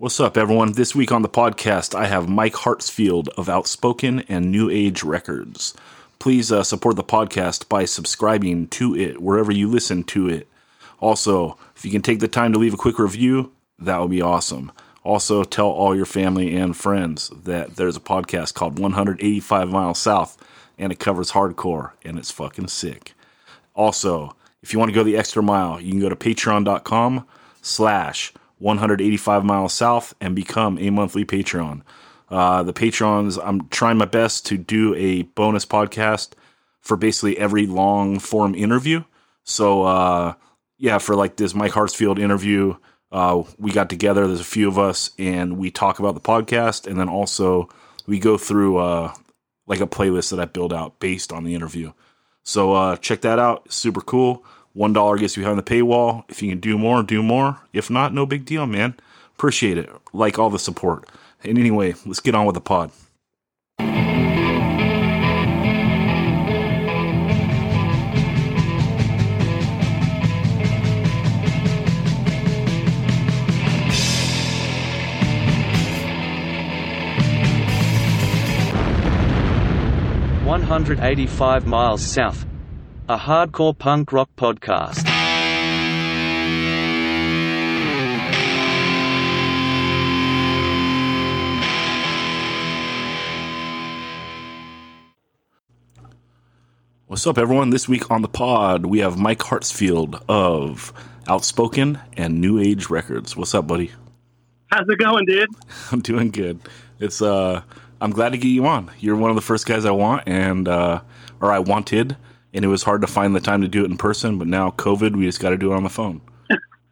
[0.00, 0.72] What's up, everyone?
[0.72, 5.74] This week on the podcast, I have Mike Hartsfield of Outspoken and New Age Records.
[6.18, 10.48] Please uh, support the podcast by subscribing to it wherever you listen to it.
[11.00, 14.22] Also, if you can take the time to leave a quick review, that would be
[14.22, 14.72] awesome.
[15.04, 20.42] Also, tell all your family and friends that there's a podcast called 185 Miles South
[20.78, 23.12] and it covers hardcore and it's fucking sick.
[23.74, 27.26] Also, if you want to go the extra mile, you can go to patreon.com
[27.60, 31.82] slash 185 miles south and become a monthly Patreon.
[32.28, 36.34] Uh, the patrons, I'm trying my best to do a bonus podcast
[36.80, 39.02] for basically every long form interview.
[39.42, 40.34] So, uh,
[40.78, 42.76] yeah, for like this Mike Hartsfield interview,
[43.10, 44.26] uh, we got together.
[44.26, 47.68] There's a few of us, and we talk about the podcast, and then also
[48.06, 49.12] we go through uh,
[49.66, 51.92] like a playlist that I build out based on the interview.
[52.44, 53.72] So uh, check that out.
[53.72, 54.44] Super cool.
[54.72, 56.24] One dollar gets you behind the paywall.
[56.28, 57.58] If you can do more, do more.
[57.72, 58.94] If not, no big deal, man.
[59.34, 59.90] Appreciate it.
[60.12, 61.08] Like all the support.
[61.42, 62.92] And anyway, let's get on with the pod.
[80.44, 82.44] One hundred eighty-five miles south,
[83.10, 85.04] a hardcore punk rock podcast.
[97.08, 97.70] What's up, everyone?
[97.70, 100.92] This week on the pod, we have Mike Hartsfield of
[101.26, 103.36] Outspoken and New Age Records.
[103.36, 103.90] What's up, buddy?
[104.68, 105.48] How's it going, dude?
[105.90, 106.60] I'm doing good.
[107.00, 107.62] It's uh,
[108.00, 108.92] I'm glad to get you on.
[109.00, 111.00] You're one of the first guys I want, and uh,
[111.40, 112.16] or I wanted,
[112.52, 114.38] and it was hard to find the time to do it in person.
[114.38, 116.20] But now COVID, we just got to do it on the phone.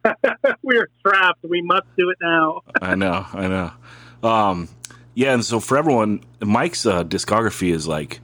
[0.63, 1.45] We're trapped.
[1.45, 2.63] We must do it now.
[2.83, 4.29] I know, I know.
[4.29, 4.69] Um,
[5.15, 8.21] yeah, and so for everyone, Mike's uh, discography is like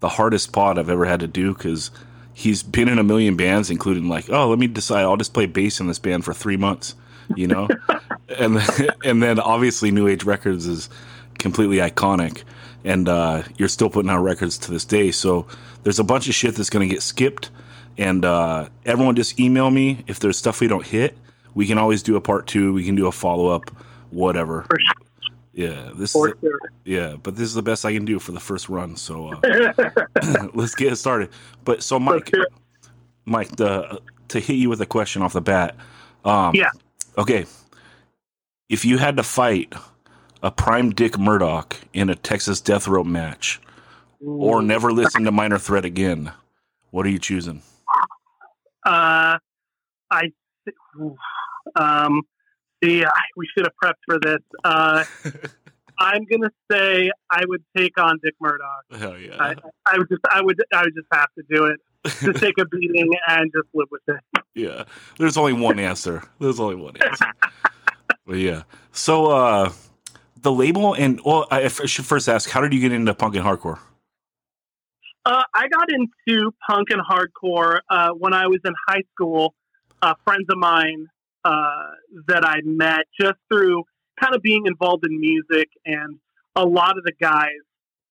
[0.00, 1.90] the hardest pod I've ever had to do because
[2.34, 5.46] he's been in a million bands, including like, oh, let me decide, I'll just play
[5.46, 6.94] bass in this band for three months,
[7.36, 7.68] you know,
[8.38, 10.88] and then, and then obviously New Age Records is
[11.38, 12.42] completely iconic,
[12.84, 15.10] and uh, you're still putting out records to this day.
[15.10, 15.46] So
[15.82, 17.50] there's a bunch of shit that's going to get skipped,
[17.98, 21.16] and uh, everyone just email me if there's stuff we don't hit.
[21.54, 22.72] We can always do a part two.
[22.72, 23.70] We can do a follow up,
[24.10, 24.62] whatever.
[24.62, 24.94] For sure.
[25.54, 26.58] Yeah, this For is sure.
[26.86, 28.96] yeah, but this is the best I can do for the first run.
[28.96, 29.72] So uh,
[30.54, 31.28] let's get started.
[31.64, 32.46] But so Mike, sure.
[33.26, 35.76] Mike, the, to hit you with a question off the bat.
[36.24, 36.70] Um, Yeah.
[37.18, 37.44] Okay.
[38.70, 39.74] If you had to fight
[40.42, 43.60] a prime Dick Murdoch in a Texas death row match,
[44.20, 46.32] or never listen to Minor Threat again,
[46.90, 47.62] what are you choosing?
[48.84, 49.38] Uh,
[50.10, 50.32] I,
[51.76, 52.22] um,
[52.82, 53.04] see,
[53.36, 54.40] we should have prepped for this.
[54.64, 55.04] Uh,
[55.98, 58.84] I'm gonna say I would take on Dick Murdoch.
[58.98, 59.36] Hell yeah!
[59.38, 59.54] I,
[59.86, 61.80] I would just, I would, I would just have to do it.
[62.04, 64.42] Just take a beating and just live with it.
[64.54, 64.84] yeah.
[65.18, 66.22] There's only one answer.
[66.40, 67.26] There's only one answer.
[68.26, 68.62] but yeah.
[68.90, 69.72] So uh,
[70.42, 73.44] the label and well, I should first ask, how did you get into punk and
[73.44, 73.78] hardcore?
[75.24, 79.54] Uh, I got into punk and hardcore uh, when I was in high school.
[80.02, 81.06] Uh, friends of mine
[81.44, 81.90] uh,
[82.26, 83.84] that I met just through
[84.20, 86.18] kind of being involved in music, and
[86.56, 87.50] a lot of the guys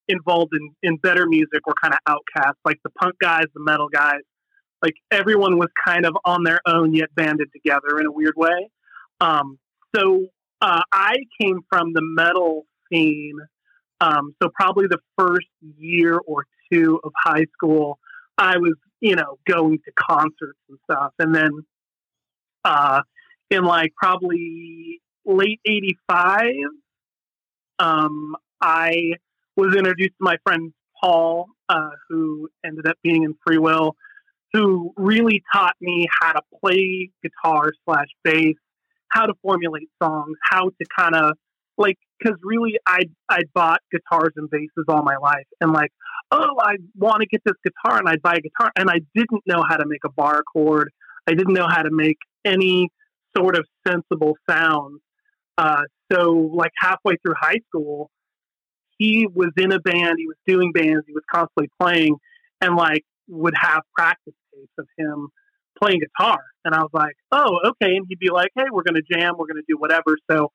[0.07, 3.89] involved in, in better music were kind of outcasts, like the punk guys, the metal
[3.89, 4.21] guys.
[4.81, 8.69] Like everyone was kind of on their own, yet banded together in a weird way.
[9.19, 9.59] Um,
[9.95, 10.27] so
[10.61, 13.39] uh, I came from the metal scene.
[13.99, 17.99] Um, so probably the first year or two of high school,
[18.37, 21.13] I was, you know, going to concerts and stuff.
[21.19, 21.51] And then
[22.63, 23.01] uh,
[23.49, 26.45] in like probably late 85,
[27.79, 29.13] um, I
[29.55, 33.95] was introduced to my friend Paul, uh, who ended up being in Free Will,
[34.53, 38.55] who really taught me how to play guitar slash bass,
[39.11, 41.37] how to formulate songs, how to kind of
[41.77, 45.91] like, because really I I bought guitars and basses all my life, and like,
[46.31, 49.43] oh, I want to get this guitar, and I'd buy a guitar, and I didn't
[49.45, 50.91] know how to make a bar chord.
[51.27, 52.89] I didn't know how to make any
[53.35, 54.99] sort of sensible sounds.
[55.57, 58.09] Uh, so, like halfway through high school,
[58.97, 60.15] he was in a band.
[60.17, 61.03] He was doing bands.
[61.07, 62.15] He was constantly playing,
[62.61, 65.29] and like would have practice tapes of him
[65.81, 66.39] playing guitar.
[66.63, 67.95] And I was like, oh, okay.
[67.95, 69.33] And he'd be like, hey, we're going to jam.
[69.37, 70.17] We're going to do whatever.
[70.29, 70.51] So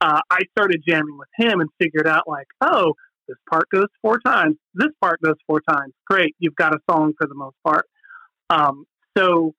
[0.00, 2.94] uh, I started jamming with him and figured out like, oh,
[3.28, 4.56] this part goes four times.
[4.74, 5.92] This part goes four times.
[6.06, 6.36] Great.
[6.38, 7.86] You've got a song for the most part.
[8.50, 8.84] Um,
[9.16, 9.54] so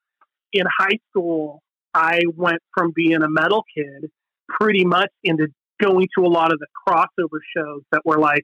[0.54, 1.62] in high school,
[1.94, 4.10] I went from being a metal kid
[4.48, 5.48] pretty much into
[5.81, 8.44] going to a lot of the crossover shows that were like,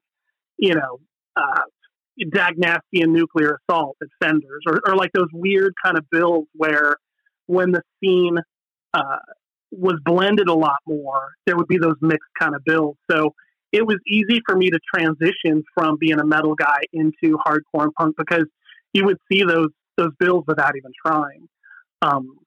[0.58, 1.00] you know,
[1.36, 1.62] uh,
[2.32, 6.46] Dag Nasty and Nuclear Assault at Fenders, or, or like those weird kind of bills
[6.54, 6.98] where
[7.48, 8.38] when the scene
[8.94, 9.18] uh,
[9.72, 12.96] was blended a lot more, there would be those mixed kind of bills.
[13.10, 13.34] So
[13.72, 17.94] it was easy for me to transition from being a metal guy into hardcore and
[17.96, 18.46] punk because
[18.94, 21.48] you would see those those bills without even trying.
[22.02, 22.38] Um,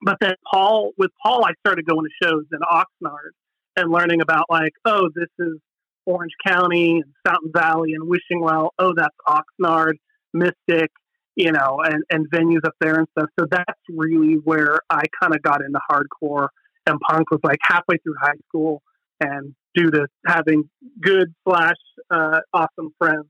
[0.00, 3.30] but then Paul, with Paul, I started going to shows in Oxnard
[3.76, 5.58] and learning about like, oh, this is
[6.06, 8.72] Orange County and Fountain Valley and Wishing Well.
[8.78, 9.94] Oh, that's Oxnard,
[10.32, 10.90] Mystic,
[11.36, 13.30] you know, and, and venues up there and stuff.
[13.38, 16.48] So that's really where I kind of got into hardcore
[16.86, 18.82] and punk was like halfway through high school
[19.20, 20.68] and due to having
[21.00, 21.76] good slash
[22.10, 23.26] uh, awesome friends.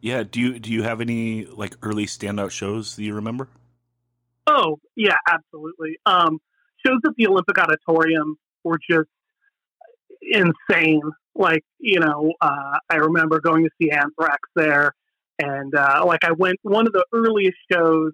[0.00, 0.22] Yeah.
[0.22, 3.48] Do you do you have any like early standout shows that you remember?
[4.46, 5.98] Oh yeah, absolutely.
[6.06, 6.38] Um,
[6.86, 9.08] shows at the Olympic Auditorium were just
[10.22, 11.02] insane.
[11.38, 14.92] Like you know, uh, I remember going to see Anthrax there,
[15.38, 18.12] and uh, like I went one of the earliest shows.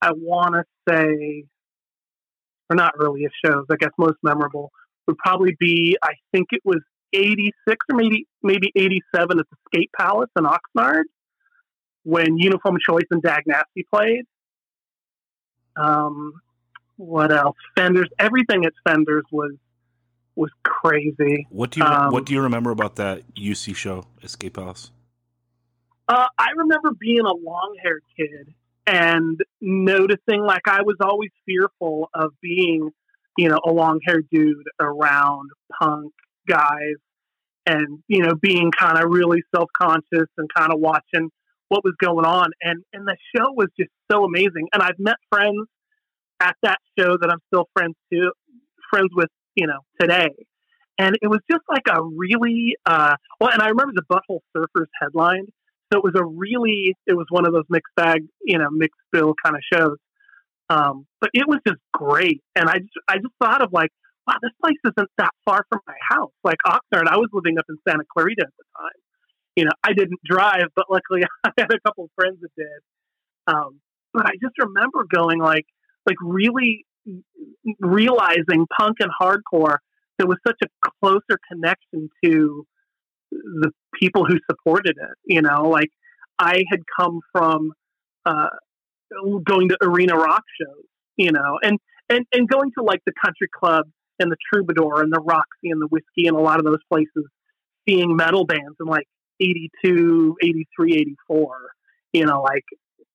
[0.00, 1.44] I want to say,
[2.70, 3.66] or not earliest shows.
[3.70, 4.70] I guess most memorable
[5.08, 5.96] would probably be.
[6.02, 6.78] I think it was
[7.12, 7.52] '86
[7.90, 11.04] or maybe maybe '87 at the Skate Palace in Oxnard
[12.04, 14.24] when Uniform Choice and Dag Nasty played.
[15.76, 16.34] Um,
[16.96, 17.56] what else?
[17.76, 18.08] Fenders.
[18.20, 19.52] Everything at Fenders was
[20.36, 21.46] was crazy.
[21.50, 24.90] What do you um, What do you remember about that UC show, Escape House?
[26.08, 28.54] Uh, I remember being a long haired kid
[28.86, 32.90] and noticing, like, I was always fearful of being,
[33.38, 35.50] you know, a long haired dude around
[35.80, 36.12] punk
[36.48, 36.96] guys,
[37.64, 41.30] and you know, being kind of really self conscious and kind of watching
[41.68, 42.50] what was going on.
[42.60, 44.68] And and the show was just so amazing.
[44.72, 45.68] And I've met friends
[46.40, 48.32] at that show that I'm still friends to
[48.90, 50.30] friends with you know, today.
[50.98, 54.86] And it was just like a really, uh, well, and I remember the Butthole Surfers
[55.00, 55.46] headline.
[55.92, 59.00] So it was a really, it was one of those mixed bag, you know, mixed
[59.10, 59.96] bill kind of shows.
[60.70, 62.42] Um, but it was just great.
[62.56, 63.90] And I just, I just thought of like,
[64.26, 66.32] wow, this place isn't that far from my house.
[66.44, 69.00] Like Oxnard, I was living up in Santa Clarita at the time.
[69.56, 72.80] You know, I didn't drive, but luckily I had a couple friends that did.
[73.46, 73.80] Um,
[74.14, 75.66] but I just remember going like,
[76.06, 76.84] like really
[77.80, 79.78] realizing punk and hardcore,
[80.18, 82.66] there was such a closer connection to
[83.30, 85.16] the people who supported it.
[85.24, 85.90] You know, like
[86.38, 87.72] I had come from
[88.24, 88.48] uh,
[89.44, 90.84] going to arena rock shows,
[91.16, 91.78] you know, and,
[92.08, 93.86] and, and going to like the country club
[94.18, 97.26] and the Troubadour and the Roxy and the Whisky and a lot of those places,
[97.88, 99.06] seeing metal bands in like
[99.40, 101.58] 82, 83, 84,
[102.12, 102.64] you know, like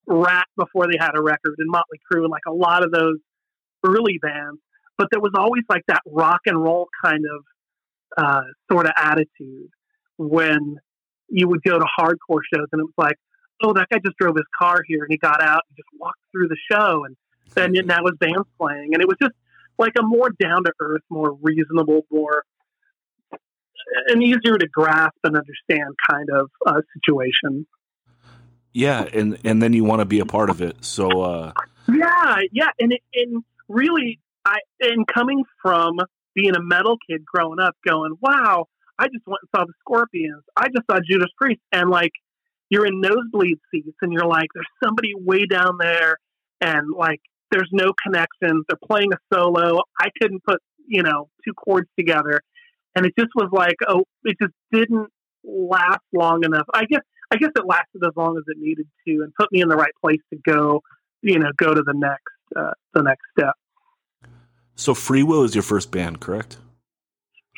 [0.07, 3.17] Ratt before they had a record and Motley Crue and like a lot of those
[3.85, 4.59] early bands,
[4.97, 7.43] but there was always like that rock and roll kind of
[8.17, 8.41] uh,
[8.71, 9.69] sort of attitude
[10.17, 10.77] when
[11.29, 13.15] you would go to hardcore shows and it was like,
[13.61, 16.19] oh, that guy just drove his car here and he got out and just walked
[16.31, 17.15] through the show and
[17.53, 18.93] then now his band's playing.
[18.93, 19.33] And it was just
[19.77, 22.43] like a more down to earth, more reasonable, more
[24.07, 27.65] an easier to grasp and understand kind of uh, situation.
[28.73, 30.83] Yeah, and and then you want to be a part of it.
[30.83, 31.53] So uh...
[31.87, 35.97] yeah, yeah, and it, and really, I and coming from
[36.35, 38.65] being a metal kid growing up, going, wow,
[38.99, 40.43] I just went and saw the Scorpions.
[40.55, 42.11] I just saw Judas Priest, and like
[42.69, 46.17] you're in nosebleed seats, and you're like, there's somebody way down there,
[46.61, 47.21] and like
[47.51, 48.63] there's no connection.
[48.67, 49.81] They're playing a solo.
[49.99, 52.41] I couldn't put you know two chords together,
[52.95, 55.09] and it just was like, oh, it just didn't
[55.43, 56.65] last long enough.
[56.73, 59.61] I guess I guess it lasted as long as it needed to, and put me
[59.61, 60.81] in the right place to go,
[61.21, 63.53] you know, go to the next uh, the next step.
[64.75, 66.57] So Free Will is your first band, correct?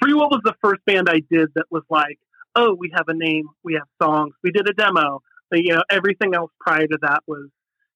[0.01, 2.17] Free Will was the first band I did that was like,
[2.55, 5.21] oh, we have a name, we have songs, we did a demo.
[5.51, 7.49] But, you know, everything else prior to that was,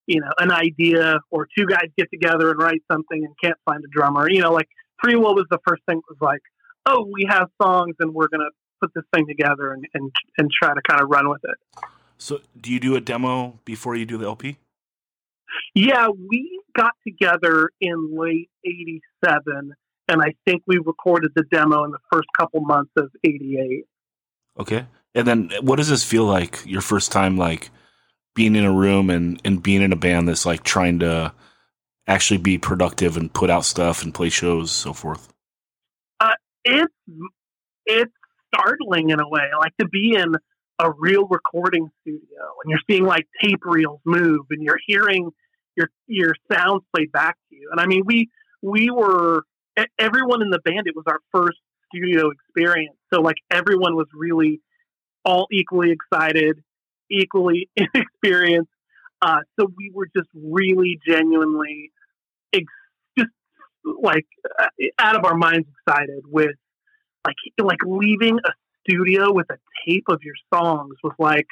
[0.07, 3.83] you know, an idea or two guys get together and write something and can't find
[3.83, 4.29] a drummer.
[4.29, 4.67] You know, like
[5.01, 6.41] Free Will was the first thing that was like,
[6.85, 8.50] oh, we have songs and we're gonna
[8.81, 11.85] put this thing together and, and, and try to kind of run with it.
[12.17, 14.57] So, do you do a demo before you do the LP?
[15.75, 19.74] Yeah, we got together in late 87,
[20.07, 23.86] and I think we recorded the demo in the first couple months of 88.
[24.60, 24.86] Okay.
[25.15, 27.69] And then what does this feel like your first time, like
[28.36, 31.33] being in a room and, and being in a band that's like trying to
[32.07, 35.31] actually be productive and put out stuff and play shows, so forth?
[36.19, 36.33] Uh,
[36.65, 36.93] it's,
[37.86, 38.12] it's
[38.53, 40.36] startling in a way, like to be in
[40.79, 42.19] a real recording studio
[42.63, 45.29] and you're seeing like tape reels move and you're hearing
[45.75, 47.70] your your sounds played back to you.
[47.72, 48.30] And I mean, we
[48.62, 49.44] we were
[50.00, 51.58] everyone in the band, it was our first
[51.94, 52.96] studio experience.
[53.13, 54.62] So like everyone was really
[55.25, 56.60] all equally excited,
[57.10, 58.70] equally inexperienced.
[59.22, 61.92] Uh, so we were just really genuinely
[62.51, 62.65] ex-
[63.18, 63.32] just
[64.01, 64.25] like
[64.60, 64.68] uh,
[65.00, 66.56] out of our minds excited with
[67.25, 68.51] like like leaving a
[68.82, 71.48] studio with a tape of your songs was like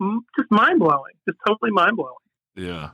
[0.00, 2.14] m- just mind blowing, just totally mind blowing.
[2.54, 2.90] Yeah,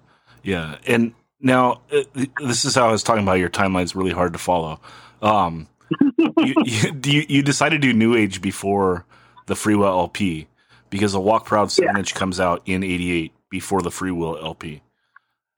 [0.47, 0.79] yeah.
[0.87, 2.03] And now uh,
[2.41, 4.81] this is how I was talking about your timeline's really hard to follow.
[5.21, 5.69] Um,
[6.39, 6.55] you,
[7.05, 9.05] you, you, decided to do New Age before
[9.47, 10.49] the Free Will LP
[10.91, 12.03] because the Walk Proud seven Yeah.
[12.15, 14.83] comes out in '88 before the Free Will LP.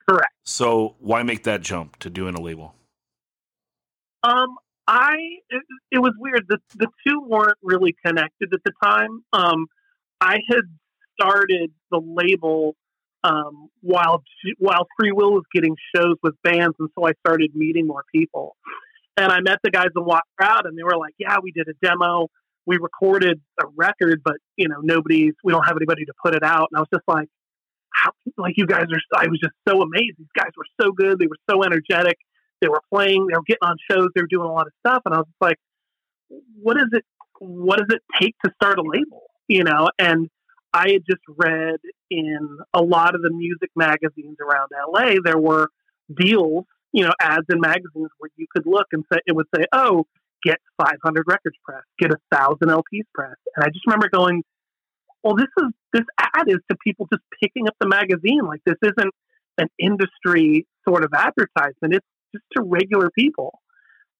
[0.08, 0.32] Correct.
[0.44, 2.74] So why make that jump to doing a label?
[4.22, 5.16] Um, I
[5.50, 6.46] it, it was weird.
[6.48, 9.22] The the two weren't really connected at the time.
[9.32, 9.66] Um,
[10.20, 10.62] I had
[11.18, 12.76] started the label
[13.28, 14.22] um, while
[14.58, 18.56] while Free Will was getting shows with bands, and so I started meeting more people.
[19.16, 21.68] And I met the guys in Walk Proud, and they were like, "Yeah, we did
[21.68, 22.28] a demo.
[22.66, 25.34] We recorded a record, but you know, nobody's.
[25.42, 27.28] We don't have anybody to put it out." And I was just like,
[27.92, 28.10] "How?
[28.36, 30.18] Like you guys are?" I was just so amazed.
[30.18, 31.18] These guys were so good.
[31.18, 32.18] They were so energetic
[32.60, 35.02] they were playing, they were getting on shows, they were doing a lot of stuff,
[35.04, 35.56] and I was just like,
[36.60, 37.04] what is it?
[37.38, 39.22] What does it take to start a label?
[39.46, 40.28] You know, and
[40.72, 41.78] I had just read
[42.10, 45.68] in a lot of the music magazines around LA, there were
[46.14, 49.64] deals, you know, ads in magazines where you could look and say it would say,
[49.72, 50.06] oh,
[50.44, 54.42] get 500 records pressed, get a thousand LPs pressed, and I just remember going,
[55.22, 58.40] well, this is this ad is to people just picking up the magazine.
[58.44, 59.14] Like this isn't
[59.58, 61.94] an industry sort of advertisement.
[61.94, 63.58] It's just to regular people.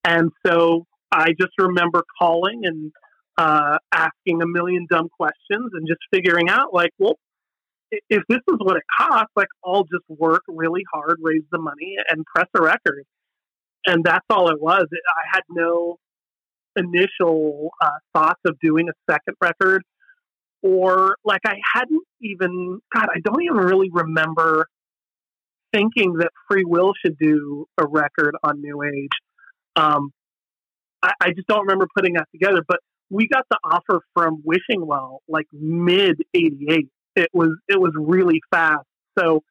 [0.04, 2.92] And so I just remember calling and
[3.38, 7.16] uh, asking a million dumb questions and just figuring out, like, well,
[8.10, 11.96] if this is what it costs, like, I'll just work really hard, raise the money,
[12.10, 13.04] and press a record.
[13.86, 14.86] And that's all it was.
[14.92, 15.96] I had no
[16.76, 19.82] initial uh, thoughts of doing a second record,
[20.62, 24.66] or like I hadn't even, God, I don't even really remember
[25.72, 29.10] thinking that Free Will should do a record on New Age.
[29.76, 30.10] Um,
[31.02, 32.62] I, I just don't remember putting that together.
[32.66, 36.88] But we got the offer from Wishing Well like mid '88.
[37.16, 38.86] It was it was really fast.
[39.18, 39.42] So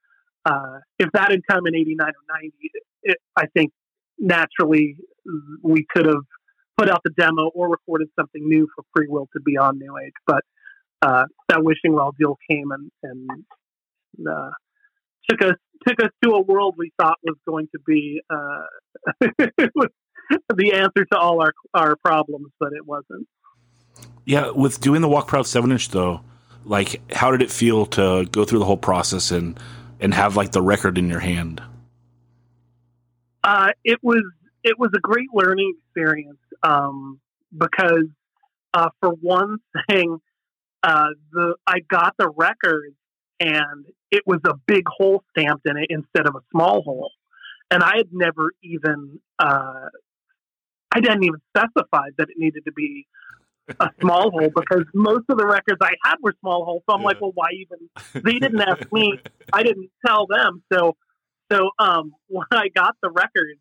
[0.45, 3.71] uh, if that had come in '89 or '90, I think
[4.19, 4.97] naturally
[5.61, 6.23] we could have
[6.77, 9.97] put out the demo or recorded something new for Free Will to be on New
[9.97, 10.13] Age.
[10.25, 10.43] But
[11.01, 13.29] uh, that Wishing Well deal came and and
[14.27, 14.51] uh,
[15.29, 15.55] took us
[15.87, 19.21] took us to a world we thought was going to be uh,
[20.55, 23.27] the answer to all our our problems, but it wasn't.
[24.27, 26.19] Yeah, with doing the Walk Proud seven inch though,
[26.65, 29.57] like how did it feel to go through the whole process and
[30.01, 31.63] and have like the record in your hand?
[33.41, 34.21] Uh, it was
[34.65, 37.21] it was a great learning experience um,
[37.57, 38.07] because
[38.73, 40.19] uh, for one thing,
[40.83, 42.95] uh, the I got the record
[43.39, 47.11] and it was a big hole stamped in it instead of a small hole,
[47.71, 49.87] and I had never even uh,
[50.91, 53.07] I didn't even specify that it needed to be
[53.79, 56.83] a small hole because most of the records I had were small holes.
[56.89, 57.89] So I'm like, well, why even?
[58.23, 59.19] They didn't ask me.
[59.53, 60.63] I didn't tell them.
[60.71, 60.95] So,
[61.51, 63.59] so um, when I got the records,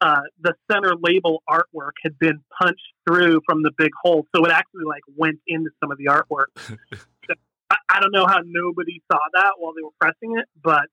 [0.00, 4.52] uh, the center label artwork had been punched through from the big hole, so it
[4.52, 6.46] actually like went into some of the artwork.
[6.60, 6.76] So
[7.70, 10.86] I, I don't know how nobody saw that while they were pressing it, but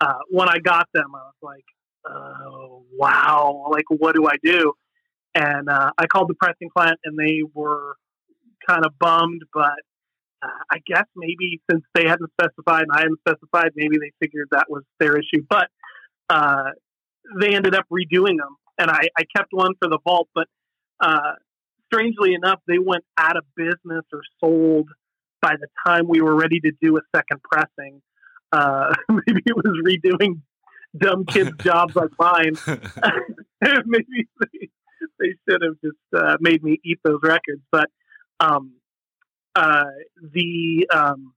[0.00, 1.64] uh, when I got them, I was like,
[2.06, 4.74] oh, wow, like what do I do?
[5.34, 7.96] And uh, I called the pressing plant, and they were
[8.68, 9.80] kind of bummed, but
[10.42, 14.48] uh, I guess maybe since they hadn't specified and I hadn't specified, maybe they figured
[14.52, 15.44] that was their issue.
[15.48, 15.68] But
[16.30, 16.70] uh,
[17.40, 20.28] they ended up redoing them, and I, I kept one for the vault.
[20.34, 20.48] But
[21.00, 21.32] uh,
[21.92, 24.88] strangely enough, they went out of business or sold
[25.40, 28.02] by the time we were ready to do a second pressing.
[28.52, 30.40] Uh, maybe it was redoing
[30.96, 32.56] dumb kids' jobs like mine.
[33.86, 34.68] maybe they,
[35.18, 37.62] they should have just uh, made me eat those records.
[37.70, 37.88] But
[38.40, 38.72] um,
[39.54, 39.84] uh,
[40.32, 41.34] the um,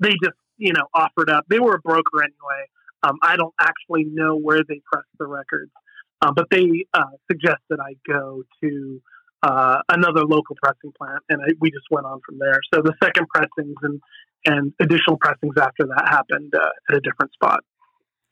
[0.00, 1.44] they just you know offered up.
[1.48, 2.66] They were a broker anyway.
[3.02, 5.72] Um, I don't actually know where they pressed the records,
[6.20, 9.02] uh, but they uh, suggested I go to
[9.42, 12.60] uh, another local pressing plant, and I, we just went on from there.
[12.72, 14.00] So the second pressings and
[14.44, 17.60] and additional pressings after that happened uh, at a different spot.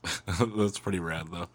[0.56, 1.48] That's pretty rad though.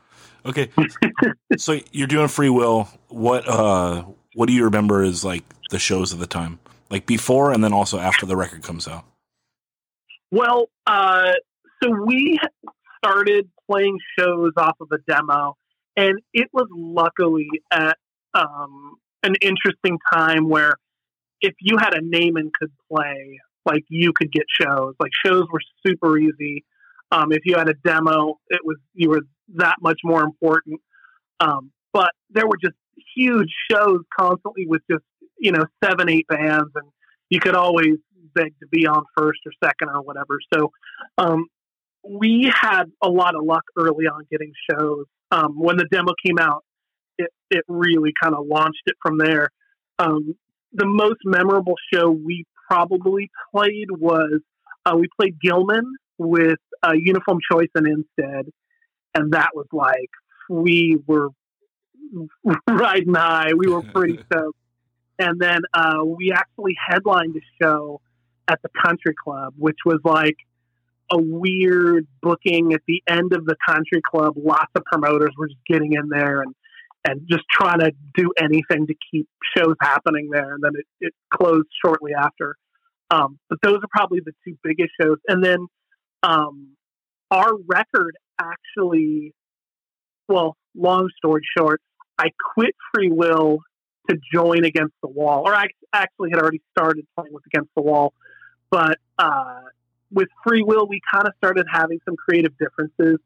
[0.46, 0.70] Okay.
[1.58, 2.88] so you're doing free will.
[3.10, 4.04] What uh
[4.36, 6.60] what do you remember is like the shows of the time?
[6.90, 9.06] Like before and then also after the record comes out.
[10.32, 11.34] Well, uh,
[11.82, 12.40] so we
[13.04, 15.56] started playing shows off of a demo,
[15.96, 17.98] and it was luckily at
[18.34, 20.74] um, an interesting time where
[21.42, 24.96] if you had a name and could play, like you could get shows.
[25.00, 26.66] Like shows were super easy.
[27.12, 29.22] Um, if you had a demo, it was you were
[29.56, 30.82] that much more important.
[31.40, 32.76] Um, but there were just
[33.16, 35.04] huge shows constantly with just
[35.38, 36.88] you know seven, eight bands, and
[37.30, 37.96] you could always
[38.34, 40.40] beg to be on first or second or whatever.
[40.54, 40.72] So
[41.18, 41.46] um,
[42.08, 45.06] we had a lot of luck early on getting shows.
[45.32, 46.64] Um, when the demo came out,
[47.18, 49.50] it it really kind of launched it from there.
[50.00, 50.36] Um,
[50.74, 54.42] the most memorable show we probably played was
[54.86, 58.46] uh, we played Gilman with uh, Uniform Choice and Instead,
[59.16, 60.10] and that was like
[60.50, 61.30] we were
[62.70, 63.52] riding high.
[63.58, 64.58] We were pretty stoked.
[65.18, 68.02] And then uh, we actually headlined a show
[68.48, 70.36] at the Country Club, which was like
[71.12, 74.34] a weird booking at the end of the Country Club.
[74.36, 76.54] Lots of promoters were just getting in there and
[77.08, 80.56] and just trying to do anything to keep shows happening there.
[80.56, 82.56] And then it, it closed shortly after.
[83.12, 85.18] Um, but those are probably the two biggest shows.
[85.28, 85.68] And then
[86.24, 86.75] um,
[87.32, 89.34] our record actually,
[90.28, 91.82] well, long story short,
[92.18, 93.60] I quit Free Will
[94.10, 97.82] to join Against the Wall, or I actually had already started playing with Against the
[97.82, 98.14] Wall.
[98.70, 99.62] But uh,
[100.12, 103.18] with Free Will, we kind of started having some creative differences.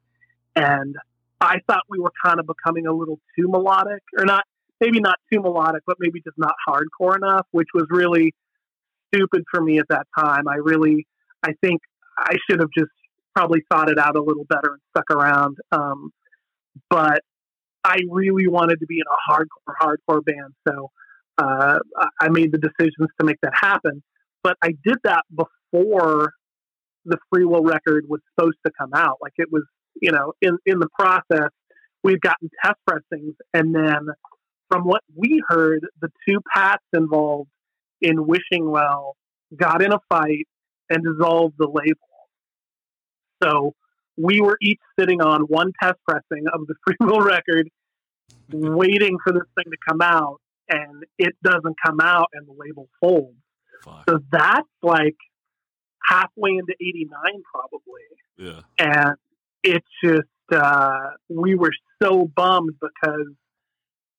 [0.55, 0.95] And
[1.41, 4.43] I thought we were kind of becoming a little too melodic, or not,
[4.79, 8.33] maybe not too melodic, but maybe just not hardcore enough, which was really
[9.13, 10.47] stupid for me at that time.
[10.47, 11.07] I really,
[11.43, 11.81] I think
[12.17, 12.91] I should have just
[13.39, 15.57] probably thought it out a little better and stuck around.
[15.71, 16.11] Um,
[16.89, 17.21] but
[17.83, 20.53] I really wanted to be in a hardcore, hardcore band.
[20.67, 20.91] So
[21.37, 21.79] uh,
[22.19, 24.03] I made the decisions to make that happen.
[24.43, 26.33] But I did that before
[27.05, 29.17] the Free Will record was supposed to come out.
[29.21, 29.63] Like it was
[30.01, 31.49] you know, in, in the process,
[32.03, 33.35] we'd gotten test pressings.
[33.53, 34.07] And then
[34.69, 37.49] from what we heard, the two Pats involved
[38.01, 39.15] in Wishing Well
[39.55, 40.47] got in a fight
[40.89, 42.08] and dissolved the label.
[43.41, 43.73] So
[44.17, 47.69] we were each sitting on one test pressing of the Free Will record,
[48.51, 52.89] waiting for this thing to come out, and it doesn't come out, and the label
[52.99, 53.37] folds.
[53.83, 54.03] Fuck.
[54.09, 55.15] So that's like
[56.03, 57.09] halfway into '89,
[57.51, 58.01] probably.
[58.37, 58.61] Yeah.
[58.77, 59.15] And
[59.63, 61.71] it's just uh, we were
[62.01, 63.27] so bummed because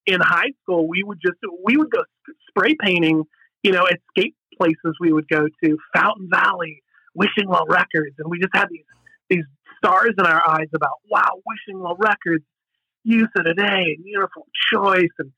[0.07, 2.03] in high school we would just we would go
[2.49, 3.25] spray painting,
[3.63, 6.83] you know, escape places we would go to, Fountain Valley,
[7.15, 8.85] Wishing Well Records, and we just had these
[9.31, 9.45] these
[9.79, 12.45] stars in our eyes about wow, Wishing Well Records,
[13.05, 15.33] Youth of Today, and Uniform Choice, and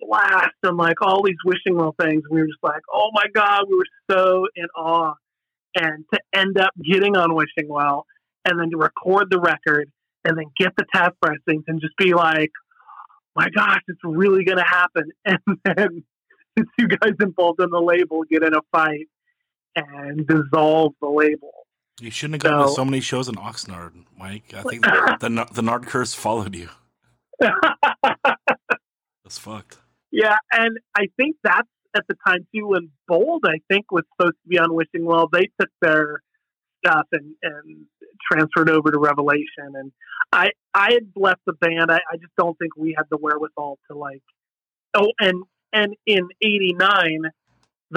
[0.00, 2.24] Blast, and like all these Wishing Well things.
[2.30, 5.14] We were just like, oh my god, we were so in awe,
[5.74, 8.06] and to end up getting on Wishing Well
[8.46, 9.90] and then to record the record
[10.24, 12.50] and then get the test pressings and just be like,
[13.34, 15.10] my gosh, it's really going to happen.
[15.26, 16.04] And then
[16.56, 19.08] the two guys involved in the label get in a fight
[19.74, 21.65] and dissolve the label.
[22.00, 24.52] You shouldn't have gone so, to so many shows in Oxnard, Mike.
[24.54, 26.68] I think the, the, the Nard curse followed you.
[27.40, 29.78] that's fucked.
[30.10, 34.36] Yeah, and I think that's at the time too when Bold, I think, was supposed
[34.42, 35.28] to be on Wishing Well.
[35.32, 36.22] They took their
[36.84, 37.86] stuff and, and
[38.30, 39.74] transferred over to Revelation.
[39.74, 39.92] And
[40.32, 41.90] I I had left the band.
[41.90, 44.22] I, I just don't think we had the wherewithal to like.
[44.94, 47.22] Oh, and and in '89,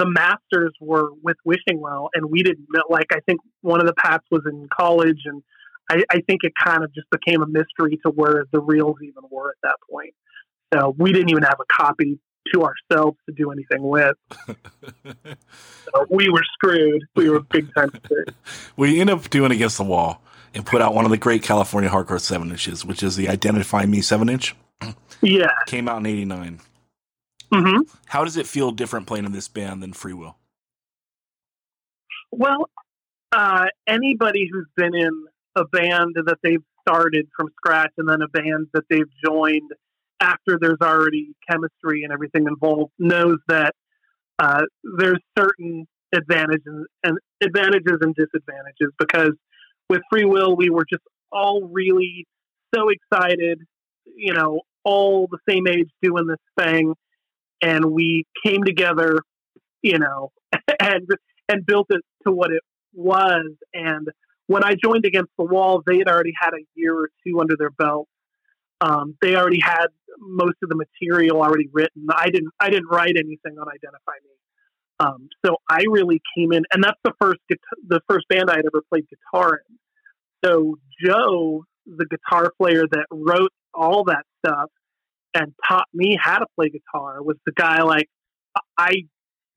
[0.00, 2.82] the Masters were with Wishing Well, and we didn't know.
[2.88, 5.42] Like I think one of the Pats was in college, and
[5.90, 9.24] I, I think it kind of just became a mystery to where the reels even
[9.30, 10.14] were at that point.
[10.72, 12.18] So we didn't even have a copy
[12.54, 14.16] to ourselves to do anything with.
[14.46, 17.04] so we were screwed.
[17.14, 18.34] We were big time screwed.
[18.78, 20.22] we ended up doing Against the Wall
[20.54, 23.84] and put out one of the great California hardcore seven inches, which is the Identify
[23.84, 24.56] Me seven inch.
[25.20, 25.50] Yeah.
[25.66, 26.60] Came out in 89.
[27.52, 27.80] Mm-hmm.
[28.06, 30.36] How does it feel different playing in this band than Free Will?
[32.30, 32.70] Well,
[33.32, 38.28] uh, anybody who's been in a band that they've started from scratch and then a
[38.28, 39.70] band that they've joined
[40.20, 43.74] after there's already chemistry and everything involved knows that
[44.38, 44.62] uh,
[44.98, 49.32] there's certain advantages and advantages and disadvantages because
[49.88, 52.26] with free will we were just all really
[52.74, 53.60] so excited
[54.16, 56.94] you know all the same age doing this thing
[57.62, 59.20] and we came together
[59.82, 60.32] you know
[60.80, 61.06] and
[61.48, 64.08] and built it to what it was and
[64.46, 67.56] when i joined against the wall they had already had a year or two under
[67.56, 68.08] their belt
[68.80, 72.06] um, they already had most of the material already written.
[72.10, 74.30] I didn't I didn't write anything on Identify Me.
[75.00, 77.40] Um, so I really came in, and that's the first
[77.86, 79.78] the first band I had ever played guitar in.
[80.44, 84.70] So Joe, the guitar player that wrote all that stuff
[85.34, 88.08] and taught me how to play guitar was the guy like
[88.76, 89.04] I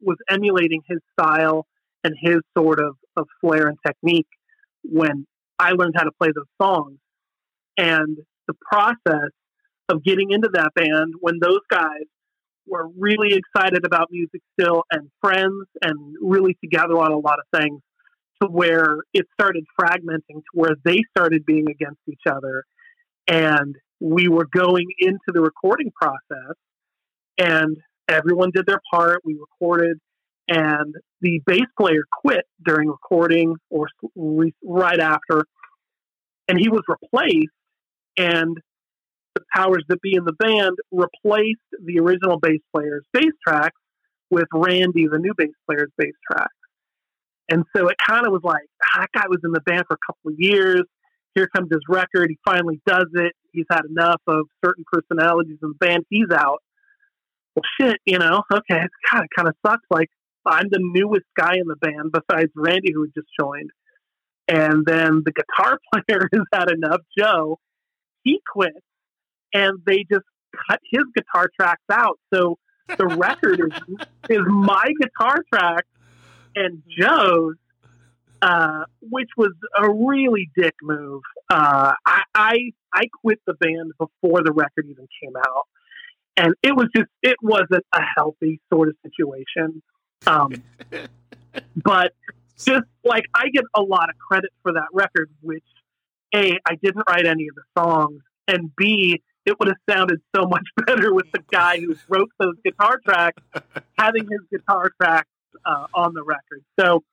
[0.01, 1.65] was emulating his style
[2.03, 4.27] and his sort of, of flair and technique
[4.83, 5.25] when
[5.57, 6.97] I learned how to play those songs.
[7.77, 9.31] And the process
[9.89, 12.05] of getting into that band when those guys
[12.67, 17.59] were really excited about music still and friends and really together on a lot of
[17.59, 17.81] things
[18.41, 22.63] to where it started fragmenting to where they started being against each other
[23.27, 26.56] and we were going into the recording process
[27.38, 27.77] and
[28.08, 29.97] everyone did their part we recorded
[30.47, 33.88] and the bass player quit during recording or
[34.63, 35.45] right after
[36.47, 37.53] and he was replaced
[38.17, 38.58] and
[39.36, 43.79] the powers that be in the band replaced the original bass player's bass tracks
[44.29, 46.53] with Randy, the new bass player's bass tracks.
[47.49, 48.63] And so it kind of was like,
[48.95, 50.84] that guy was in the band for a couple of years.
[51.35, 52.29] Here comes his record.
[52.29, 53.33] He finally does it.
[53.51, 56.05] He's had enough of certain personalities in the band.
[56.09, 56.61] He's out.
[57.55, 59.85] Well, shit, you know, okay, it kind of kind of sucks.
[59.89, 60.09] Like
[60.45, 63.69] I'm the newest guy in the band besides Randy, who had just joined.
[64.47, 67.59] And then the guitar player has had enough, Joe.
[68.23, 68.79] He quits
[69.53, 70.25] and they just
[70.69, 72.19] cut his guitar tracks out.
[72.33, 72.57] So
[72.97, 75.85] the record is is my guitar track
[76.55, 77.55] and Joe's,
[78.43, 81.21] uh, which was a really dick move.
[81.49, 85.67] Uh, I, I I quit the band before the record even came out,
[86.36, 89.82] and it was just it wasn't a healthy sort of situation.
[90.27, 90.51] Um,
[91.86, 92.12] but
[92.58, 95.63] just like I get a lot of credit for that record, which
[96.36, 100.47] a I didn't write any of the songs, and b it would have sounded so
[100.47, 103.41] much better with the guy who wrote those guitar tracks
[103.97, 105.29] having his guitar tracks
[105.65, 106.62] uh, on the record.
[106.77, 107.03] So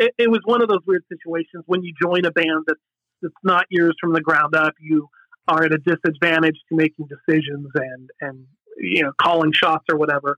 [0.00, 2.80] it, it, was one of those weird situations when you join a band that's
[3.22, 4.74] that's not yours from the ground up.
[4.80, 5.08] You
[5.46, 10.36] are at a disadvantage to making decisions and and you know calling shots or whatever.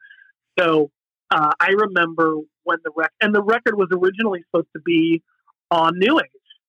[0.59, 0.90] So
[1.31, 5.22] uh, I remember when the record and the record was originally supposed to be
[5.70, 6.27] on New Age,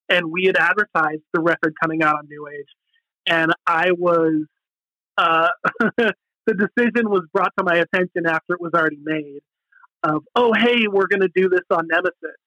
[0.07, 2.67] and we had advertised the record coming out on New Age
[3.27, 4.45] and I was
[5.17, 5.49] uh,
[5.97, 6.13] the
[6.47, 9.41] decision was brought to my attention after it was already made
[10.03, 12.37] of oh hey we're going to do this on Nemesis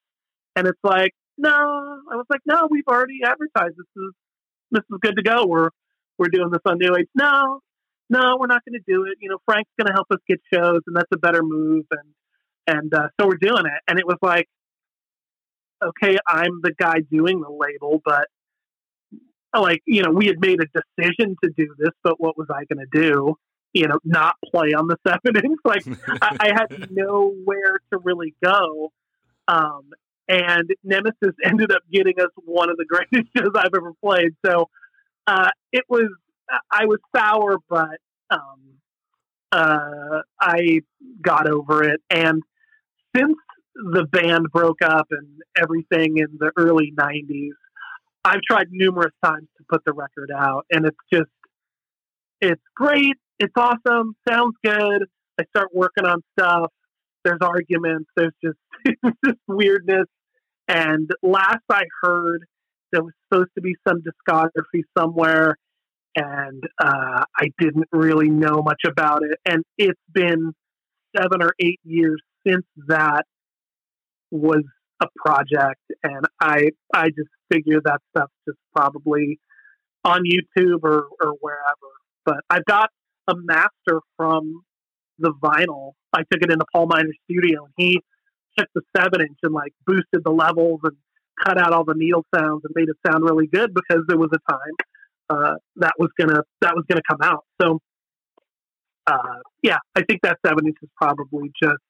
[0.57, 1.51] and it's like no.
[1.51, 3.77] I was like no we've already advertised.
[3.77, 4.13] This is
[4.73, 5.47] this is good to go.
[5.47, 5.69] We're
[6.19, 7.09] we're doing this on New Age.
[7.15, 7.61] No
[8.09, 9.19] no we're not going to do it.
[9.21, 11.85] You know Frank's going to help us get shows and that's a better move.
[11.91, 12.09] And
[12.67, 13.83] and uh, so we're doing it.
[13.87, 14.49] And it was like
[15.85, 18.29] okay I'm the guy doing the label but
[19.55, 22.65] like you know we had made a decision to do this but what was i
[22.73, 23.35] going to do?
[23.73, 25.61] You know not play on the seven inch.
[25.65, 25.85] Like
[26.23, 28.91] I, I, had nowhere to really go.
[29.49, 29.91] Um,
[30.29, 34.69] and nemesis ended up getting us one of the greatest shows i've ever played so
[35.27, 36.09] uh, it was
[36.71, 37.99] i was sour but
[38.31, 38.61] um,
[39.53, 40.81] uh, i
[41.23, 42.43] got over it and
[43.17, 43.37] since
[43.93, 45.29] the band broke up and
[45.61, 47.51] everything in the early 90s
[48.27, 51.31] I've tried numerous times to put the record out, and it's just,
[52.41, 53.15] it's great.
[53.39, 54.17] It's awesome.
[54.29, 55.05] Sounds good.
[55.39, 56.73] I start working on stuff.
[57.25, 58.11] There's arguments.
[58.17, 58.59] There's just,
[59.25, 60.07] just weirdness.
[60.69, 62.45] And last I heard,
[62.93, 65.57] there was supposed to be some discography somewhere,
[66.17, 69.39] and uh, I didn't really know much about it.
[69.45, 70.53] And it's been
[71.17, 73.25] seven or eight years since that
[74.31, 74.63] was
[75.03, 79.39] a project, and I I just figure that stuff's just probably
[80.05, 81.93] on YouTube or or wherever.
[82.25, 82.91] But I've got
[83.29, 84.63] a master from
[85.19, 85.93] the vinyl.
[86.13, 88.01] I took it into Paul Miner's studio, and he
[88.59, 90.97] took the seven inch and like boosted the levels and
[91.45, 94.31] cut out all the needle sounds and made it sound really good because there was
[94.33, 94.75] a time
[95.29, 97.45] uh, that was gonna that was gonna come out.
[97.61, 97.81] So
[99.07, 101.83] uh, yeah, I think that seven inch is probably just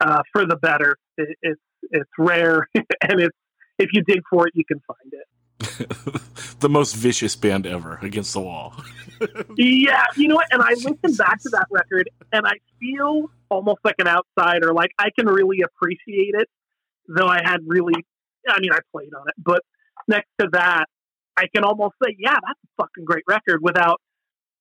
[0.00, 0.96] uh, for the better.
[1.16, 3.36] It, it's it's rare, and it's
[3.78, 5.26] if you dig for it, you can find it.
[6.60, 8.74] the most vicious band ever against the wall.
[9.56, 10.46] yeah, you know what?
[10.52, 14.72] And I listen back to that record, and I feel almost like an outsider.
[14.72, 16.48] Like I can really appreciate it,
[17.08, 17.94] though I had really,
[18.48, 19.62] I mean, I played on it, but
[20.06, 20.86] next to that,
[21.36, 24.00] I can almost say, yeah, that's a fucking great record without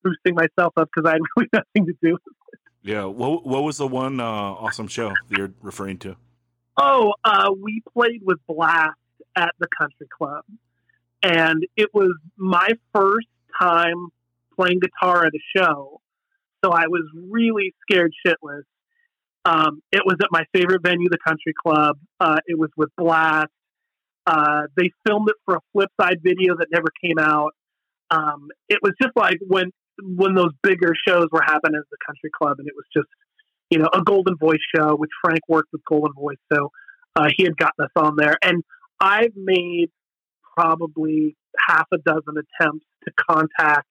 [0.03, 2.21] boosting myself up because I had really nothing to do with
[2.53, 2.59] it.
[2.83, 3.05] Yeah.
[3.05, 6.15] What What was the one uh, awesome show that you're referring to?
[6.77, 8.93] Oh, uh, we played with Blast
[9.35, 10.43] at the country club.
[11.23, 13.27] And it was my first
[13.59, 14.09] time
[14.55, 16.01] playing guitar at a show.
[16.63, 18.63] So I was really scared shitless.
[19.47, 21.97] Um, it was at my favorite venue, the country club.
[22.19, 23.47] Uh, it was with Blast.
[24.25, 27.53] Uh, they filmed it for a flip side video that never came out.
[28.11, 32.29] Um, it was just like when when those bigger shows were happening at the country
[32.37, 33.07] club, and it was just
[33.69, 36.69] you know a Goldenvoice show, which Frank worked with Goldenvoice, so
[37.15, 38.63] uh, he had gotten us on there, and
[38.99, 39.91] I've made
[40.57, 41.37] probably
[41.69, 43.87] half a dozen attempts to contact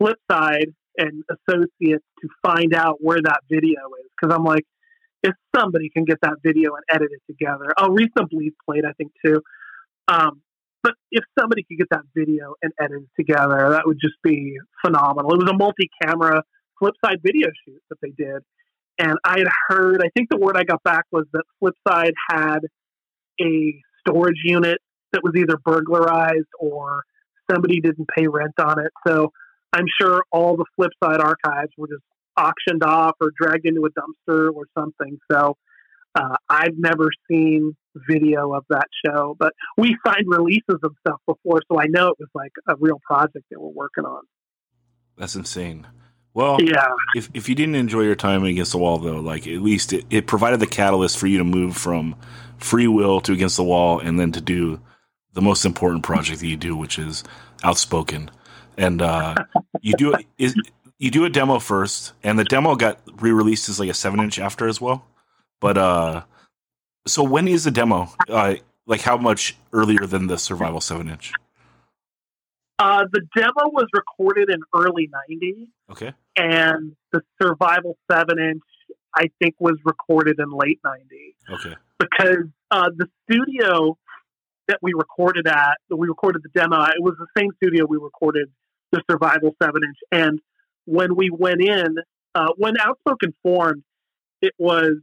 [0.00, 4.64] Flipside and associates to find out where that video is because I'm like,
[5.22, 8.92] if somebody can get that video and edit it together, oh, Risa Bleed played, I
[8.92, 9.42] think too.
[10.08, 10.42] Um,
[10.82, 14.56] but if somebody could get that video and edit it together, that would just be
[14.84, 15.32] phenomenal.
[15.32, 16.42] It was a multi-camera
[16.82, 18.42] Flipside video shoot that they did,
[18.98, 20.02] and I had heard.
[20.02, 22.60] I think the word I got back was that Flipside had
[23.40, 24.78] a storage unit
[25.12, 27.02] that was either burglarized or
[27.50, 28.92] somebody didn't pay rent on it.
[29.06, 29.32] So
[29.72, 32.02] I'm sure all the Flipside archives were just
[32.36, 35.18] auctioned off or dragged into a dumpster or something.
[35.30, 35.56] So
[36.14, 37.76] uh, I've never seen
[38.08, 42.16] video of that show, but we signed releases of stuff before, so I know it
[42.18, 44.22] was like a real project that we're working on.
[45.16, 45.86] That's insane.
[46.32, 46.86] Well, yeah.
[47.16, 50.04] If if you didn't enjoy your time against the wall, though, like at least it,
[50.10, 52.16] it provided the catalyst for you to move from
[52.58, 54.80] free will to against the wall, and then to do
[55.32, 57.24] the most important project that you do, which is
[57.64, 58.30] outspoken.
[58.80, 59.34] And uh,
[59.82, 60.54] you do is
[60.98, 64.38] you do a demo first, and the demo got re-released as like a seven inch
[64.38, 65.04] after as well.
[65.60, 66.22] But uh,
[67.06, 68.08] so when is the demo?
[68.26, 68.54] Uh,
[68.86, 71.30] like how much earlier than the Survival seven inch?
[72.78, 75.68] Uh, the demo was recorded in early '90s.
[75.92, 76.14] Okay.
[76.38, 78.62] And the Survival seven inch,
[79.14, 81.54] I think, was recorded in late '90s.
[81.54, 81.76] Okay.
[81.98, 83.98] Because uh, the studio
[84.68, 87.98] that we recorded at, that we recorded the demo, it was the same studio we
[87.98, 88.48] recorded
[88.92, 89.98] the Survival seven inch.
[90.12, 90.40] And
[90.84, 91.96] when we went in,
[92.34, 93.82] uh, when Outspoken formed,
[94.42, 94.96] it was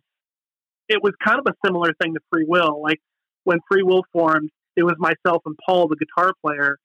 [0.89, 2.81] it was kind of a similar thing to Free Will.
[2.81, 2.99] Like
[3.43, 6.77] when Free Will formed, it was myself and Paul, the guitar player,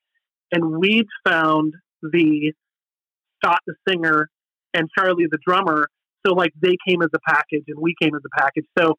[0.50, 2.52] and we'd found the
[3.42, 4.28] Scott, the singer,
[4.74, 5.88] and Charlie, the drummer.
[6.26, 8.66] So like they came as a package, and we came as a package.
[8.78, 8.94] So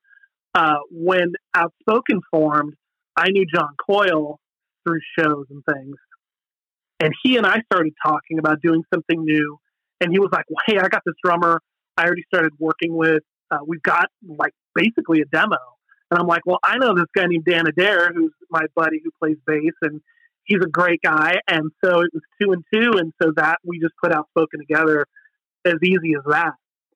[0.55, 2.73] uh, when Outspoken formed,
[3.15, 4.39] I knew John Coyle
[4.83, 5.95] through shows and things,
[7.03, 9.59] and he and I started talking about doing something new.
[10.01, 11.61] And he was like, well, "Hey, I got this drummer.
[11.97, 13.23] I already started working with.
[13.51, 15.57] Uh, we've got like basically a demo."
[16.11, 19.11] And I'm like, "Well, I know this guy named Dan Adair, who's my buddy who
[19.19, 20.01] plays bass, and
[20.43, 23.79] he's a great guy." And so it was two and two, and so that we
[23.79, 25.05] just put Outspoken together
[25.65, 26.53] as easy as that.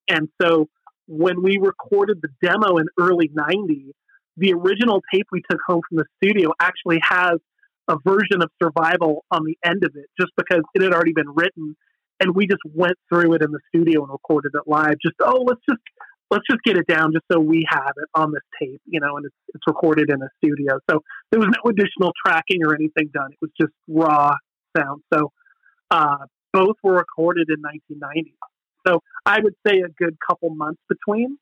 [0.07, 0.67] And so
[1.07, 3.93] when we recorded the demo in early '90,
[4.37, 7.39] the original tape we took home from the studio actually has
[7.87, 11.29] a version of Survival on the end of it, just because it had already been
[11.33, 11.75] written
[12.19, 14.95] and we just went through it in the studio and recorded it live.
[15.01, 15.81] Just oh, let's just
[16.31, 19.15] let's just get it down just so we have it on this tape, you know,
[19.17, 20.79] and it's, it's recorded in a studio.
[20.89, 23.29] So there was no additional tracking or anything done.
[23.31, 24.33] It was just raw
[24.75, 25.03] sound.
[25.13, 25.31] So
[25.89, 28.35] uh, both were recorded in 1990.
[28.85, 31.37] So I would say a good couple months between.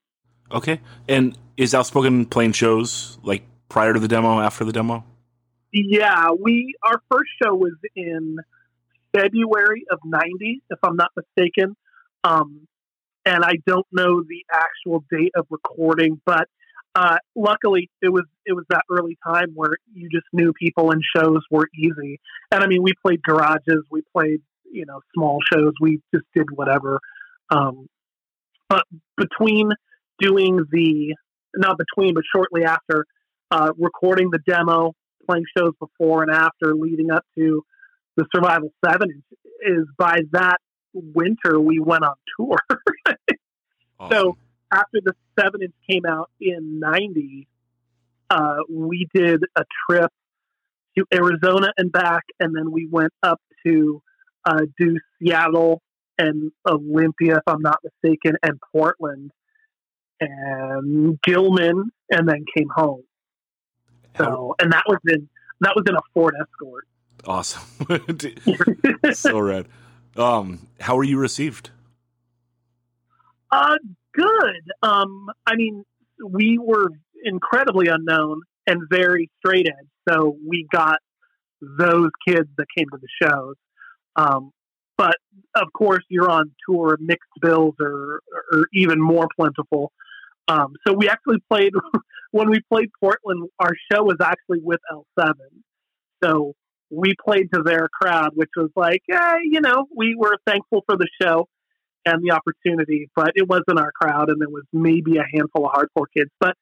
[0.52, 0.80] Okay.
[1.08, 5.04] And is Outspoken playing shows like prior to the demo, after the demo?
[5.78, 8.38] Yeah, we our first show was in
[9.14, 11.76] February of 90, if I'm not mistaken.
[12.24, 12.66] Um,
[13.26, 16.48] and I don't know the actual date of recording, but
[16.94, 21.02] uh, luckily it was it was that early time where you just knew people and
[21.14, 22.20] shows were easy.
[22.50, 26.46] And I mean, we played garages, we played you know small shows, we just did
[26.54, 27.00] whatever.
[27.50, 27.86] Um,
[28.70, 28.84] but
[29.18, 29.72] between
[30.18, 31.14] doing the
[31.54, 33.04] not between, but shortly after
[33.50, 34.94] uh, recording the demo,
[35.26, 37.64] playing shows before and after, leading up to
[38.16, 39.22] the Survival Seven
[39.60, 40.58] is by that
[40.92, 42.58] winter we went on tour.
[43.98, 44.10] awesome.
[44.10, 44.36] So
[44.72, 47.46] after the seven inch came out in '90,
[48.30, 50.10] uh, we did a trip
[50.96, 54.02] to Arizona and back, and then we went up to
[54.44, 55.82] uh, do Seattle
[56.18, 59.32] and Olympia, if I'm not mistaken, and Portland
[60.20, 63.02] and Gilman, and then came home.
[64.18, 65.28] So, and that was in
[65.60, 66.86] that was in a Ford Escort.
[67.26, 67.62] Awesome.
[69.14, 69.66] so rad.
[70.16, 71.70] Um, how were you received?
[73.50, 73.76] Uh,
[74.12, 74.62] good.
[74.82, 75.84] Um, I mean,
[76.24, 76.88] we were
[77.24, 80.98] incredibly unknown and very straight edge, so we got
[81.60, 83.54] those kids that came to the shows.
[84.16, 84.52] Um,
[84.96, 85.16] but
[85.54, 88.20] of course, you're on tour, mixed bills are,
[88.52, 89.92] are even more plentiful.
[90.48, 91.72] Um, so we actually played
[92.30, 93.48] when we played Portland.
[93.58, 95.34] Our show was actually with L7,
[96.22, 96.54] so
[96.90, 101.08] we played to their crowd, which was like, you know, we were thankful for the
[101.20, 101.48] show
[102.04, 105.72] and the opportunity, but it wasn't our crowd, and there was maybe a handful of
[105.72, 106.30] hardcore kids.
[106.38, 106.54] But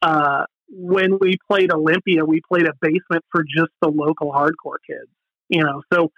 [0.00, 5.10] uh, when we played Olympia, we played a basement for just the local hardcore kids,
[5.48, 5.82] you know.
[5.92, 6.10] So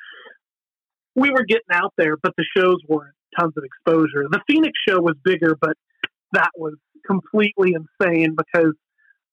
[1.17, 4.27] we were getting out there, but the shows weren't tons of exposure.
[4.31, 5.77] The Phoenix show was bigger, but
[6.33, 6.75] that was
[7.11, 8.75] completely insane because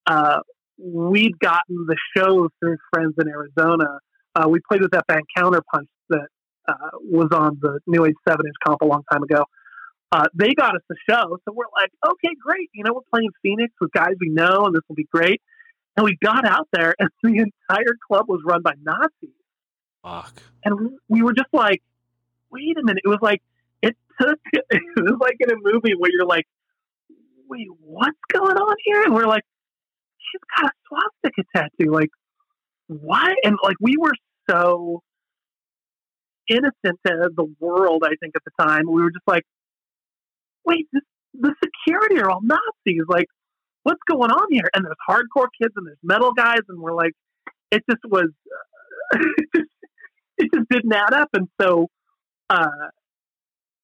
[0.08, 0.40] uh,
[0.78, 4.00] we'd gotten the shows through friends in Arizona.
[4.36, 6.28] Uh, we played with that band Counterpunch that
[6.68, 9.46] uh, was on the New Age 7 inch comp a long time ago.
[10.12, 12.70] Uh, they got us the show, so we're like, okay, great.
[12.74, 15.42] You know, we're playing Phoenix with guys we know, and this will be great.
[15.98, 19.36] And we got out there, and the entire club was run by Nazis.
[20.04, 20.42] Fuck.
[20.63, 21.82] And we, we were just like,
[22.52, 23.02] wait a minute.
[23.04, 23.42] It was like,
[23.82, 26.48] it took, it was like in a movie where you're like,
[27.48, 29.04] wait, what's going on here?
[29.04, 29.44] And we're like,
[30.20, 31.92] she's got a swastika tattoo.
[31.92, 32.10] Like,
[32.88, 33.36] what?
[33.44, 34.14] And like, we were
[34.50, 35.02] so
[36.50, 38.84] innocent to the world, I think, at the time.
[38.88, 39.44] We were just like,
[40.66, 43.04] wait, this, the security are all Nazis.
[43.08, 43.28] Like,
[43.84, 44.70] what's going on here?
[44.74, 46.62] And there's hardcore kids and there's metal guys.
[46.68, 47.14] And we're like,
[47.72, 48.30] it just was,
[49.14, 49.18] uh,
[50.38, 51.30] it, just, didn't add up.
[51.34, 51.88] And so,
[52.50, 52.68] uh,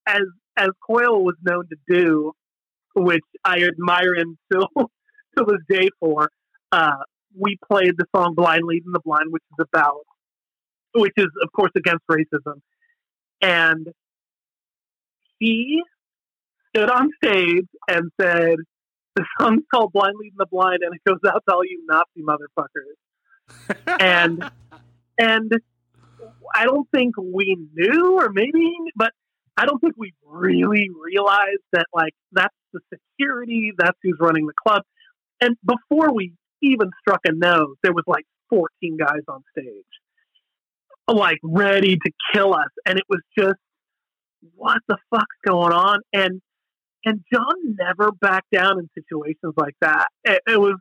[0.07, 0.23] as,
[0.57, 2.33] as Coil was known to do,
[2.95, 6.29] which I admire him still to this day for,
[6.71, 7.03] uh,
[7.37, 10.05] we played the song Blind Leading the Blind, which is about,
[10.93, 12.61] which is, of course, against racism.
[13.41, 13.87] And
[15.39, 15.81] he
[16.69, 18.55] stood on stage and said,
[19.15, 22.23] the song's called Blind Leading the Blind, and it goes out to all you Nazi
[22.23, 22.97] motherfuckers.
[23.99, 24.49] and,
[25.19, 25.51] and
[26.55, 29.11] I don't think we knew, or maybe, but
[29.55, 34.53] I don't think we really realized that, like, that's the security, that's who's running the
[34.65, 34.83] club.
[35.41, 39.67] And before we even struck a note, there was like 14 guys on stage,
[41.07, 42.69] like ready to kill us.
[42.85, 43.59] And it was just,
[44.55, 45.99] what the fuck's going on?
[46.13, 46.41] And
[47.05, 50.07] and John never backed down in situations like that.
[50.23, 50.75] It, it was,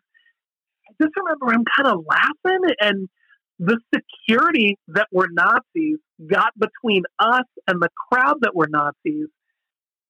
[0.88, 3.08] I just remember him kind of laughing, and
[3.58, 9.28] the security that were Nazis got between us and the crowd that were Nazis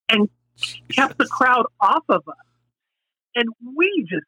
[0.09, 0.29] and
[0.91, 2.35] kept the crowd off of us.
[3.35, 4.27] And we just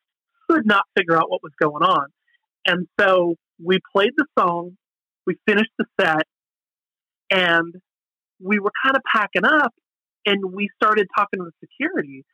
[0.49, 2.07] could not figure out what was going on.
[2.67, 4.77] And so we played the song,
[5.27, 6.27] we finished the set,
[7.31, 7.75] and
[8.41, 9.73] we were kind of packing up
[10.27, 12.25] and we started talking to the security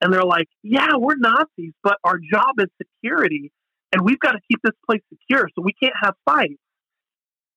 [0.00, 3.50] and they're like, yeah, we're Nazis, but our job is security
[3.92, 5.48] and we've got to keep this place secure.
[5.54, 6.60] So we can't have fights.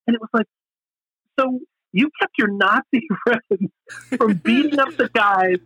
[0.07, 0.47] And it was like,
[1.41, 1.60] so
[1.91, 3.71] you kept your Nazi friends
[4.17, 5.58] from beating up the guys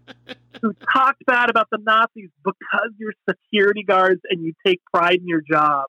[0.61, 5.27] who talked bad about the Nazis because you're security guards and you take pride in
[5.27, 5.85] your job.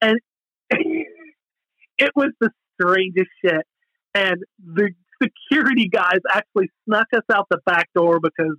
[0.00, 0.18] And
[0.70, 3.66] it was the strangest shit.
[4.14, 4.90] And the
[5.22, 8.56] security guys actually snuck us out the back door because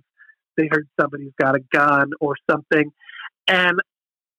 [0.56, 2.90] they heard somebody's got a gun or something.
[3.46, 3.78] And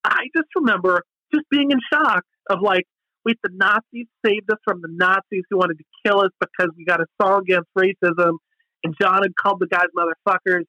[0.03, 2.85] I just remember just being in shock of like,
[3.25, 6.85] wait, the Nazis saved us from the Nazis who wanted to kill us because we
[6.85, 8.37] got a song against racism,
[8.83, 10.65] and John had called the guys motherfuckers,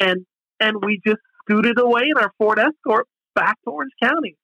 [0.00, 0.26] and
[0.60, 4.36] and we just scooted away in our Ford Escort back to Orange County.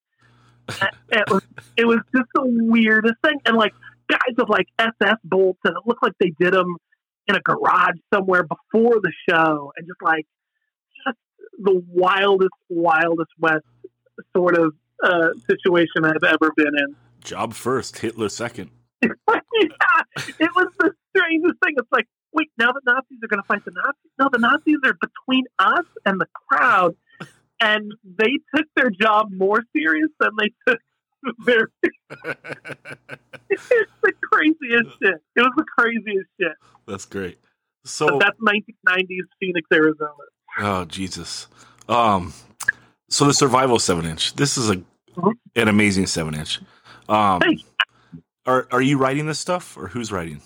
[1.10, 1.42] it was
[1.76, 3.74] it was just the weirdest thing, and like
[4.08, 6.76] guys with like SS bolts, and it looked like they did them
[7.26, 10.26] in a garage somewhere before the show, and just like
[11.06, 11.18] just
[11.58, 13.64] the wildest, wildest west
[14.36, 16.96] sort of uh, situation I've ever been in.
[17.22, 18.70] Job first, Hitler second.
[19.02, 19.08] yeah,
[20.18, 21.74] it was the strangest thing.
[21.76, 24.10] It's like, wait, now the Nazis are going to fight the Nazis.
[24.18, 26.96] No, the Nazis are between us and the crowd,
[27.60, 30.80] and they took their job more serious than they took
[31.46, 31.68] their.
[33.50, 33.68] it's
[34.02, 35.14] the craziest shit.
[35.36, 36.52] It was the craziest shit.
[36.86, 37.38] That's great.
[37.84, 40.12] So But that's 1990s Phoenix, Arizona.
[40.58, 41.46] Oh Jesus.
[41.88, 42.32] Um
[43.08, 44.34] so the survival seven inch.
[44.34, 44.82] This is a
[45.56, 46.60] an amazing seven inch.
[47.08, 47.62] Um Thanks.
[48.46, 50.40] are are you writing this stuff or who's writing?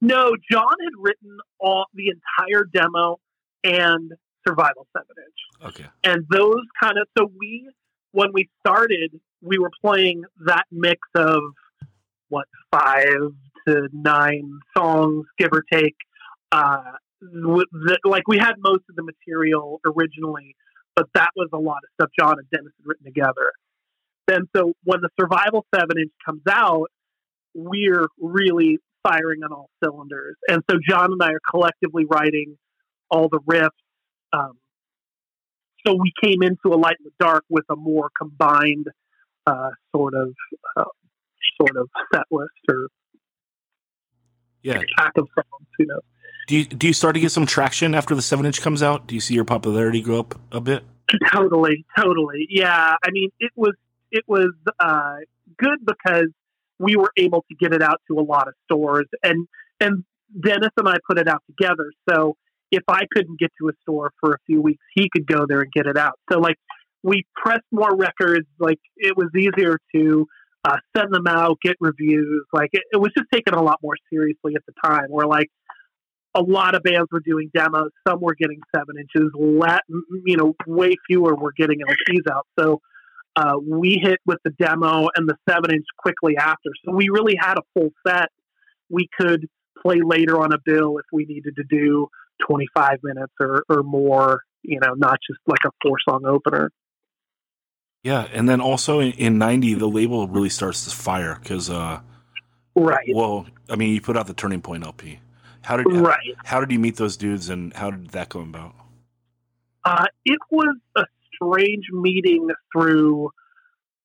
[0.00, 3.20] No, John had written all the entire demo
[3.62, 4.12] and
[4.46, 5.88] Survival Seven Inch, Okay.
[6.02, 7.06] and those kind of.
[7.16, 7.70] So we,
[8.10, 11.40] when we started, we were playing that mix of
[12.30, 13.30] what five
[13.68, 15.94] to nine songs, give or take.
[16.50, 16.82] Uh,
[17.20, 20.56] the, like we had most of the material originally,
[20.96, 23.52] but that was a lot of stuff John and Dennis had written together.
[24.28, 26.88] Then, so when the Survival Seven Inch comes out,
[27.54, 30.36] we're really firing on all cylinders.
[30.48, 32.56] And so John and I are collectively writing
[33.10, 33.68] all the riffs.
[34.32, 34.52] Um,
[35.86, 38.86] so we came into a light in the dark with a more combined
[39.46, 40.28] uh, sort of
[40.76, 40.84] uh,
[41.60, 42.86] sort of set list or
[44.62, 44.80] Yeah.
[44.96, 45.66] pack of songs.
[45.80, 45.98] You know,
[46.46, 49.08] Do you do you start to get some traction after the seven inch comes out?
[49.08, 50.84] Do you see your popularity grow up a bit?
[51.32, 52.46] totally, totally.
[52.48, 53.74] Yeah, I mean, it was
[54.12, 55.16] it was uh,
[55.58, 56.28] good because
[56.78, 59.48] we were able to get it out to a lot of stores, and
[59.80, 60.04] and
[60.44, 61.90] Dennis and I put it out together.
[62.08, 62.36] So
[62.70, 65.60] if I couldn't get to a store for a few weeks, he could go there
[65.60, 66.18] and get it out.
[66.30, 66.56] So like
[67.02, 68.46] we pressed more records.
[68.58, 70.26] Like it was easier to
[70.64, 72.44] uh, send them out, get reviews.
[72.52, 75.06] Like it, it was just taken a lot more seriously at the time.
[75.08, 75.48] Where like
[76.34, 77.90] a lot of bands were doing demos.
[78.08, 79.30] Some were getting seven inches.
[79.34, 79.82] Let
[80.24, 82.46] you know, way fewer were getting LPs out.
[82.58, 82.80] So
[83.36, 86.70] uh, we hit with the demo and the seven inch quickly after.
[86.84, 88.28] So we really had a full set.
[88.90, 89.48] We could
[89.80, 92.08] play later on a bill if we needed to do
[92.46, 96.70] 25 minutes or, or more, you know, not just like a four song opener.
[98.02, 98.28] Yeah.
[98.32, 102.00] And then also in, in 90, the label really starts to fire because, uh,
[102.74, 103.08] right.
[103.14, 105.20] Well, I mean, you put out the Turning Point LP.
[105.62, 106.18] How did right.
[106.38, 108.74] how, how did you meet those dudes and how did that come about?
[109.84, 111.04] Uh, it was a
[111.42, 113.30] strange meeting through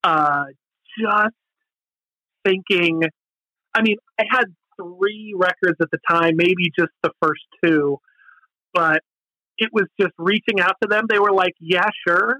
[0.03, 0.45] uh,
[0.99, 1.35] just
[2.45, 3.03] thinking.
[3.73, 4.45] I mean, I had
[4.81, 7.97] three records at the time, maybe just the first two,
[8.73, 9.01] but
[9.57, 11.05] it was just reaching out to them.
[11.09, 12.37] They were like, "Yeah, sure,"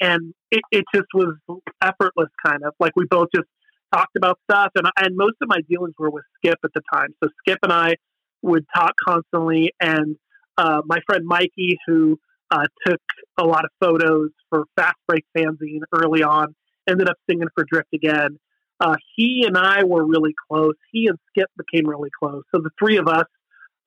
[0.00, 1.34] and it, it just was
[1.82, 3.48] effortless, kind of like we both just
[3.92, 7.08] talked about stuff, and and most of my dealings were with Skip at the time.
[7.22, 7.94] So Skip and I
[8.42, 10.16] would talk constantly, and
[10.56, 12.18] uh, my friend Mikey, who
[12.50, 13.00] uh, took
[13.38, 16.54] a lot of photos for Fast Break fanzine early on,
[16.88, 18.38] ended up singing for Drift again.
[18.80, 20.74] Uh, he and I were really close.
[20.92, 22.44] He and Skip became really close.
[22.54, 23.26] So the three of us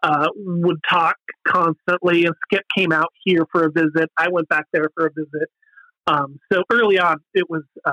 [0.03, 1.15] uh, would talk
[1.47, 2.25] constantly.
[2.25, 4.09] And Skip came out here for a visit.
[4.17, 5.49] I went back there for a visit.
[6.07, 7.91] Um, so early on, it was uh,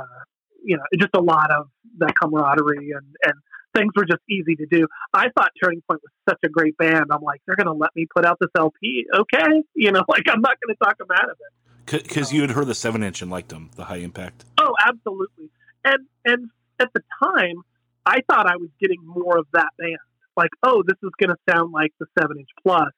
[0.64, 1.66] you know just a lot of
[1.98, 3.34] that camaraderie and and
[3.78, 4.86] things were just easy to do.
[5.14, 7.06] I thought Turning Point was such a great band.
[7.10, 9.62] I'm like, they're going to let me put out this LP, okay?
[9.74, 12.02] You know, like I'm not going to talk them out of it.
[12.02, 14.44] Because you had heard the seven inch and liked them, the high impact.
[14.60, 15.50] Oh, absolutely.
[15.84, 16.50] And and
[16.80, 17.62] at the time,
[18.04, 19.98] I thought I was getting more of that band.
[20.36, 22.90] Like, oh, this is going to sound like the seven inch plus.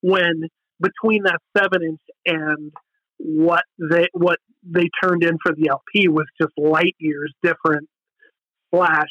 [0.00, 0.48] When
[0.80, 2.72] between that seven inch and
[3.18, 7.88] what they what they turned in for the LP was just light years different.
[8.74, 9.10] Slash,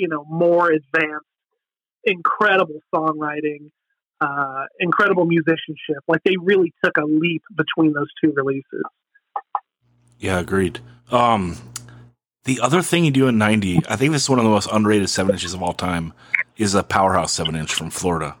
[0.00, 1.26] you know, more advanced,
[2.04, 3.70] incredible songwriting,
[4.20, 5.98] uh, incredible musicianship.
[6.08, 8.82] Like they really took a leap between those two releases.
[10.18, 10.80] Yeah, agreed.
[11.10, 11.56] Um,
[12.44, 14.68] the other thing you do in '90, I think this is one of the most
[14.72, 16.14] underrated seven inches of all time,
[16.56, 18.36] is a Powerhouse seven inch from Florida.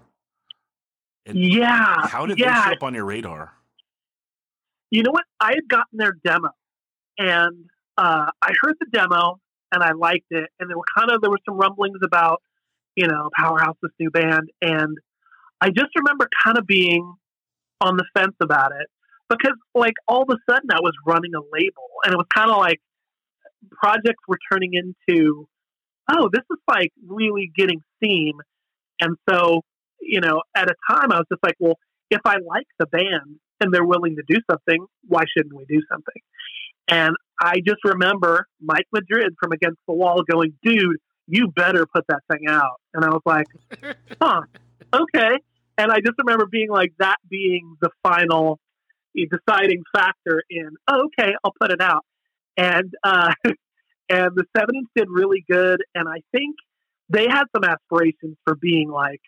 [1.26, 2.06] Yeah.
[2.06, 2.64] How did yeah.
[2.64, 3.52] they show up on your radar?
[4.90, 5.24] You know what?
[5.38, 6.50] I had gotten their demo,
[7.18, 9.39] and uh, I heard the demo,
[9.72, 10.48] and I liked it.
[10.58, 12.42] And there were kind of there were some rumblings about,
[12.96, 14.96] you know, Powerhouse, this new band, and
[15.60, 17.14] I just remember kind of being
[17.80, 18.86] on the fence about it
[19.28, 22.50] because, like, all of a sudden I was running a label, and it was kind
[22.50, 22.80] of like
[23.70, 25.48] projects were turning into,
[26.10, 28.34] oh, this is like really getting steam,
[29.00, 29.62] and so
[30.00, 31.78] you know, at a time I was just like, well,
[32.10, 35.80] if I like the band and they're willing to do something, why shouldn't we do
[35.90, 36.22] something?
[36.88, 42.04] And I just remember Mike Madrid from Against the Wall going, dude, you better put
[42.08, 42.80] that thing out.
[42.92, 43.46] And I was like,
[44.20, 44.42] huh,
[44.92, 45.38] okay.
[45.78, 48.58] And I just remember being like, that being the final
[49.14, 52.04] deciding factor in, oh, okay, I'll put it out.
[52.56, 53.32] And, uh,
[54.08, 55.82] and the seven inch did really good.
[55.94, 56.56] And I think
[57.08, 59.20] they had some aspirations for being like,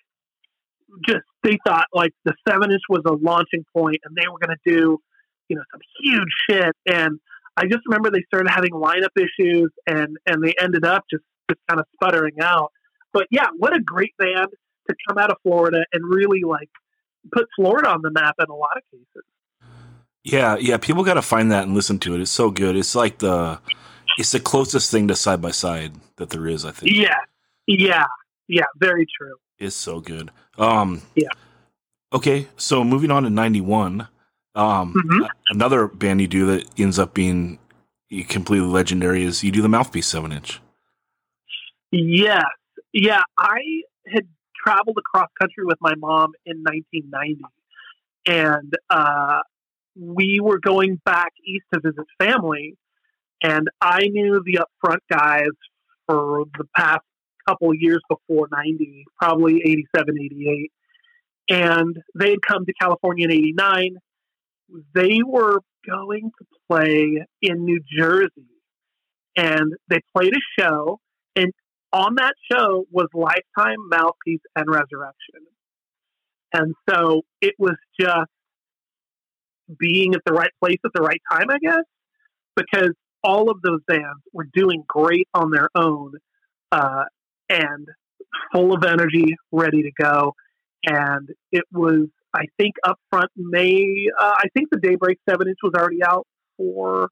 [1.06, 4.56] just, they thought like the seven inch was a launching point and they were going
[4.56, 4.98] to do,
[5.48, 6.76] you know, some huge shit.
[6.86, 7.18] And,
[7.56, 11.60] I just remember they started having lineup issues and and they ended up just just
[11.68, 12.72] kind of sputtering out.
[13.12, 14.48] But yeah, what a great band
[14.88, 16.70] to come out of Florida and really like
[17.32, 19.24] put Florida on the map in a lot of cases.
[20.24, 22.20] Yeah, yeah, people got to find that and listen to it.
[22.20, 22.76] It's so good.
[22.76, 23.58] It's like the
[24.18, 26.94] it's the closest thing to side by side that there is, I think.
[26.94, 27.16] Yeah.
[27.66, 28.04] Yeah.
[28.48, 29.34] Yeah, very true.
[29.58, 30.30] It's so good.
[30.58, 31.28] Um Yeah.
[32.12, 34.06] Okay, so moving on to 91,
[34.54, 35.24] um, mm-hmm.
[35.50, 37.58] another band you do that ends up being
[38.28, 40.60] completely legendary is you do the mouthpiece seven inch.
[41.90, 42.44] Yes,
[42.92, 43.22] yeah.
[43.38, 43.60] I
[44.06, 44.26] had
[44.64, 47.42] traveled across country with my mom in 1990,
[48.26, 49.40] and uh,
[49.98, 52.76] we were going back east to visit family.
[53.42, 55.50] And I knew the upfront guys
[56.06, 57.00] for the past
[57.46, 60.72] couple years before 90, probably 87, 88.
[61.48, 63.96] And they had come to California in 89
[64.94, 68.30] they were going to play in New Jersey
[69.36, 71.00] and they played a show
[71.36, 71.52] and
[71.92, 75.46] on that show was Lifetime, Mouthpiece, and Resurrection.
[76.54, 78.30] And so it was just
[79.78, 81.84] being at the right place at the right time, I guess,
[82.56, 82.92] because
[83.22, 86.14] all of those bands were doing great on their own
[86.70, 87.04] uh,
[87.48, 87.86] and
[88.52, 90.34] full of energy, ready to go.
[90.84, 94.08] and it was I think up front May.
[94.18, 96.26] Uh, I think the Daybreak seven inch was already out
[96.56, 97.08] for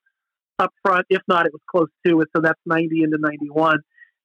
[0.58, 1.06] up front.
[1.10, 2.28] If not, it was close to it.
[2.34, 3.78] So that's ninety into ninety one.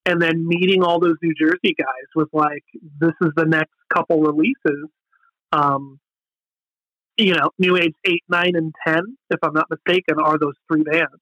[0.06, 2.64] And then meeting all those New Jersey guys was like,
[3.00, 4.88] this is the next couple releases.
[5.52, 6.00] Um,
[7.18, 10.84] you know, New Age eight, nine, and ten, if I'm not mistaken, are those three
[10.84, 11.22] bands.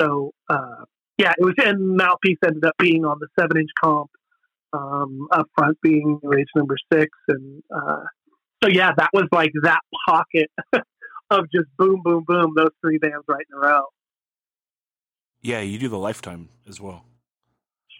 [0.00, 0.84] So uh,
[1.16, 4.10] yeah, it was, and Mouthpiece ended up being on the seven inch comp
[4.72, 8.04] um, up front, being New Age number six, and uh,
[8.62, 10.50] so yeah, that was like that pocket
[11.30, 13.84] of just boom, boom, boom, those three bands right in a row.
[15.42, 17.04] Yeah, you do the lifetime as well.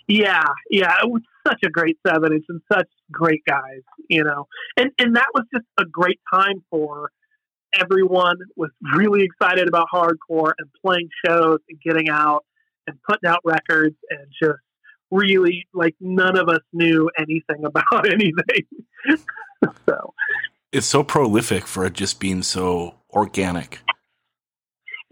[0.09, 4.47] Yeah, yeah, it was such a great seven inch and such great guys, you know,
[4.77, 7.11] and and that was just a great time for
[7.75, 12.45] everyone was really excited about hardcore and playing shows and getting out
[12.87, 14.59] and putting out records and just
[15.11, 18.67] really like none of us knew anything about anything.
[19.87, 19.98] so
[20.79, 23.81] it's so prolific for it just being so organic.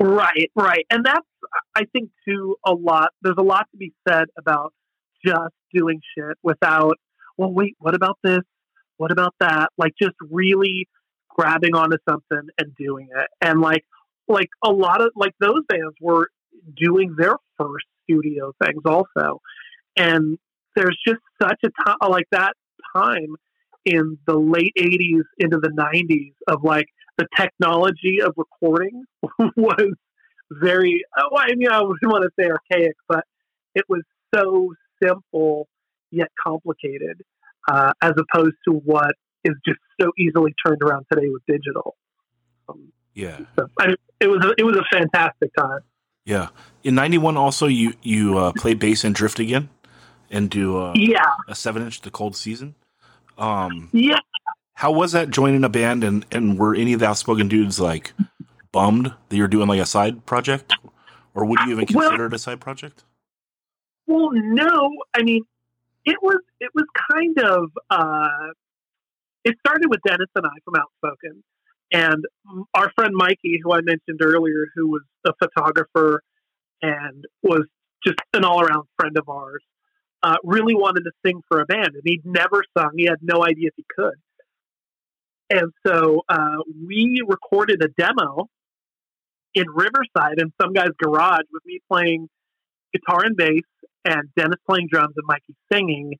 [0.00, 0.86] Right, right.
[0.90, 1.26] And that's
[1.74, 4.72] I think too a lot there's a lot to be said about
[5.24, 6.96] just doing shit without
[7.36, 8.40] well wait, what about this?
[8.96, 9.70] What about that?
[9.76, 10.88] Like just really
[11.28, 13.28] grabbing onto something and doing it.
[13.40, 13.84] And like
[14.28, 16.28] like a lot of like those bands were
[16.76, 19.40] doing their first studio things also.
[19.96, 20.38] And
[20.76, 22.52] there's just such a time like that
[22.94, 23.36] time
[23.86, 29.04] in the late 80s into the 90s of like the technology of recording
[29.56, 29.94] was
[30.50, 33.24] very well, I mean I wouldn't want to say archaic but
[33.74, 34.02] it was
[34.34, 35.68] so simple
[36.10, 37.22] yet complicated
[37.70, 39.14] uh, as opposed to what
[39.44, 41.96] is just so easily turned around today with digital.
[42.68, 45.80] Um, yeah, so, I mean, it was a, it was a fantastic time.
[46.24, 46.48] Yeah,
[46.82, 49.68] in '91 also you you uh, play bass and drift again,
[50.30, 52.74] and do uh, yeah a seven inch the cold season.
[53.38, 54.20] Um, yeah,
[54.74, 58.12] how was that joining a band and and were any of the outspoken dudes like
[58.72, 60.74] bummed that you're doing like a side project,
[61.34, 63.04] or would you even consider well, it a side project?
[64.06, 64.90] Well, no.
[65.14, 65.42] I mean,
[66.04, 68.52] it was it was kind of uh,
[69.44, 71.42] it started with Dennis and I from Outspoken,
[71.92, 72.24] and
[72.74, 76.22] our friend Mikey, who I mentioned earlier, who was a photographer
[76.82, 77.66] and was
[78.04, 79.62] just an all around friend of ours,
[80.22, 82.90] uh, really wanted to sing for a band, and he'd never sung.
[82.96, 84.14] He had no idea if he could.
[85.48, 88.48] And so uh, we recorded a demo
[89.54, 92.28] in Riverside in some guy's garage with me playing
[92.92, 93.62] guitar and bass
[94.04, 96.14] and Dennis playing drums and Mikey singing.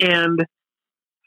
[0.00, 0.44] And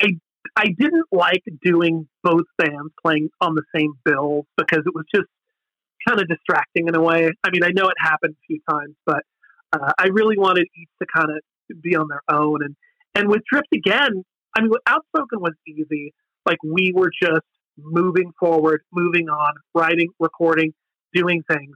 [0.02, 0.08] I
[0.56, 5.28] I didn't like doing both bands playing on the same bill because it was just
[6.08, 7.30] kind of distracting in a way.
[7.44, 9.24] I mean, I know it happened a few times, but
[9.74, 11.38] uh, I really wanted each to kind of
[11.76, 12.64] be on their own.
[12.64, 12.76] And
[13.16, 14.24] and with Drift again,
[14.56, 16.14] I mean, with Outspoken was easy.
[16.46, 17.46] Like we were just
[17.78, 20.74] moving forward, moving on, writing, recording,
[21.14, 21.76] doing things.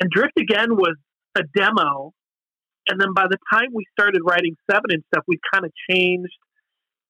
[0.00, 0.96] And Drift again was
[1.36, 2.12] a demo.
[2.88, 6.32] And then by the time we started writing seven and stuff, we kind of changed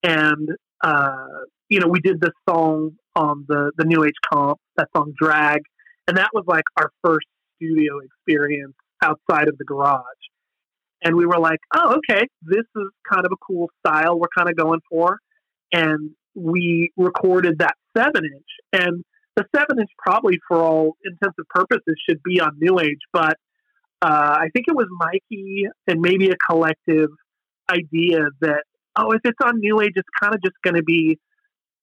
[0.02, 0.48] and
[0.82, 1.26] uh,
[1.68, 5.60] you know, we did this song on the the New Age comp, that song "Drag,"
[6.06, 7.26] and that was like our first
[7.56, 10.02] studio experience outside of the garage.
[11.06, 14.50] And we were like, "Oh, okay, this is kind of a cool style we're kind
[14.50, 15.18] of going for."
[15.72, 19.04] And we recorded that seven inch, and
[19.36, 23.36] the seven inch probably for all intensive purposes should be on New Age, but
[24.02, 27.10] uh, I think it was Mikey and maybe a collective
[27.70, 28.64] idea that
[28.96, 31.18] oh, if it's on New Age, it's kind of just going to be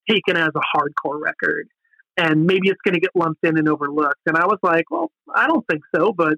[0.08, 1.68] taken as a hardcore record.
[2.16, 4.20] And maybe it's going to get lumped in and overlooked.
[4.26, 6.34] And I was like, well, I don't think so, but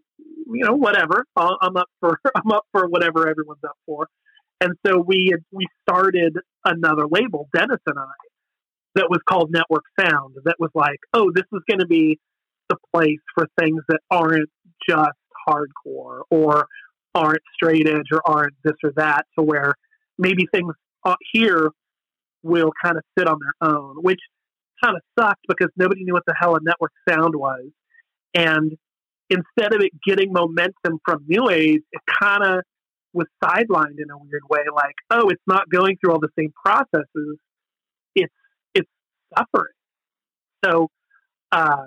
[0.47, 1.24] you know, whatever.
[1.36, 4.09] I'm up for I'm up for whatever everyone's up for.
[4.61, 8.14] And so we we started another label, Dennis and I,
[8.94, 10.36] that was called Network Sound.
[10.44, 12.18] That was like, oh, this is going to be
[12.68, 14.51] the place for things that aren't
[14.88, 15.11] just
[15.49, 16.66] hardcore or
[17.14, 19.26] aren't straight edge or aren't this or that.
[19.38, 19.74] To where
[20.18, 20.72] maybe things
[21.32, 21.70] here
[22.42, 24.20] will kind of sit on their own, which
[24.82, 27.66] kind of sucked because nobody knew what the hell a network sound was.
[28.34, 28.76] And
[29.30, 32.60] instead of it getting momentum from New Age, it kind of
[33.12, 34.60] was sidelined in a weird way.
[34.72, 37.38] Like, oh, it's not going through all the same processes.
[38.14, 38.32] It's
[38.74, 38.88] it's
[39.36, 39.72] suffering.
[40.64, 40.88] So,
[41.52, 41.86] uh,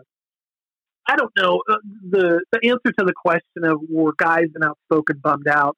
[1.08, 1.78] I don't know uh,
[2.10, 5.78] the the answer to the question of were guys and outspoken bummed out.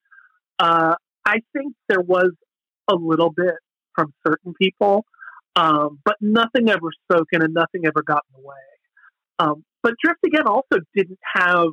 [0.60, 0.96] Uh,
[1.26, 2.32] I think there was
[2.90, 3.56] a little bit
[3.96, 5.06] from certain people,
[5.56, 8.56] um, but nothing ever spoken and nothing ever got in the way.
[9.42, 11.70] Um, but Drift Again also didn't have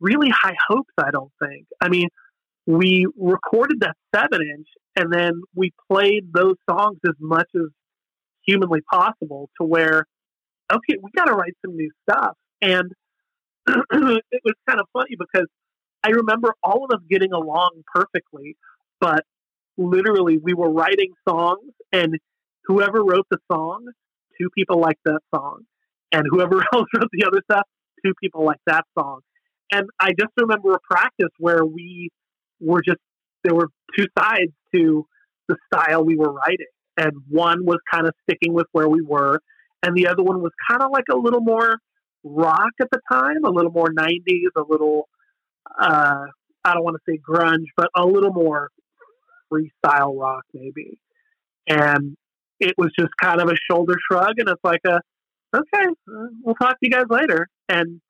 [0.00, 1.66] really high hopes, I don't think.
[1.80, 2.08] I mean,
[2.66, 7.68] we recorded that seven inch and then we played those songs as much as
[8.46, 10.06] humanly possible to where,
[10.72, 12.36] okay, we got to write some new stuff.
[12.60, 12.92] And
[13.66, 15.48] it was kind of funny because
[16.04, 18.56] I remember all of us getting along perfectly,
[19.00, 19.24] but
[19.76, 22.18] literally we were writing songs and
[22.64, 23.86] whoever wrote the song,
[24.40, 25.62] two people liked that song.
[26.12, 27.66] And whoever else wrote the other stuff,
[28.04, 29.20] two people liked that song.
[29.70, 32.10] And I just remember a practice where we
[32.60, 33.00] were just,
[33.42, 35.06] there were two sides to
[35.48, 36.66] the style we were writing.
[36.96, 39.40] And one was kind of sticking with where we were,
[39.82, 41.78] and the other one was kind of like a little more
[42.22, 45.08] rock at the time, a little more 90s, a little,
[45.80, 46.26] uh,
[46.64, 48.68] I don't want to say grunge, but a little more
[49.52, 50.98] freestyle rock, maybe.
[51.66, 52.16] And
[52.60, 55.00] it was just kind of a shoulder shrug, and it's like a,
[55.54, 57.48] okay, uh, we'll talk to you guys later.
[57.68, 58.00] And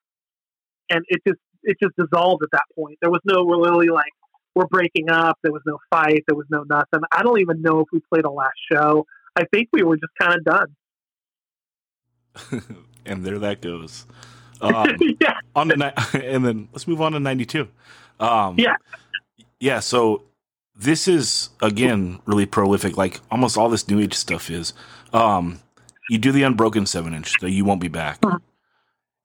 [0.88, 2.98] and it just it just dissolved at that point.
[3.00, 4.12] There was no really like
[4.54, 5.38] we're breaking up.
[5.42, 6.24] There was no fight.
[6.28, 7.00] There was no nothing.
[7.10, 9.06] I don't even know if we played a last show.
[9.36, 10.76] I think we were just kind of done.
[13.06, 14.06] and there that goes.
[14.60, 15.38] Um, yeah.
[15.56, 17.68] On the ni- and then let's move on to ninety two.
[18.20, 18.76] Um, yeah.
[19.58, 19.80] Yeah.
[19.80, 20.22] So
[20.76, 22.96] this is again really prolific.
[22.96, 24.74] Like almost all this new age stuff is.
[25.12, 25.60] Um,
[26.10, 28.20] you do the unbroken seven inch, so you won't be back.
[28.20, 28.36] Mm-hmm.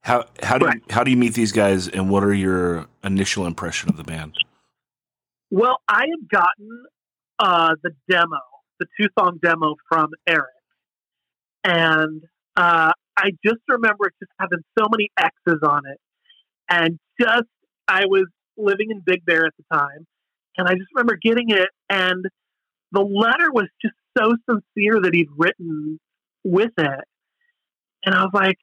[0.01, 0.75] How how do right.
[0.75, 4.03] you, how do you meet these guys, and what are your initial impression of the
[4.03, 4.35] band?
[5.49, 6.85] Well, I had gotten
[7.39, 8.39] uh, the demo,
[8.79, 10.47] the two song demo from Eric,
[11.63, 12.23] and
[12.55, 15.99] uh, I just remember it just having so many X's on it,
[16.69, 17.49] and just
[17.87, 20.05] I was living in Big Bear at the time,
[20.57, 22.25] and I just remember getting it, and
[22.91, 25.99] the letter was just so sincere that he'd written
[26.47, 27.03] with it,
[28.05, 28.57] and I was like,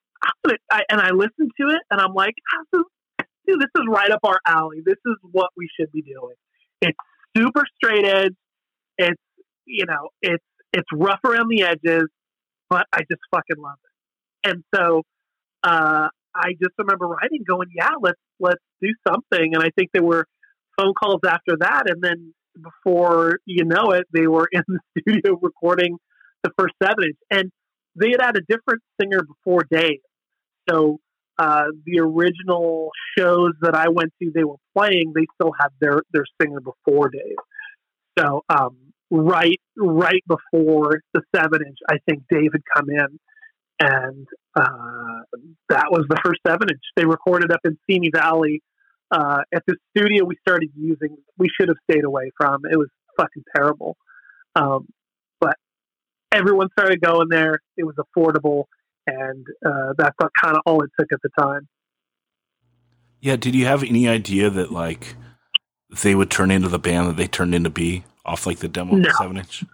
[0.70, 2.34] I, and I listened to it, and I'm like,
[2.72, 4.78] this is, dude, this is right up our alley.
[4.84, 6.36] This is what we should be doing.
[6.80, 6.98] It's
[7.36, 8.34] super straight edge.
[8.98, 9.20] It's
[9.66, 12.08] you know, it's it's rough around the edges,
[12.68, 14.50] but I just fucking love it.
[14.50, 15.02] And so
[15.62, 20.02] uh, I just remember writing, going, "Yeah, let's let's do something." And I think there
[20.02, 20.26] were
[20.76, 25.38] phone calls after that, and then before you know it, they were in the studio
[25.40, 25.98] recording
[26.42, 27.12] the first seven.
[27.30, 27.50] And
[27.96, 30.00] they had had a different singer before Dave.
[30.68, 30.98] So
[31.38, 35.12] uh, the original shows that I went to, they were playing.
[35.14, 37.36] They still had their their singer before Dave.
[38.18, 38.76] So um,
[39.10, 43.18] right right before the seven inch, I think Dave had come in,
[43.80, 44.26] and
[44.56, 45.38] uh,
[45.68, 46.82] that was the first seven inch.
[46.96, 48.62] They recorded up in Simi Valley
[49.10, 51.16] uh, at the studio we started using.
[51.38, 52.62] We should have stayed away from.
[52.70, 53.96] It was fucking terrible.
[54.56, 54.86] Um,
[56.34, 57.60] everyone started going there.
[57.76, 58.64] It was affordable
[59.06, 61.68] and uh, that's kind of all it took at the time.
[63.20, 65.16] Yeah, did you have any idea that like
[66.02, 68.96] they would turn into the band that they turned into be off like the demo
[68.96, 69.10] no.
[69.18, 69.64] seven inch?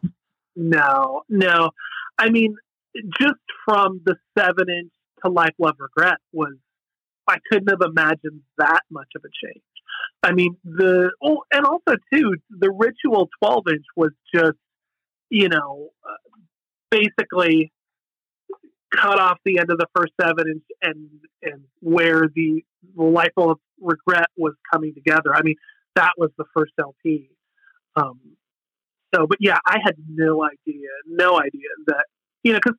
[0.56, 1.70] No, no.
[2.18, 2.56] I mean,
[3.20, 4.92] just from the seven inch
[5.24, 6.54] to Life, Love, Regret was
[7.28, 9.62] I couldn't have imagined that much of a change.
[10.22, 14.58] I mean, the oh, and also too, the Ritual twelve inch was just
[15.28, 16.29] you know uh,
[16.90, 17.72] basically
[18.94, 21.08] cut off the end of the first seven and and,
[21.42, 22.64] and where the,
[22.96, 25.34] the Life Love Regret was coming together.
[25.34, 25.56] I mean,
[25.96, 27.30] that was the first LP.
[27.96, 28.20] Um,
[29.14, 32.04] so, but yeah, I had no idea, no idea that
[32.42, 32.78] you know, because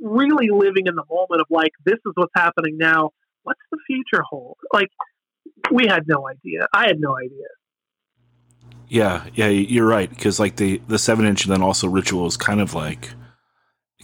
[0.00, 3.10] really living in the moment of like, this is what's happening now.
[3.42, 4.56] What's the future hold?
[4.72, 4.88] Like,
[5.72, 6.66] we had no idea.
[6.72, 7.46] I had no idea.
[8.88, 10.08] Yeah, yeah, you're right.
[10.08, 13.10] Because like the the seven inch, and then also Ritual is kind of like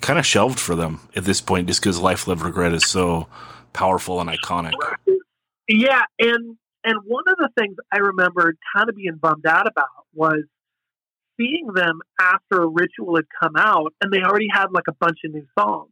[0.04, 3.26] kind of shelved for them at this point just because Life Love Regret is so
[3.72, 4.72] powerful and iconic.
[5.66, 9.88] Yeah, and and one of the things I remembered kind of being bummed out about
[10.12, 10.44] was
[11.38, 15.32] seeing them after Ritual had come out and they already had like a bunch of
[15.32, 15.90] new songs.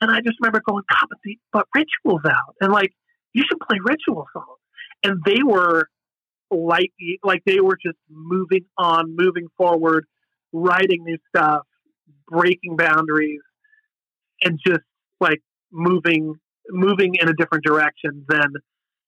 [0.00, 2.54] And I just remember going, God, but, the, but Ritual's out.
[2.60, 2.92] And like,
[3.32, 4.58] you should play Ritual songs.
[5.02, 5.88] And they were
[6.50, 10.06] like, like they were just moving on, moving forward,
[10.52, 11.66] writing new stuff,
[12.28, 13.40] breaking boundaries
[14.42, 14.84] and just
[15.20, 15.42] like
[15.72, 16.34] moving
[16.68, 18.54] moving in a different direction than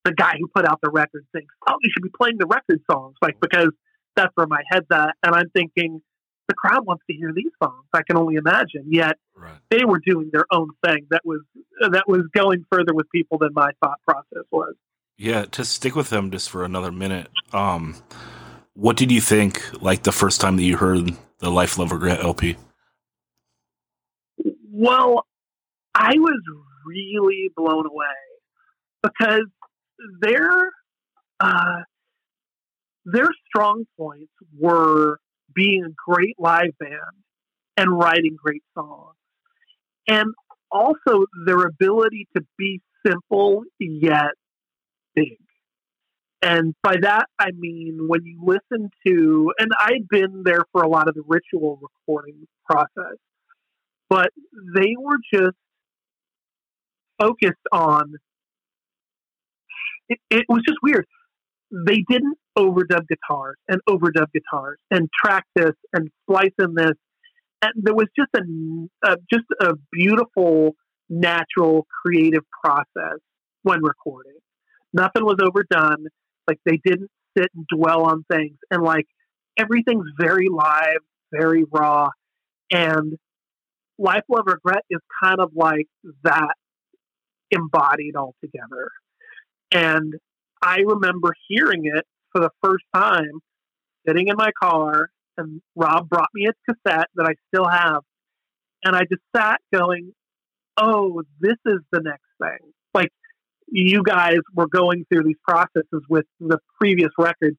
[0.05, 2.80] the guy who put out the record thinks, oh, you should be playing the record
[2.90, 3.70] songs, like because
[4.14, 6.01] that's where my head's at, and I'm thinking
[6.49, 7.84] the crowd wants to hear these songs.
[7.92, 8.84] I can only imagine.
[8.88, 9.59] Yet right.
[9.70, 11.40] they were doing their own thing that was
[11.80, 14.74] that was going further with people than my thought process was.
[15.18, 17.28] Yeah, to stick with them just for another minute.
[17.53, 17.97] Um,
[18.74, 19.62] what did you think?
[19.82, 22.57] Like the first time that you heard the Life Love Regret LP?
[24.79, 25.27] Well,
[25.95, 26.41] I was
[26.87, 28.07] really blown away
[29.03, 29.47] because
[30.20, 30.70] their
[31.41, 31.83] uh,
[33.07, 35.18] their strong points were
[35.55, 36.93] being a great live band
[37.79, 39.14] and writing great songs.
[40.09, 40.35] and
[40.70, 44.33] also their ability to be simple yet
[45.14, 45.39] big.
[46.43, 50.89] And by that, I mean when you listen to, and I've been there for a
[50.89, 53.16] lot of the ritual recording process,
[54.09, 54.30] but
[54.74, 55.57] they were just
[57.20, 58.14] focused on,
[60.09, 61.07] it, it was just weird.
[61.70, 66.92] They didn't overdub guitars and overdub guitars and track this and splice in this.
[67.62, 70.76] And there was just a, just a beautiful,
[71.09, 73.18] natural, creative process
[73.62, 74.38] when recording.
[74.92, 76.07] Nothing was overdone
[76.46, 79.07] like they didn't sit and dwell on things, and like
[79.57, 81.00] everything's very live,
[81.32, 82.09] very raw,
[82.70, 83.18] and
[83.99, 85.88] Life, Love, Regret is kind of like
[86.24, 86.55] that
[87.51, 88.90] embodied altogether.
[89.72, 90.14] And
[90.62, 93.40] I remember hearing it for the first time
[94.07, 98.03] sitting in my car, and Rob brought me a cassette that I still have.
[98.84, 100.12] And I just sat going,
[100.76, 102.72] oh, this is the next thing.
[102.94, 103.11] Like,
[103.68, 107.57] you guys were going through these processes with the previous records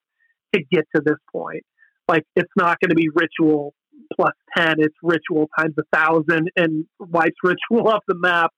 [0.54, 1.64] to get to this point.
[2.08, 3.74] Like it's not going to be ritual
[4.16, 8.52] plus 10, it's ritual times a thousand and wipes ritual off the map.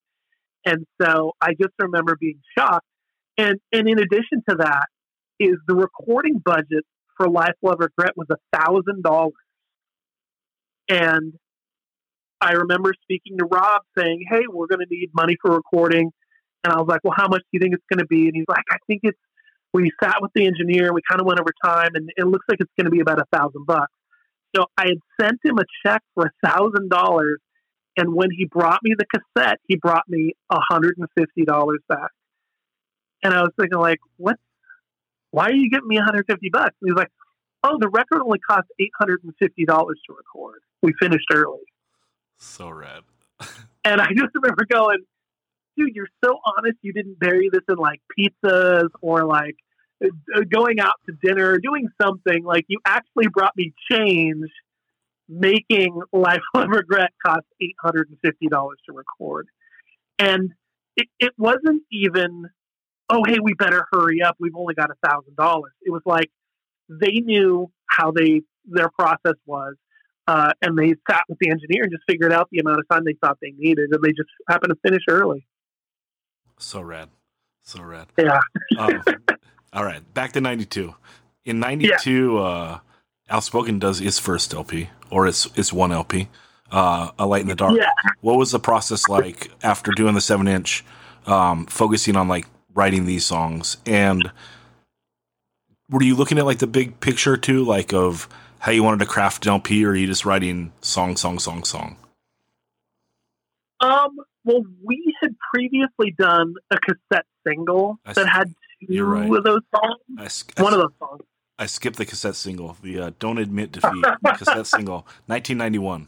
[0.65, 2.85] And so I just remember being shocked.
[3.37, 4.87] And, and in addition to that
[5.39, 6.83] is the recording budget
[7.15, 9.33] for Life, Love, Regret was a thousand dollars.
[10.89, 11.33] And
[12.41, 16.11] I remember speaking to Rob saying, Hey, we're going to need money for recording.
[16.63, 18.27] And I was like, well, how much do you think it's going to be?
[18.27, 19.17] And he's like, I think it's,
[19.73, 22.57] we sat with the engineer, we kind of went over time, and it looks like
[22.59, 23.93] it's going to be about a thousand bucks.
[24.55, 27.39] So I had sent him a check for a thousand dollars.
[27.97, 31.79] And when he brought me the cassette, he brought me a hundred and fifty dollars
[31.89, 32.11] back.
[33.23, 34.37] And I was thinking, like, what?
[35.31, 36.75] Why are you giving me 150 bucks?
[36.81, 37.11] And he's like,
[37.63, 39.27] oh, the record only cost $850
[39.67, 40.61] to record.
[40.81, 41.59] We finished early.
[42.37, 43.03] So rad.
[43.85, 44.99] and I just remember going,
[45.77, 46.77] dude, you're so honest.
[46.81, 49.55] You didn't bury this in like pizzas or like
[50.49, 52.43] going out to dinner, doing something.
[52.43, 54.49] Like you actually brought me change,
[55.27, 59.47] making Life Love Regret cost eight hundred and fifty dollars to record,
[60.17, 60.51] and
[60.95, 62.49] it, it wasn't even,
[63.09, 64.35] oh hey, we better hurry up.
[64.39, 65.73] We've only got a thousand dollars.
[65.81, 66.31] It was like
[66.89, 69.75] they knew how they their process was.
[70.27, 73.03] Uh, and they sat with the engineer and just figured out the amount of time
[73.03, 75.43] they thought they needed, and they just happened to finish early.
[76.59, 77.09] So rad.
[77.63, 78.07] So rad.
[78.15, 78.39] Yeah.
[78.77, 79.01] um,
[79.73, 80.01] all right.
[80.13, 80.93] Back to 92.
[81.45, 82.41] In 92, yeah.
[82.41, 82.79] uh,
[83.29, 86.27] Outspoken does its first LP, or its, its one LP,
[86.71, 87.77] uh, A Light in the Dark.
[87.77, 87.89] Yeah.
[88.21, 90.83] What was the process like after doing the 7 inch,
[91.25, 93.77] um, focusing on like writing these songs?
[93.85, 94.31] And
[95.89, 98.27] were you looking at like the big picture too, like of
[98.59, 101.63] how you wanted to craft an LP, or are you just writing song, song, song,
[101.63, 101.97] song?
[103.79, 108.53] Um, well, we had previously done a cassette single that had
[108.87, 109.29] two right.
[109.29, 110.45] of those songs.
[110.57, 111.21] One of those songs.
[111.57, 114.03] I skipped the cassette single, the uh, "Don't Admit Defeat"
[114.37, 116.07] cassette single, 1991.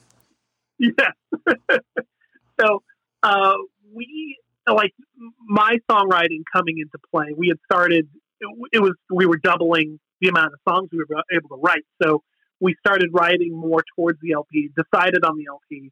[0.80, 0.92] Yeah.
[2.60, 2.84] so
[3.24, 3.54] uh,
[3.94, 4.94] we like
[5.46, 7.34] my songwriting coming into play.
[7.36, 8.08] We had started.
[8.40, 11.84] It, it was we were doubling the amount of songs we were able to write.
[12.02, 12.24] So
[12.60, 14.70] we started writing more towards the LP.
[14.76, 15.92] Decided on the LP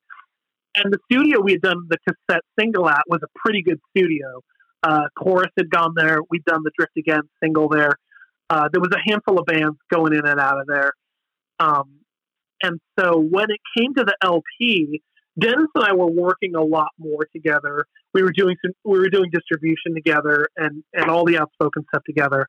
[0.76, 4.42] and the studio we had done the cassette single at was a pretty good studio.
[4.82, 6.20] Uh, Chorus had gone there.
[6.30, 7.94] We'd done the Drift Again single there.
[8.50, 10.92] Uh, there was a handful of bands going in and out of there.
[11.60, 12.00] Um,
[12.64, 15.02] and so when it came to the LP,
[15.40, 17.86] Dennis and I were working a lot more together.
[18.14, 22.04] We were doing some, we were doing distribution together and and all the outspoken stuff
[22.06, 22.48] together.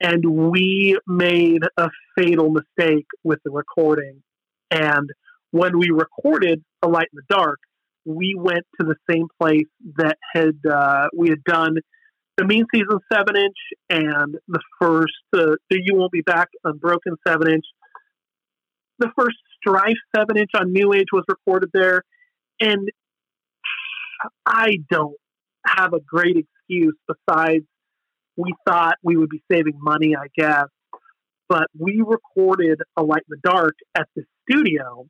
[0.00, 4.22] And we made a fatal mistake with the recording.
[4.70, 5.10] And
[5.52, 7.58] when we recorded A Light in the Dark,
[8.04, 11.76] we went to the same place that had uh, we had done
[12.36, 13.56] the Mean Season seven inch
[13.90, 17.64] and the first uh, the You Won't Be Back Unbroken seven inch.
[18.98, 22.02] The first Strife seven inch on New Age was recorded there,
[22.60, 22.88] and
[24.46, 25.16] I don't
[25.66, 27.64] have a great excuse besides
[28.36, 30.66] we thought we would be saving money, I guess.
[31.48, 35.06] But we recorded A Light in the Dark at the studio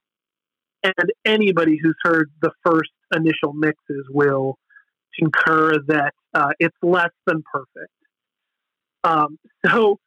[0.82, 4.58] and anybody who's heard the first initial mixes will
[5.18, 7.92] concur that uh, it's less than perfect.
[9.04, 9.98] Um, so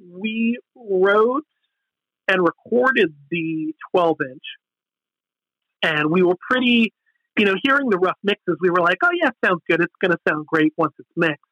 [0.00, 1.44] we wrote
[2.28, 4.42] and recorded the 12 inch,
[5.82, 6.92] and we were pretty,
[7.38, 9.80] you know, hearing the rough mixes, we were like, oh, yeah, sounds good.
[9.80, 11.42] It's going to sound great once it's mixed.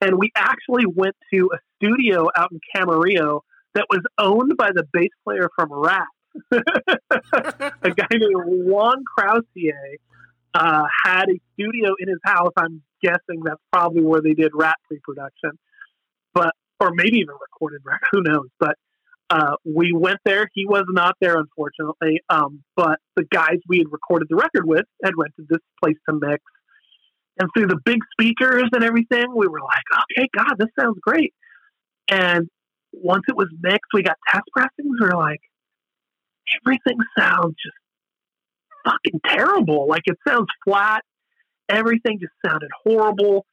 [0.00, 3.40] And we actually went to a studio out in Camarillo
[3.74, 6.06] that was owned by the bass player from Ratt.
[6.52, 9.96] a guy named Juan Croucier.
[10.54, 12.52] uh, had a studio in his house.
[12.56, 15.52] I'm guessing that's probably where they did Ratt pre-production,
[16.34, 18.00] but or maybe even recorded Ratt.
[18.12, 18.48] Who knows?
[18.58, 18.76] But
[19.30, 20.48] uh, we went there.
[20.54, 22.20] He was not there, unfortunately.
[22.30, 26.18] Um, but the guys we had recorded the record with had rented this place to
[26.20, 26.42] mix.
[27.40, 29.82] And through the big speakers and everything, we were like,
[30.16, 31.34] okay, God, this sounds great.
[32.08, 32.48] And
[32.92, 34.96] once it was mixed, we got test pressings.
[35.00, 35.40] We were like,
[36.60, 37.76] everything sounds just
[38.84, 39.86] fucking terrible.
[39.88, 41.02] Like it sounds flat.
[41.68, 43.46] Everything just sounded horrible.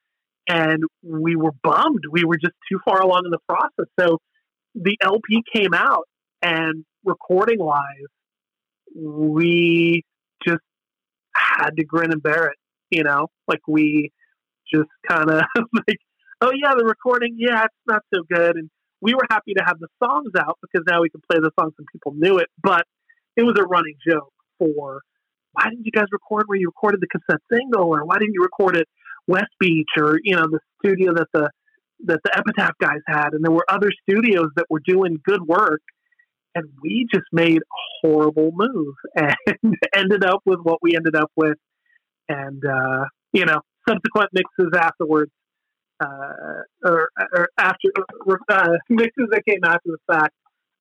[0.48, 2.04] And we were bummed.
[2.12, 3.92] We were just too far along in the process.
[4.00, 4.20] So
[4.76, 6.08] the LP came out
[6.42, 7.82] and recording wise,
[8.96, 10.04] we
[10.46, 10.62] just
[11.34, 12.58] had to grin and bear it,
[12.90, 14.12] you know, like we
[14.72, 15.98] just kind of like,
[16.42, 18.58] oh yeah, the recording, yeah, it's not so good.
[18.58, 18.70] And
[19.06, 21.74] we were happy to have the songs out because now we can play the songs
[21.78, 22.48] and people knew it.
[22.62, 22.86] But
[23.38, 25.02] it was a running joke for
[25.54, 28.42] why didn't you guys record where you recorded the cassette single or why didn't you
[28.42, 28.88] record it
[29.28, 31.52] West Beach or, you know, the studio that the
[32.06, 35.82] that the Epitaph guys had, and there were other studios that were doing good work,
[36.54, 41.32] and we just made a horrible move and ended up with what we ended up
[41.36, 41.58] with,
[42.28, 45.32] and uh, you know, subsequent mixes afterwards,
[46.00, 47.90] uh, or, or after
[48.50, 50.34] uh, mixes that came after the fact,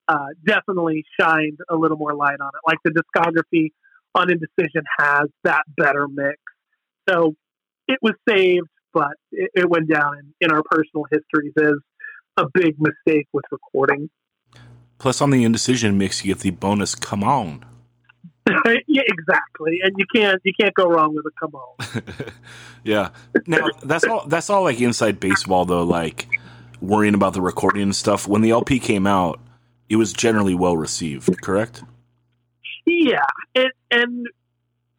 [0.09, 2.61] uh, definitely shined a little more light on it.
[2.67, 3.73] Like the discography
[4.15, 6.39] on Indecision has that better mix,
[7.09, 7.35] so
[7.89, 11.75] it was saved but it, it went down in, in our personal histories as
[12.39, 14.09] a big mistake with recording.
[14.99, 17.65] Plus, on the indecision mix, you get the bonus "Come On."
[18.87, 22.33] yeah, exactly, and you can't you can't go wrong with a "Come On."
[22.85, 23.11] yeah,
[23.47, 25.83] now that's all that's all like inside baseball though.
[25.83, 26.29] Like
[26.81, 28.29] worrying about the recording and stuff.
[28.29, 29.41] When the LP came out,
[29.89, 31.41] it was generally well received.
[31.43, 31.83] Correct?
[32.87, 33.25] Yeah,
[33.55, 34.27] and and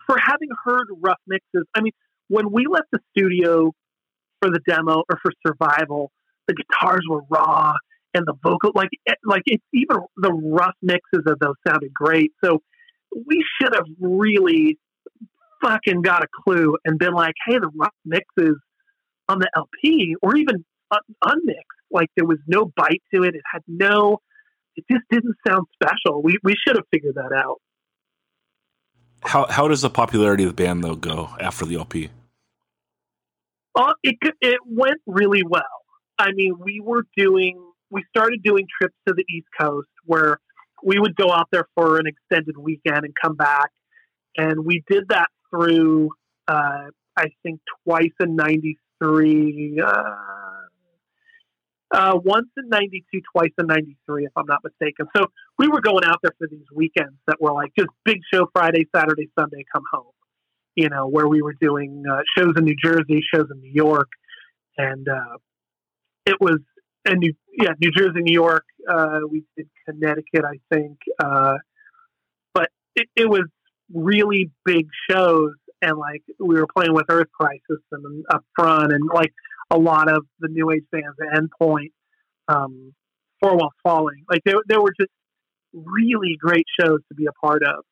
[0.07, 1.93] for having heard rough mixes, I mean,
[2.27, 3.71] when we left the studio
[4.41, 6.11] for the demo or for survival,
[6.47, 7.73] the guitars were raw
[8.15, 12.31] and the vocal like eh, like it's even the rough mixes of those sounded great.
[12.43, 12.61] So
[13.25, 14.77] we should have really
[15.63, 18.57] fucking got a clue and been like, hey, the rough mixes
[19.27, 20.63] on the LP or even
[21.23, 23.35] unmixed, like there was no bite to it.
[23.35, 24.19] It had no,
[24.75, 26.21] it just didn't sound special.
[26.21, 27.61] We we should have figured that out.
[29.23, 32.09] How how does the popularity of the band though go after the LP?
[33.75, 35.63] Uh, it it went really well.
[36.17, 37.59] I mean, we were doing
[37.89, 40.39] we started doing trips to the East Coast where
[40.85, 43.71] we would go out there for an extended weekend and come back,
[44.37, 46.11] and we did that through
[46.47, 49.81] uh, I think twice in '93.
[49.85, 50.15] Uh,
[51.91, 55.05] uh, once in 92, twice in 93, if I'm not mistaken.
[55.15, 55.27] So
[55.57, 58.87] we were going out there for these weekends that were like just big show Friday,
[58.93, 60.11] Saturday, Sunday, come home
[60.75, 64.09] you know, where we were doing uh, shows in New Jersey, shows in New York,
[64.77, 65.37] and uh,
[66.25, 66.59] it was
[67.05, 68.65] and New yeah New Jersey, New York.
[68.89, 71.55] Uh, we did Connecticut, I think, uh,
[72.53, 73.45] but it, it was
[73.93, 79.09] really big shows, and like we were playing with Earth Crisis and up front, and
[79.13, 79.33] like
[79.71, 81.91] a lot of the New Age bands, Endpoint,
[82.47, 82.93] um,
[83.41, 85.11] Four Walls Falling, like there there were just
[85.73, 87.83] really great shows to be a part of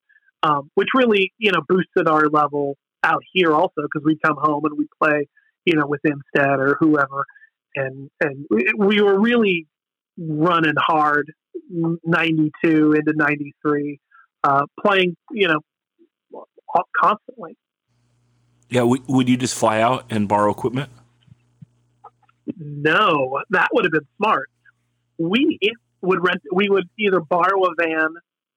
[0.43, 4.63] um, which really you know boosted our level out here also because we'd come home
[4.65, 5.27] and we'd play
[5.65, 7.25] you know with Instead or whoever,
[7.75, 8.45] and and
[8.77, 9.67] we were really
[10.17, 11.31] running hard
[11.69, 13.99] 92 into 93
[14.43, 15.59] uh, playing you know
[16.99, 17.57] constantly
[18.69, 20.89] yeah would you just fly out and borrow equipment
[22.57, 24.49] no that would have been smart
[25.17, 25.59] we
[26.01, 28.09] would rent we would either borrow a van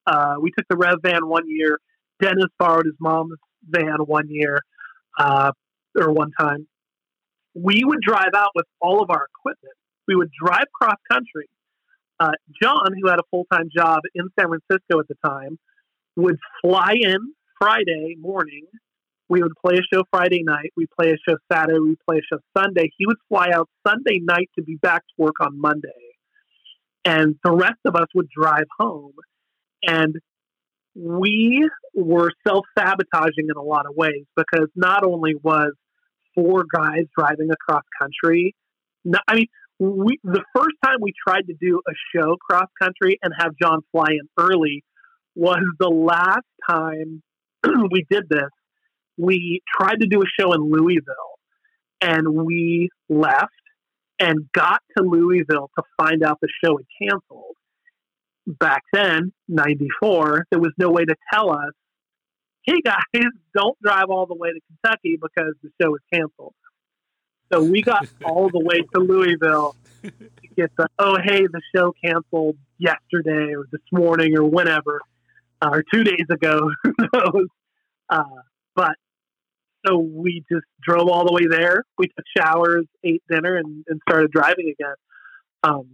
[0.06, 1.80] uh, we took the Rev van one year.
[2.20, 3.38] Dennis borrowed his mom's
[3.68, 4.62] van one year
[5.18, 5.52] uh,
[5.96, 6.66] or one time.
[7.57, 9.74] We would drive out with all of our equipment.
[10.07, 11.48] We would drive cross country.
[12.20, 12.32] Uh,
[12.62, 15.59] John, who had a full time job in San Francisco at the time,
[16.16, 18.66] would fly in Friday morning.
[19.28, 20.72] We would play a show Friday night.
[20.76, 21.80] We play a show Saturday.
[21.80, 22.90] We play a show Sunday.
[22.96, 25.88] He would fly out Sunday night to be back to work on Monday.
[27.04, 29.14] And the rest of us would drive home.
[29.82, 30.16] And
[30.94, 35.72] we were self sabotaging in a lot of ways because not only was
[36.37, 38.55] four guys driving across country,
[39.26, 39.47] I mean,
[39.78, 43.80] we, the first time we tried to do a show cross country and have John
[43.91, 44.84] fly in early
[45.34, 47.22] was the last time
[47.91, 48.51] we did this.
[49.18, 51.39] We tried to do a show in Louisville
[52.01, 53.51] and we left
[54.18, 57.57] and got to Louisville to find out the show had canceled
[58.47, 61.72] back then, 94, there was no way to tell us,
[62.66, 63.22] hey guys,
[63.54, 66.54] don't drive all the way to Kentucky because the show is canceled.
[67.52, 70.12] So we got all the way to Louisville to
[70.56, 75.00] get the, oh, hey, the show canceled yesterday or this morning or whenever,
[75.62, 76.70] uh, or two days ago.
[78.08, 78.22] Uh,
[78.76, 78.94] but
[79.84, 81.82] so we just drove all the way there.
[81.98, 84.94] We took showers, ate dinner, and, and started driving again.
[85.64, 85.88] Um,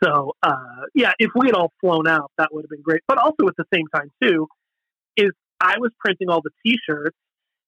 [0.00, 3.00] so uh, yeah, if we had all flown out, that would have been great.
[3.08, 4.46] But also at the same time too,
[5.16, 7.16] is I was printing all the T-shirts,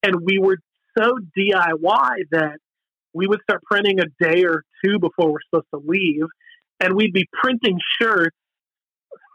[0.03, 0.59] and we were
[0.97, 2.59] so DIY that
[3.13, 6.27] we would start printing a day or two before we're supposed to leave,
[6.81, 8.37] and we'd be printing shirts,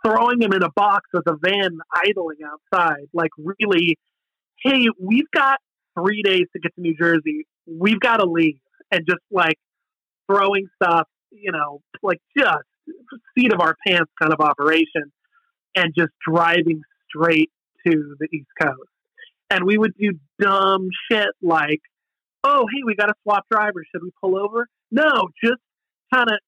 [0.06, 3.08] throwing them in a box with a van idling outside.
[3.14, 3.98] Like really,
[4.62, 5.60] hey, we've got
[6.00, 7.46] three days to get to New Jersey.
[7.66, 8.60] We've got to leave,
[8.92, 9.58] and just like
[10.32, 12.64] throwing stuff, you know, like just
[13.38, 15.12] seat of our pants kind of operation,
[15.76, 17.52] and just driving straight
[17.86, 18.90] to the East Coast.
[19.50, 21.82] And we would do dumb shit like,
[22.44, 23.88] oh, hey, we got to swap drivers.
[23.92, 24.68] Should we pull over?
[24.92, 25.62] No, just
[26.14, 26.40] kind of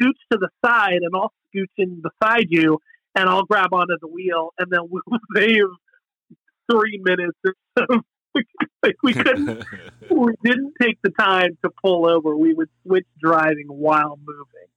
[0.00, 2.78] scooch to the side and I'll scooch in beside you
[3.14, 5.02] and I'll grab onto the wheel and then we'll
[5.36, 5.64] save
[6.70, 7.38] three minutes.
[8.82, 9.64] like we couldn't,
[10.10, 12.36] we didn't take the time to pull over.
[12.36, 14.68] We would switch driving while moving,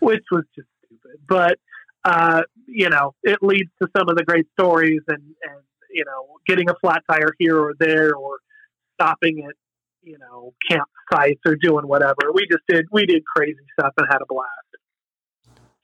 [0.00, 1.20] which was just stupid.
[1.28, 1.58] But
[2.06, 5.60] uh, you know, it leads to some of the great stories and, and,
[5.92, 8.38] you know, getting a flat tire here or there or
[8.94, 9.54] stopping at,
[10.02, 12.30] you know, campsites or doing whatever.
[12.32, 14.50] We just did, we did crazy stuff and had a blast.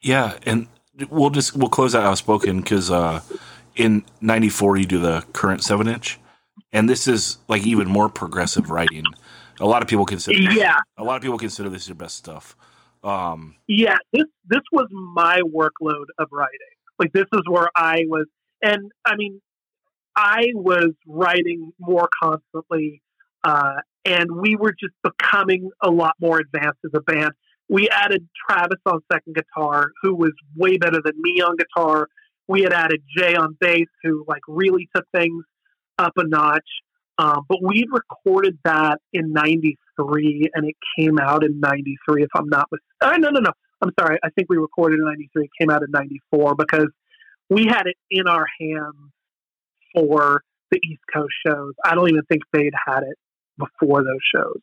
[0.00, 0.38] Yeah.
[0.46, 0.68] And
[1.10, 3.20] we'll just, we'll close out outspoken because, uh,
[3.74, 6.20] in 94, you do the current seven inch.
[6.72, 9.04] And this is like even more progressive writing.
[9.58, 12.56] A lot of people consider, yeah, a lot of people consider this your best stuff.
[13.02, 16.58] Um, yeah, this this was my workload of writing.
[16.98, 18.26] Like this is where I was,
[18.62, 19.40] and I mean,
[20.14, 23.02] I was writing more constantly,
[23.44, 27.32] uh, and we were just becoming a lot more advanced as a band.
[27.68, 32.08] We added Travis on second guitar, who was way better than me on guitar.
[32.46, 35.44] We had added Jay on bass, who like really took things
[35.98, 36.68] up a notch.
[37.18, 39.32] Um, but we recorded that in
[39.98, 42.90] '93, and it came out in '93, if I'm not mistaken.
[43.00, 43.52] Uh, no, no, no.
[43.82, 44.18] I'm sorry.
[44.22, 45.44] I think we recorded in '93.
[45.44, 46.88] It came out in '94 because
[47.48, 49.12] we had it in our hands
[49.94, 51.74] for the East Coast shows.
[51.84, 53.16] I don't even think they'd had it
[53.58, 54.60] before those shows.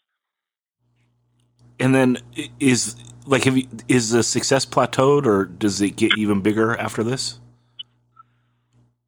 [1.79, 2.17] And then
[2.59, 7.03] is like, have you, is the success plateaued, or does it get even bigger after
[7.03, 7.39] this?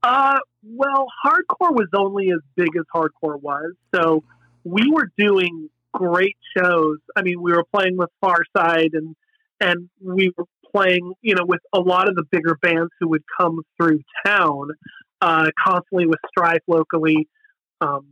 [0.04, 4.24] Uh, well, hardcore was only as big as hardcore was, so
[4.64, 6.98] we were doing great shows.
[7.16, 9.16] I mean, we were playing with Farside and
[9.60, 13.24] and we were playing, you know, with a lot of the bigger bands who would
[13.40, 14.70] come through town,
[15.22, 17.28] uh, constantly with Strife locally,
[17.80, 18.08] um,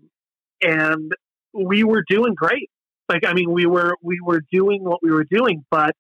[0.61, 1.11] and
[1.53, 2.69] we were doing great.
[3.07, 5.95] Like, I mean, we were we were doing what we were doing, but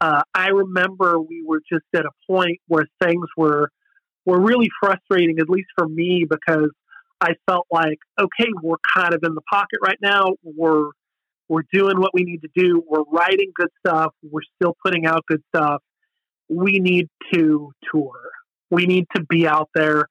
[0.00, 3.70] uh, I remember we were just at a point where things were
[4.24, 6.70] were really frustrating, at least for me, because
[7.20, 10.34] I felt like, okay, we're kind of in the pocket right now.
[10.42, 10.90] We're
[11.48, 12.82] we're doing what we need to do.
[12.88, 14.12] We're writing good stuff.
[14.22, 15.82] We're still putting out good stuff.
[16.48, 18.18] We need to tour.
[18.70, 20.06] We need to be out there.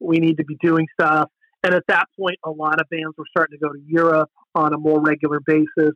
[0.00, 1.28] We need to be doing stuff.
[1.62, 4.72] And at that point, a lot of bands were starting to go to Europe on
[4.72, 5.94] a more regular basis.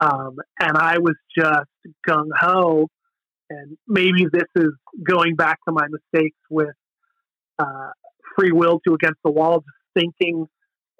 [0.00, 1.68] Um, and I was just
[2.08, 2.88] gung ho.
[3.50, 6.74] And maybe this is going back to my mistakes with
[7.58, 7.90] uh,
[8.36, 10.46] Free Will to Against the Wall, just thinking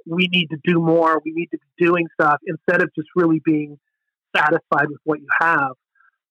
[0.09, 3.41] we need to do more, we need to be doing stuff instead of just really
[3.45, 3.79] being
[4.35, 5.73] satisfied with what you have.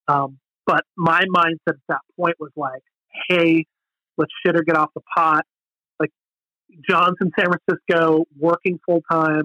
[0.08, 2.82] Um, but my mindset at that point was like,
[3.30, 3.66] hey,
[4.18, 5.46] let's shit or get off the pot.
[6.00, 6.12] Like
[6.90, 9.44] John's in San Francisco working full time.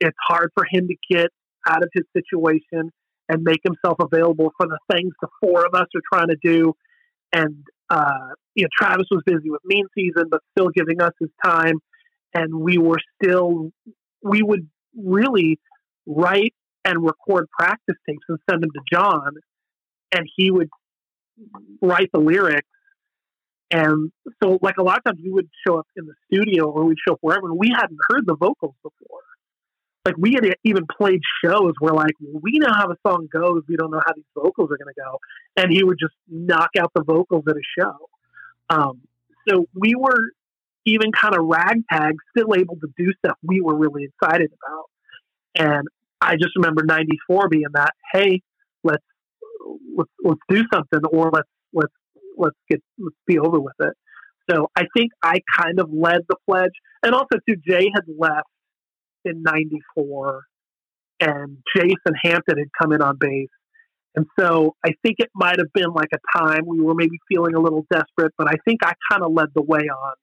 [0.00, 1.28] It's hard for him to get
[1.66, 2.90] out of his situation
[3.28, 6.74] and make himself available for the things the four of us are trying to do.
[7.32, 11.30] And uh, you know, Travis was busy with Mean Season, but still giving us his
[11.44, 11.78] time
[12.34, 13.70] and we were still
[14.22, 15.58] we would really
[16.06, 16.54] write
[16.84, 19.34] and record practice tapes and send them to John,
[20.12, 20.68] and he would
[21.80, 22.68] write the lyrics.
[23.70, 24.12] And
[24.42, 26.98] so, like a lot of times, we would show up in the studio or we'd
[27.06, 29.20] show up wherever, and we hadn't heard the vocals before.
[30.04, 33.76] Like we had even played shows where, like, we know how the song goes, we
[33.76, 35.18] don't know how these vocals are going to go,
[35.56, 38.08] and he would just knock out the vocals at a show.
[38.68, 39.02] Um,
[39.48, 40.32] so we were
[40.84, 45.66] even kind of ragtag, still able to do stuff we were really excited about.
[45.66, 45.86] And
[46.20, 48.40] I just remember '94 being that, hey,
[48.84, 49.04] let's
[49.96, 51.92] let's let's do something, or let's let's
[52.36, 53.94] let's get let's be over with it.
[54.50, 56.72] So I think I kind of led the pledge.
[57.02, 58.48] And also, too, Jay had left
[59.24, 60.42] in 94
[61.20, 63.48] and Jason Hampton had come in on bass,
[64.14, 67.54] And so I think it might have been like a time we were maybe feeling
[67.54, 70.14] a little desperate, but I think I kind of led the way on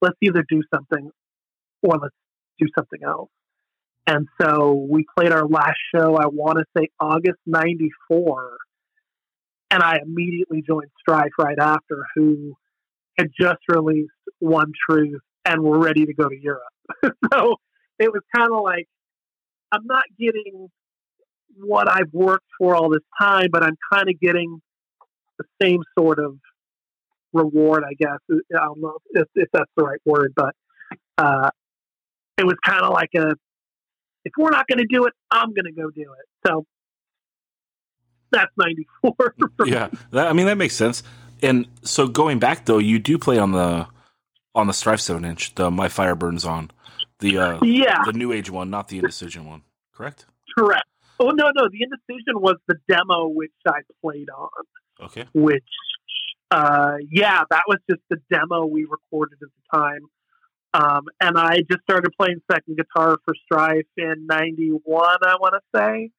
[0.00, 1.10] let's either do something
[1.82, 2.14] or let's
[2.58, 3.30] do something else.
[4.06, 8.56] And so we played our last show, I want to say August 94.
[9.70, 12.54] And I immediately joined Strife right after, who
[13.18, 16.62] had just released One Truth and were ready to go to Europe.
[17.32, 17.56] so
[17.98, 18.86] it was kind of like,
[19.72, 20.68] I'm not getting
[21.56, 24.60] what I've worked for all this time, but I'm kind of getting
[25.38, 26.38] the same sort of
[27.32, 28.18] reward, I guess.
[28.30, 30.54] I don't know if, if that's the right word, but
[31.16, 31.50] uh,
[32.38, 33.34] it was kind of like a,
[34.24, 36.46] if we're not going to do it, I'm going to go do it.
[36.46, 36.64] So
[38.30, 39.34] that's 94.
[39.66, 39.88] yeah.
[40.12, 41.02] That, I mean, that makes sense.
[41.42, 43.86] And so going back though, you do play on the,
[44.54, 46.70] on the Strife 7 inch, the My Fire Burns On,
[47.20, 49.62] the, uh, yeah, the new age one, not the indecision one,
[49.92, 50.26] correct?
[50.56, 50.84] Correct.
[51.20, 51.68] Oh, no, no.
[51.68, 54.48] The indecision was the demo which I played on.
[55.00, 55.24] Okay.
[55.34, 55.64] Which,
[56.50, 60.00] uh, yeah, that was just the demo we recorded at the time.
[60.74, 65.78] Um, and I just started playing second guitar for Strife in 91, I want to
[65.78, 66.10] say.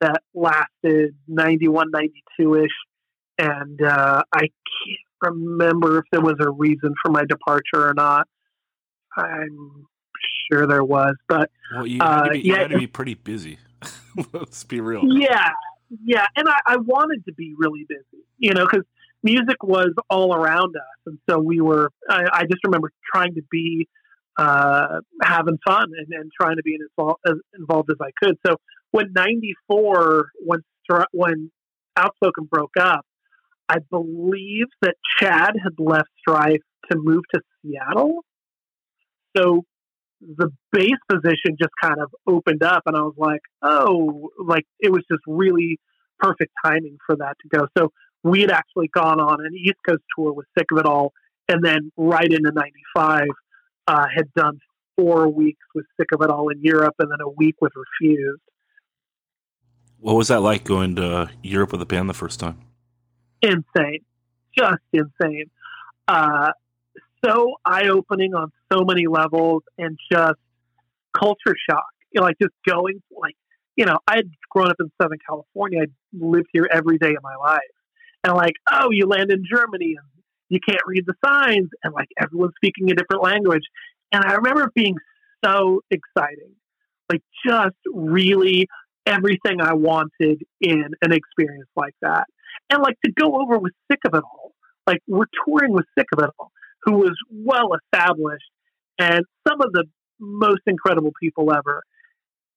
[0.00, 2.70] That lasted 91, 92 ish.
[3.38, 8.26] And uh, I can't remember if there was a reason for my departure or not.
[9.16, 9.86] I'm
[10.50, 12.86] sure there was, but well, you, had to be, you uh, yeah, had to be
[12.86, 13.58] pretty busy.
[14.32, 15.02] Let's be real.
[15.04, 15.50] Yeah,
[16.04, 18.84] yeah, and I, I wanted to be really busy, you know, because
[19.22, 21.90] music was all around us, and so we were.
[22.08, 23.88] I, I just remember trying to be
[24.36, 28.36] uh, having fun and, and trying to be involved, as involved as I could.
[28.46, 28.56] So
[28.90, 30.60] when '94, when
[31.12, 31.50] when
[31.96, 33.04] Outspoken broke up,
[33.68, 38.24] I believe that Chad had left Strife to move to Seattle.
[39.36, 39.64] So
[40.20, 44.90] the bass position just kind of opened up, and I was like, oh, like it
[44.90, 45.78] was just really
[46.18, 47.66] perfect timing for that to go.
[47.76, 47.92] So
[48.22, 51.12] we had actually gone on an East Coast tour with Sick of It All,
[51.48, 53.26] and then right into '95
[53.86, 54.58] uh, had done
[54.96, 58.40] four weeks with Sick of It All in Europe, and then a week with Refused.
[60.00, 62.60] What was that like going to Europe with the band the first time?
[63.42, 64.00] Insane,
[64.56, 65.50] just insane.
[66.06, 66.52] Uh,
[67.24, 70.38] so eye opening on so many levels, and just
[71.12, 71.86] culture shock.
[72.12, 73.36] You know, like just going like
[73.78, 75.82] you know, I had grown up in Southern California.
[75.82, 77.60] I lived here every day of my life,
[78.24, 80.06] and like, oh, you land in Germany and
[80.48, 83.64] you can't read the signs, and like everyone's speaking a different language.
[84.12, 84.96] And I remember being
[85.44, 86.54] so exciting,
[87.10, 88.66] like just really
[89.06, 92.24] everything I wanted in an experience like that.
[92.70, 94.52] And like to go over with Sick of It All,
[94.86, 96.50] like we're touring with Sick of It All,
[96.84, 98.50] who was well established
[98.98, 99.84] and some of the
[100.20, 101.82] most incredible people ever.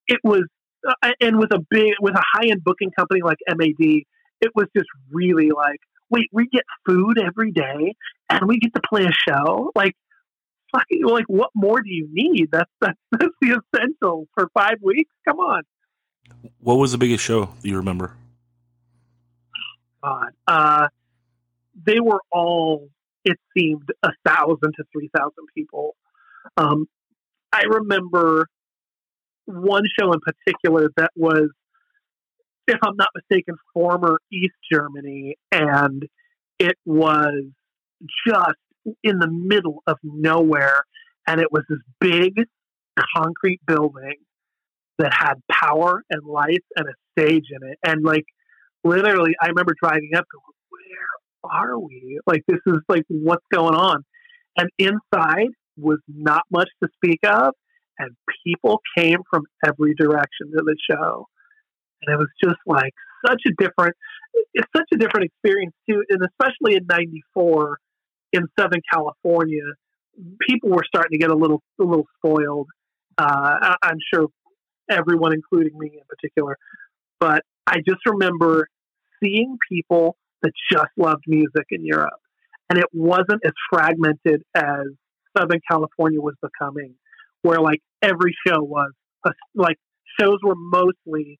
[0.08, 0.44] It was,
[0.88, 4.04] uh, and with a big, with a high end booking company like MAD,
[4.42, 5.80] it was just really like,
[6.10, 7.96] wait, we get food every day
[8.30, 9.72] and we get to play a show.
[9.76, 9.96] Like,
[11.04, 12.50] like what more do you need?
[12.52, 15.12] That's that's, that's the essential for five weeks.
[15.28, 15.64] Come on.
[16.60, 18.16] What was the biggest show you remember?
[20.04, 20.88] God, uh,
[21.86, 22.90] they were all.
[23.24, 25.96] It seemed a thousand to three thousand people.
[26.58, 26.88] Um,
[27.52, 28.48] I remember
[29.46, 31.50] one show in particular that was
[32.68, 36.08] if I'm not mistaken, former East Germany, and
[36.60, 37.44] it was
[38.28, 40.84] just in the middle of nowhere,
[41.28, 42.34] and it was this big
[43.16, 44.16] concrete building
[44.98, 48.26] that had power and lights and a stage in it, and like
[48.84, 52.20] literally, I remember driving up, going, "Where are we?
[52.26, 54.04] Like this is like what's going on?"
[54.58, 57.54] And inside was not much to speak of,
[57.98, 58.12] and
[58.46, 61.28] people came from every direction to the show
[62.02, 62.94] and it was just like
[63.26, 63.96] such a different
[64.54, 66.04] it's such a different experience too.
[66.10, 67.78] And especially in 94
[68.34, 69.64] in southern california
[70.48, 72.68] people were starting to get a little a little spoiled
[73.18, 74.28] uh, i'm sure
[74.90, 76.58] everyone including me in particular.
[77.20, 78.68] But i just remember
[79.24, 82.20] seeing people that just loved music in europe.
[82.70, 84.86] And it wasn't as fragmented as
[85.38, 86.96] southern california was becoming
[87.42, 88.92] where like every show was
[89.56, 89.78] like
[90.20, 91.40] shows were mostly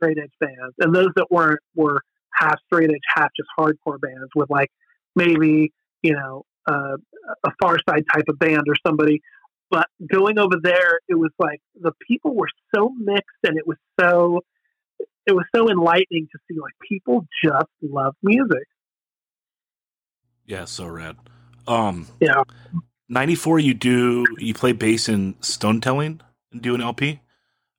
[0.00, 2.00] straight edge bands, and those that weren't were
[2.34, 4.70] half straight edge, half just hardcore bands with like
[5.14, 5.72] maybe
[6.02, 6.96] you know uh,
[7.44, 9.20] a Far Side type of band or somebody.
[9.70, 13.76] But going over there, it was like the people were so mixed, and it was
[14.00, 14.40] so
[15.26, 18.66] it was so enlightening to see like people just love music.
[20.46, 21.16] Yeah, so rad.
[21.68, 22.42] Um, Yeah.
[23.08, 26.20] 94, you do, you play bass in Stone Telling
[26.52, 27.20] and do an LP?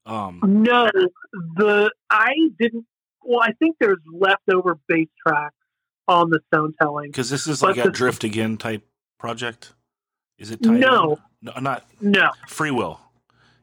[0.05, 0.89] Um, No,
[1.55, 2.85] the I didn't.
[3.23, 5.55] Well, I think there's leftover bass tracks
[6.07, 7.11] on the Stone Telling.
[7.11, 8.83] because this is But like a the- Drift Again type
[9.19, 9.73] project.
[10.39, 10.63] Is it?
[10.63, 11.13] tied No.
[11.13, 11.17] in?
[11.43, 12.99] no, not No, Free Will.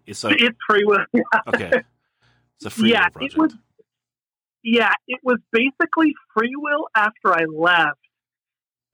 [0.07, 1.05] It's like it's free will.
[1.49, 1.83] okay,
[2.57, 3.35] it's a Free yeah, Will project.
[3.35, 3.55] it was.
[4.63, 7.99] Yeah, it was basically free will after I left,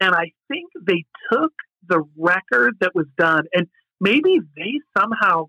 [0.01, 1.53] and I think they took
[1.87, 3.69] the record that was done, and
[4.01, 5.45] maybe they somehow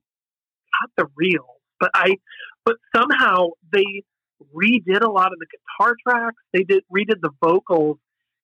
[0.81, 1.54] got the reels,
[1.85, 2.15] but I,
[2.65, 4.03] but somehow they
[4.55, 6.37] redid a lot of the guitar tracks.
[6.53, 7.97] They did redid the vocals,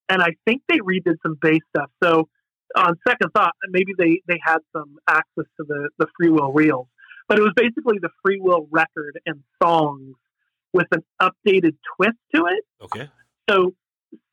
[0.10, 1.90] and I think they redid some bass stuff.
[2.04, 2.30] So,
[2.76, 6.88] on second thought, maybe they they had some access to the the free will reels,
[7.28, 10.16] but it was basically the free will record and songs
[10.74, 12.64] with an updated twist to it.
[12.84, 13.10] okay.
[13.50, 13.74] So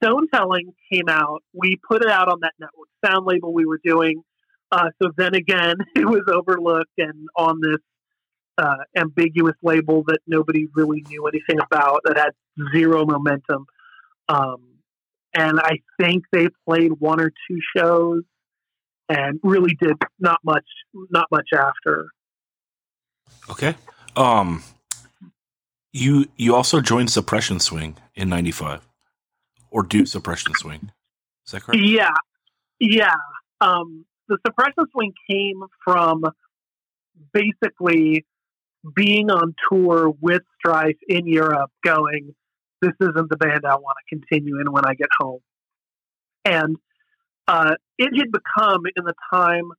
[0.02, 1.42] Stone Telling came out.
[1.52, 4.22] We put it out on that network sound label we were doing.
[4.70, 7.80] Uh, so then again, it was overlooked and on this
[8.58, 12.32] uh, ambiguous label that nobody really knew anything about that had
[12.74, 13.66] zero momentum.
[14.28, 14.62] Um,
[15.34, 18.22] and I think they played one or two shows
[19.08, 20.66] and really did not much,
[21.10, 22.08] not much after.
[23.48, 23.74] Okay.
[24.16, 24.64] Um,
[25.92, 28.86] you you also joined Suppression Swing in '95,
[29.70, 30.90] or do Suppression Swing?
[31.46, 31.80] Is that correct?
[31.82, 32.10] Yeah,
[32.80, 33.14] yeah.
[33.60, 36.24] Um, the suppression swing came from
[37.32, 38.26] basically
[38.94, 42.34] being on tour with Strife in Europe, going,
[42.80, 45.40] "This isn't the band I want to continue in when I get home,"
[46.44, 46.76] and
[47.46, 49.70] uh, it had become in the time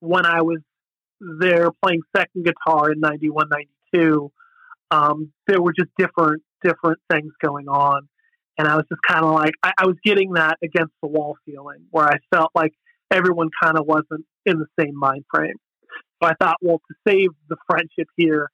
[0.00, 0.58] when I was
[1.20, 3.48] there playing second guitar in 91,
[3.92, 4.30] 92,
[4.90, 8.08] um, there were just different different things going on
[8.58, 11.36] and I was just kind of like I, I was getting that against the wall
[11.46, 12.72] feeling where I felt like
[13.10, 15.54] everyone kind of wasn't in the same mind frame.
[16.22, 18.50] So I thought, well, to save the friendship here,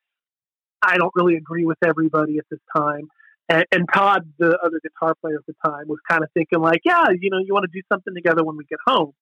[0.82, 3.08] I don't really agree with everybody at this time.
[3.48, 6.80] And, and Todd, the other guitar player at the time, was kind of thinking like,
[6.84, 9.12] yeah, you know, you want to do something together when we get home.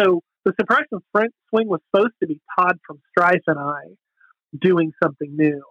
[0.00, 3.82] So the suppression Swing- swing was supposed to be Todd from Strife and I
[4.60, 5.62] doing something new,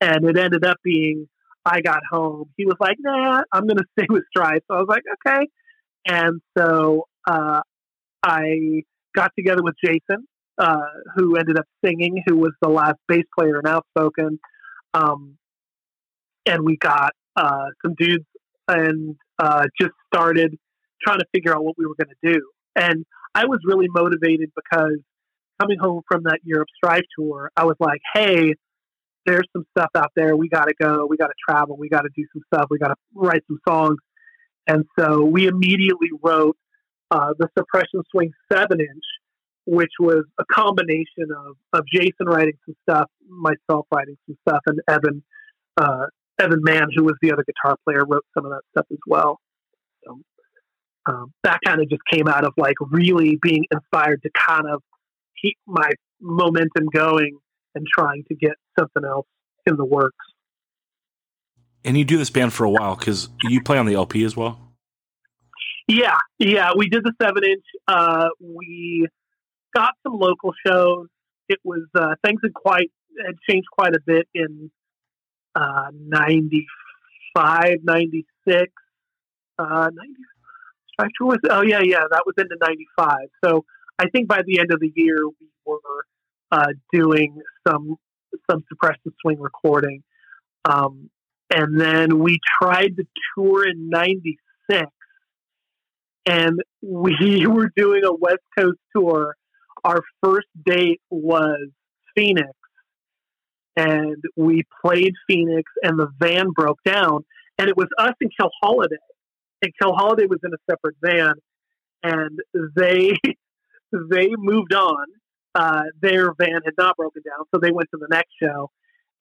[0.00, 1.28] and it ended up being
[1.66, 4.78] I got home, he was like, "Nah, I'm going to stay with Strife." So I
[4.78, 5.48] was like, "Okay."
[6.06, 7.62] And so uh,
[8.22, 8.82] I
[9.14, 10.26] got together with Jason,
[10.58, 10.76] uh,
[11.16, 14.38] who ended up singing, who was the last bass player in Outspoken,
[14.92, 15.36] um,
[16.46, 18.24] and we got uh, some dudes
[18.68, 20.56] and uh, just started
[21.02, 22.40] trying to figure out what we were going to do.
[22.76, 23.04] And
[23.34, 24.98] I was really motivated because
[25.60, 28.54] coming home from that Europe Strife tour, I was like, "Hey."
[29.26, 30.36] there's some stuff out there.
[30.36, 31.06] We got to go.
[31.08, 31.76] We got to travel.
[31.76, 32.66] We got to do some stuff.
[32.70, 33.96] We got to write some songs.
[34.66, 36.56] And so we immediately wrote
[37.10, 39.04] uh, the Suppression Swing 7 inch,
[39.66, 44.80] which was a combination of, of Jason writing some stuff, myself writing some stuff, and
[44.88, 45.22] Evan,
[45.76, 46.06] uh,
[46.38, 49.40] Evan Mann, who was the other guitar player, wrote some of that stuff as well.
[50.04, 50.20] So
[51.06, 54.82] um, that kind of just came out of like really being inspired to kind of
[55.40, 57.38] keep my momentum going
[57.74, 59.26] and trying to get something else
[59.66, 60.16] in the works.
[61.84, 64.36] And you do this band for a while because you play on the LP as
[64.36, 64.58] well.
[65.86, 67.64] Yeah, yeah, we did the seven inch.
[67.86, 69.06] Uh, we
[69.74, 71.08] got some local shows.
[71.48, 72.90] It was uh, things had quite
[73.24, 74.70] had changed quite a bit in
[75.54, 78.72] uh, 95, 96,
[79.58, 83.16] uh, 90, Tour was, oh yeah, yeah, that was into 95.
[83.44, 83.64] So
[83.98, 86.06] I think by the end of the year we were
[86.50, 87.96] uh, doing some
[88.50, 90.02] some suppressive swing recording.
[90.64, 91.10] Um,
[91.54, 93.04] and then we tried to
[93.36, 94.86] tour in 96
[96.26, 99.36] and we were doing a West Coast tour.
[99.84, 101.68] Our first date was
[102.16, 102.50] Phoenix
[103.76, 107.24] and we played Phoenix and the van broke down
[107.58, 108.96] and it was us and Kill Holiday.
[109.62, 111.34] And Kill Holiday was in a separate van
[112.02, 112.38] and
[112.76, 113.14] they
[113.92, 115.06] they moved on
[115.54, 118.70] uh, their van had not broken down, so they went to the next show.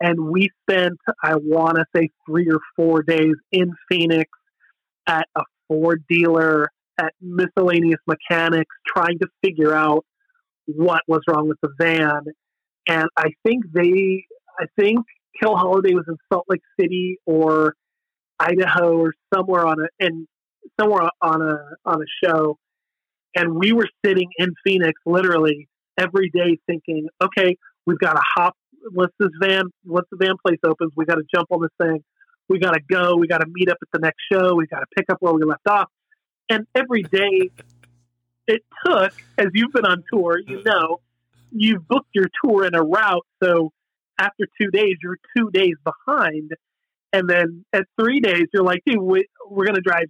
[0.01, 4.29] And we spent, I want to say, three or four days in Phoenix
[5.07, 10.05] at a Ford dealer, at miscellaneous mechanics, trying to figure out
[10.67, 12.23] what was wrong with the van.
[12.87, 14.25] And I think they,
[14.59, 15.05] I think
[15.41, 17.75] Kill Holiday was in Salt Lake City or
[18.39, 20.27] Idaho or somewhere on a, and
[20.79, 22.57] somewhere on a on a show.
[23.35, 25.67] And we were sitting in Phoenix, literally
[25.97, 28.55] every day thinking, okay, we've got to hop.
[28.91, 32.03] Once this van, once the van place opens, we got to jump on this thing.
[32.49, 33.15] We got to go.
[33.15, 34.55] We got to meet up at the next show.
[34.55, 35.89] We got to pick up where we left off.
[36.49, 37.49] And every day,
[38.47, 40.99] it took, as you've been on tour, you know,
[41.51, 43.25] you've booked your tour in a route.
[43.43, 43.71] So
[44.19, 46.51] after two days, you're two days behind.
[47.11, 50.07] And then at three days, you're like, dude, we, we're going to drive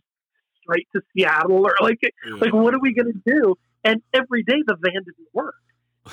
[0.61, 2.35] straight to Seattle or like, Yeah.
[2.39, 3.55] like, what are we going to do?
[3.83, 5.55] And every day the van didn't work.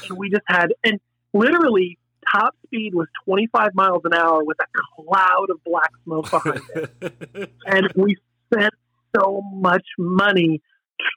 [0.08, 0.98] And we just had, and
[1.32, 1.98] literally
[2.32, 7.52] top speed was 25 miles an hour with a cloud of black smoke behind it.
[7.66, 8.16] And we
[8.52, 8.74] spent
[9.16, 10.60] so much money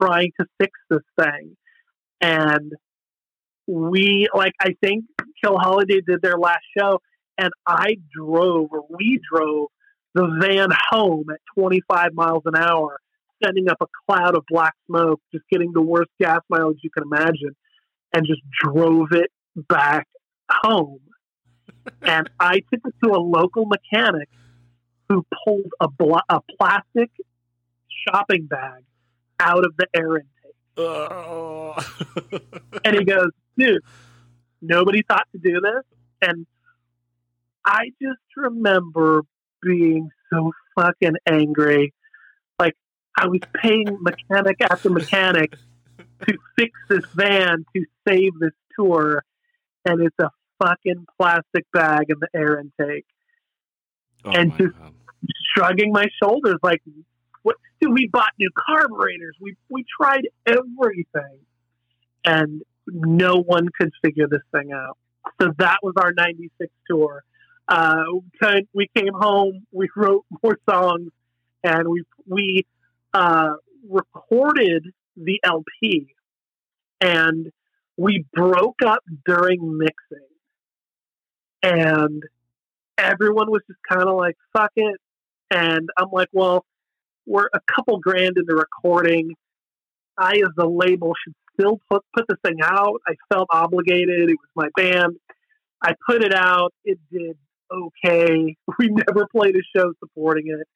[0.02, 1.56] trying to fix this thing.
[2.22, 2.72] And
[3.68, 5.06] we, like, I think
[5.44, 7.00] Kill Holiday did their last show,
[7.38, 9.70] and I drove, or we drove,
[10.16, 13.00] the van home at 25 miles an hour,
[13.44, 17.04] sending up a cloud of black smoke, just getting the worst gas mileage you can
[17.04, 17.56] imagine,
[18.14, 19.32] and just drove it
[19.68, 20.08] back
[20.50, 21.00] home.
[22.04, 24.30] and I took it to a local mechanic
[25.10, 27.10] who pulled a, bla- a plastic
[28.08, 28.84] shopping bag
[29.40, 30.56] out of the air intake.
[30.78, 31.76] Oh.
[32.86, 33.82] And he goes, dude,
[34.62, 35.84] nobody thought to do this.
[36.22, 36.46] And
[37.66, 39.22] I just remember
[39.62, 41.94] being so fucking angry.
[42.60, 42.76] Like,
[43.18, 45.54] I was paying mechanic after mechanic
[46.28, 49.24] to fix this van to save this tour,
[49.86, 50.30] and it's a
[50.62, 53.06] fucking plastic bag in the air intake.
[54.26, 54.94] Oh And just- God.
[55.56, 56.82] Shrugging my shoulders, like,
[57.44, 57.58] what?
[57.82, 59.36] We bought new carburetors.
[59.40, 61.40] We we tried everything,
[62.26, 64.98] and no one could figure this thing out.
[65.42, 67.24] So that was our '96 tour.
[67.68, 68.04] Uh,
[68.74, 71.12] we came home, we wrote more songs,
[71.64, 72.66] and we we
[73.14, 73.56] uh,
[73.90, 76.14] recorded the LP,
[77.00, 77.52] and
[77.98, 80.28] we broke up during mixing,
[81.62, 82.24] and
[82.98, 85.00] everyone was just kind of like, "Fuck it,"
[85.52, 86.66] and I'm like, "Well."
[87.26, 89.36] We're a couple grand into recording.
[90.18, 93.02] I, as the label, should still put put this thing out.
[93.08, 94.30] I felt obligated.
[94.30, 95.16] It was my band.
[95.82, 96.74] I put it out.
[96.84, 97.38] It did
[97.72, 98.56] okay.
[98.80, 100.68] We never played a show supporting it,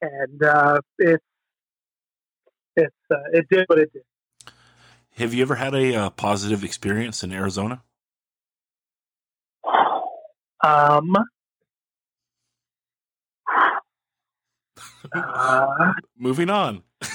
[0.00, 1.20] and uh, it
[2.76, 4.02] it uh, it did what it did.
[5.16, 7.82] Have you ever had a uh, positive experience in Arizona?
[10.64, 11.14] Um.
[15.12, 16.82] Uh, Moving on.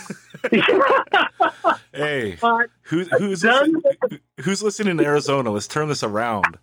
[1.93, 2.37] Hey,
[2.83, 3.73] who, who's Done.
[3.73, 5.51] listen, who's listening in Arizona?
[5.51, 6.57] Let's turn this around.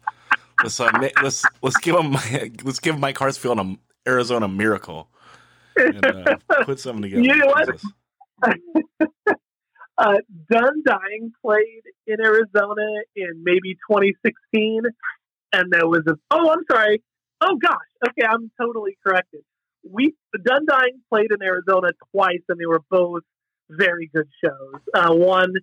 [0.63, 0.91] Let's uh,
[1.23, 2.13] let's let's give him
[2.65, 5.09] let's give Mike Hartsfield an Arizona miracle
[5.77, 7.23] and uh, put something together.
[7.23, 7.81] You know what?
[9.99, 10.17] Uh,
[10.51, 14.81] Done Dying played in Arizona in maybe 2016,
[15.53, 16.15] and there was a.
[16.31, 17.03] Oh, I'm sorry.
[17.43, 17.77] Oh gosh.
[18.09, 19.43] Okay, I'm totally corrected.
[19.89, 23.23] We Done Dying played in Arizona twice, and they were both
[23.71, 24.81] very good shows.
[24.95, 25.55] Uh, one,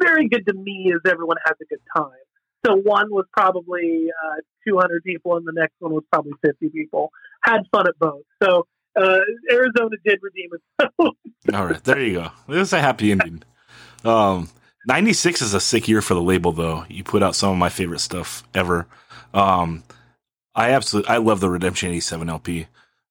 [0.00, 2.10] very good to me, is everyone has a good time.
[2.64, 7.10] So one was probably uh, 200 people, and the next one was probably 50 people.
[7.42, 8.22] Had fun at both.
[8.42, 8.66] So
[8.96, 9.18] uh,
[9.50, 11.14] Arizona did redeem itself.
[11.54, 12.28] All right, there you go.
[12.48, 13.42] This is a happy ending.
[14.04, 14.48] Um,
[14.86, 16.84] 96 is a sick year for the label, though.
[16.88, 18.86] You put out some of my favorite stuff ever.
[19.34, 19.82] Um,
[20.54, 22.66] I absolutely, I love the Redemption 87 LP,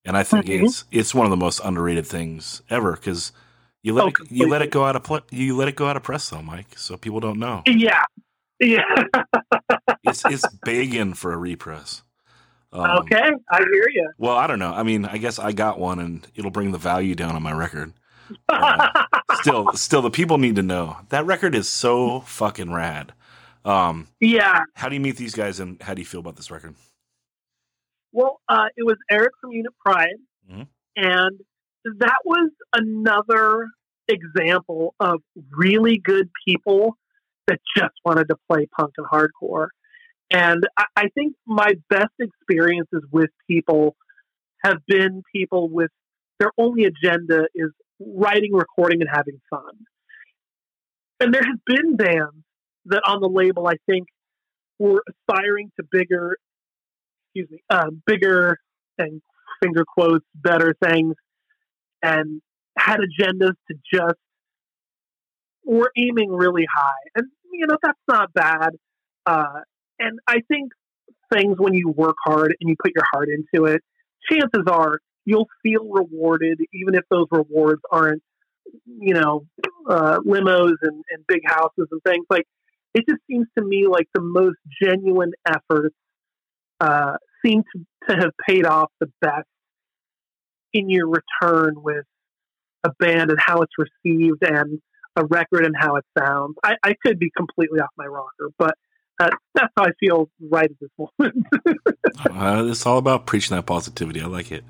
[0.06, 0.64] and I think Mhm.
[0.66, 3.32] it's it's one of the most underrated things ever because
[3.84, 5.88] you let Oh, it, you let it go out of pl- you let it go
[5.88, 7.64] out of press though, Mike, so people don't know.
[7.68, 8.04] Yeah.
[8.60, 8.84] Yeah.
[10.04, 12.04] It's it's begging for a repress.
[12.74, 13.32] Um, okay.
[13.52, 14.10] I hear you.
[14.18, 14.74] Well, I don't know.
[14.74, 17.52] I mean, I guess I got one, and it'll bring the value down on my
[17.52, 17.92] record.
[18.48, 18.88] Uh,
[19.42, 23.12] still, still, the people need to know that record is so fucking rad.
[23.66, 24.62] Um, yeah.
[24.76, 26.76] how do you meet these guys, and how do you feel about this record?
[28.12, 30.18] Well, uh, it was Eric from Unit Pride.
[30.50, 30.68] Mhm.
[30.96, 31.40] And
[32.00, 33.68] that was another
[34.08, 35.22] example of
[35.52, 36.98] really good people
[37.48, 39.68] that just wanted to play punk and hardcore.
[40.30, 43.96] And I, I think my best experiences with people
[44.64, 45.92] have been people with
[46.40, 49.74] their only agenda is writing, recording, and having fun.
[51.20, 52.44] And there have been bands
[52.86, 54.08] that on the label I think
[54.80, 56.38] were aspiring to bigger,
[57.34, 58.58] excuse me, uh, bigger
[58.98, 59.22] and
[59.64, 61.16] finger quotes, better things,
[62.02, 62.42] and
[62.78, 64.18] had agendas to just
[65.66, 67.10] were aiming really high.
[67.16, 68.70] And you know that's not bad.
[69.26, 69.62] Uh,
[70.00, 70.72] and I think
[71.34, 73.82] things when you work hard and you put your heart into it,
[74.30, 78.24] chances are you'll feel rewarded, even if those rewards aren't,
[78.86, 79.46] you know,
[79.90, 82.26] uh, limos and, and big houses and things.
[82.30, 82.46] Like
[82.94, 85.96] it just seems to me like the most genuine efforts
[86.82, 87.14] uh,
[87.46, 89.48] seem to, to have paid off the best
[90.74, 92.06] in your return with
[92.84, 94.44] a band and how it's received.
[94.44, 94.82] And
[95.16, 96.56] a record and how it sounds.
[96.64, 98.76] I, I could be completely off my rocker, but
[99.20, 101.48] uh, that's how I feel right at this moment.
[102.30, 104.22] uh, it's all about preaching that positivity.
[104.22, 104.64] I like it.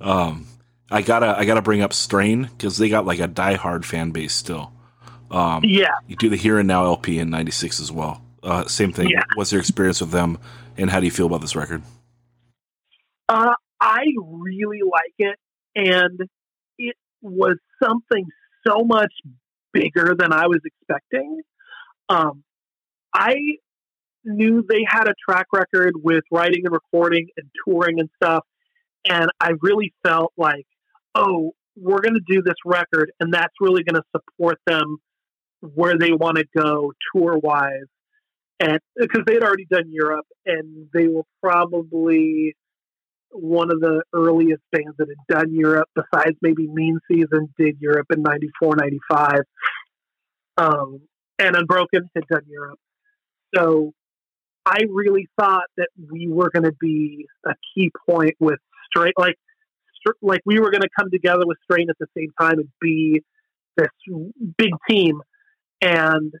[0.00, 0.46] Um,
[0.90, 4.34] I gotta I gotta bring up Strain because they got like a diehard fan base
[4.34, 4.72] still.
[5.30, 8.22] Um, yeah, you do the Here and Now LP in '96 as well.
[8.42, 9.08] Uh, same thing.
[9.08, 9.24] Yeah.
[9.34, 10.38] What's your experience with them,
[10.78, 11.82] and how do you feel about this record?
[13.28, 15.36] Uh, I really like it,
[15.74, 16.20] and
[16.78, 18.26] it was something
[18.66, 19.12] so much
[19.72, 21.40] bigger than I was expecting.
[22.08, 22.44] Um,
[23.12, 23.34] I
[24.24, 28.44] knew they had a track record with writing and recording and touring and stuff,
[29.08, 30.66] and I really felt like,
[31.14, 34.98] oh, we're going to do this record, and that's really going to support them
[35.60, 37.86] where they want to go tour wise.
[38.58, 42.56] And because they had already done Europe, and they were probably
[43.30, 48.06] one of the earliest bands that had done Europe, besides maybe Mean Season, did Europe
[48.10, 49.40] in 94, 95.
[50.58, 51.00] Um,
[51.38, 52.78] and Unbroken had done Europe.
[53.54, 53.92] So
[54.64, 58.58] I really thought that we were going to be a key point with
[58.90, 59.36] straight, like,
[60.22, 63.22] like we were going to come together with Strain at the same time and be
[63.76, 63.88] this
[64.56, 65.20] big team.
[65.82, 66.32] And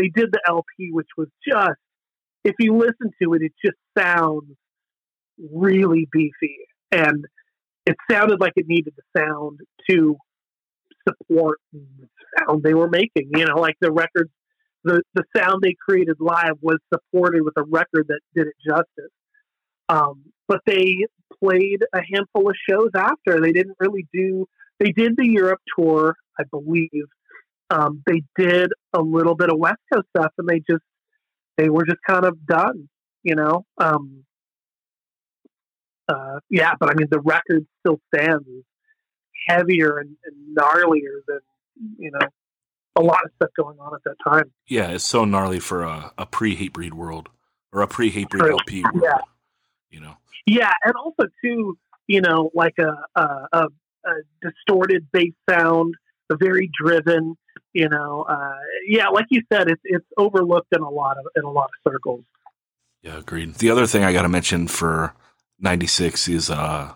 [0.00, 1.78] they did the LP, which was just,
[2.44, 4.56] if you listen to it, it just sounds
[5.52, 6.56] really beefy,
[6.90, 7.26] and
[7.86, 10.16] it sounded like it needed the sound to
[11.06, 12.08] support the
[12.38, 13.30] sound they were making.
[13.34, 14.30] You know, like the record,
[14.84, 19.12] the the sound they created live was supported with a record that did it justice.
[19.88, 21.06] Um, but they
[21.42, 23.40] played a handful of shows after.
[23.40, 24.46] They didn't really do.
[24.78, 27.06] They did the Europe tour, I believe.
[27.70, 30.82] Um, they did a little bit of West Coast stuff, and they just
[31.56, 32.88] they were just kind of done.
[33.22, 34.24] You know, um,
[36.08, 38.46] uh, yeah, but I mean, the record still stands
[39.46, 41.40] heavier and, and gnarlier than
[41.98, 42.26] you know
[42.96, 44.52] a lot of stuff going on at that time.
[44.68, 47.28] Yeah, it's so gnarly for a, a pre Hatebreed world
[47.72, 48.52] or a pre Hatebreed True.
[48.52, 49.02] LP world.
[49.02, 49.18] Yeah.
[49.90, 50.16] You know.
[50.46, 53.66] Yeah, and also too, you know, like a a, a,
[54.06, 55.94] a distorted bass sound,
[56.36, 57.36] very driven.
[57.72, 61.44] You know, uh, yeah, like you said, it's it's overlooked in a lot of in
[61.44, 62.24] a lot of circles.
[63.02, 63.54] Yeah, agreed.
[63.54, 65.14] The other thing I got to mention for
[65.60, 66.92] 96 is uh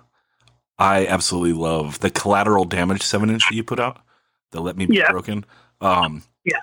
[0.78, 4.00] I absolutely love the collateral damage 7 inch that you put out.
[4.50, 5.10] The Let Me Be Yeah.
[5.12, 5.44] Broken.
[5.80, 6.60] Um Yeah.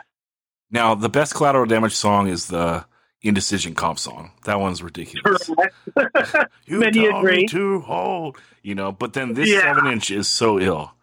[0.70, 2.86] Now, the best collateral damage song is the
[3.24, 4.32] Indecision comp song.
[4.46, 5.50] That one's ridiculous.
[6.66, 7.46] You Many told me agree.
[7.48, 9.74] to hold, you know, but then this Yeah.
[9.76, 10.94] 7 inch is so ill.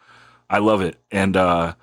[0.51, 0.97] I love it.
[1.11, 1.75] And uh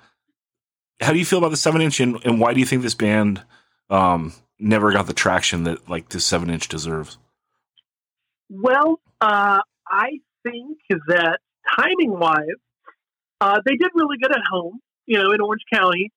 [1.00, 2.94] how do you feel about the 7 inch and, and why do you think this
[2.94, 3.42] band
[3.90, 7.18] um never got the traction that like this 7 inch deserves?
[8.48, 10.78] Well, uh, I think
[11.08, 11.38] that
[11.76, 12.46] timing wise,
[13.40, 14.80] uh, they did really good at home.
[15.06, 16.12] You know, in Orange County,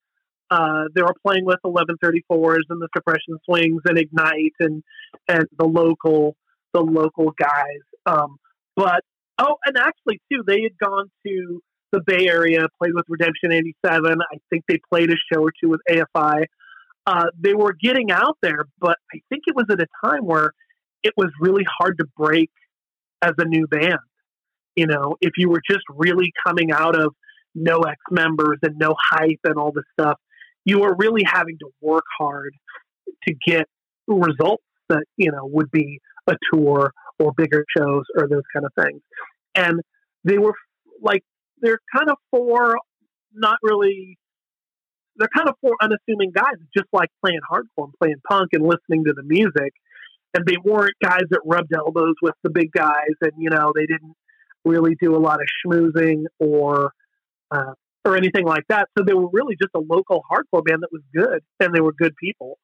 [0.49, 4.83] uh, they were playing with 1134s and the Suppression Swings and Ignite and
[5.27, 6.35] and the local
[6.73, 7.81] the local guys.
[8.05, 8.37] Um,
[8.75, 9.03] but
[9.37, 14.21] oh, and actually too, they had gone to the Bay Area, played with Redemption '87.
[14.21, 16.45] I think they played a show or two with AFI.
[17.05, 20.53] Uh, they were getting out there, but I think it was at a time where
[21.03, 22.51] it was really hard to break
[23.21, 23.99] as a new band.
[24.75, 27.13] You know, if you were just really coming out of
[27.55, 30.19] no ex members and no hype and all this stuff,
[30.65, 32.53] you were really having to work hard
[33.27, 33.65] to get
[34.07, 38.71] results that, you know, would be a tour or bigger shows or those kind of
[38.79, 39.01] things.
[39.55, 39.81] And
[40.23, 40.53] they were
[41.01, 41.23] like,
[41.61, 42.77] they're kind of four,
[43.33, 44.17] not really,
[45.15, 49.05] they're kind of four unassuming guys, just like playing hardcore and playing punk and listening
[49.05, 49.73] to the music
[50.33, 53.85] and they weren't guys that rubbed elbows with the big guys, and you know they
[53.85, 54.13] didn't
[54.65, 56.91] really do a lot of schmoozing or
[57.51, 57.73] uh,
[58.05, 58.87] or anything like that.
[58.97, 61.93] So they were really just a local hardcore band that was good, and they were
[61.93, 62.57] good people.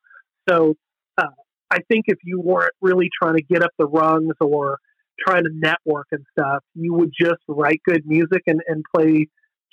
[0.47, 0.75] So
[1.17, 1.27] uh,
[1.71, 4.77] I think if you weren't really trying to get up the rungs or
[5.25, 9.27] trying to network and stuff, you would just write good music and, and play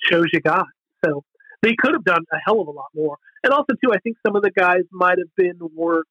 [0.09, 0.67] shows you got.
[1.05, 1.23] So
[1.61, 3.17] they could have done a hell of a lot more.
[3.43, 6.07] And also too, I think some of the guys might have been work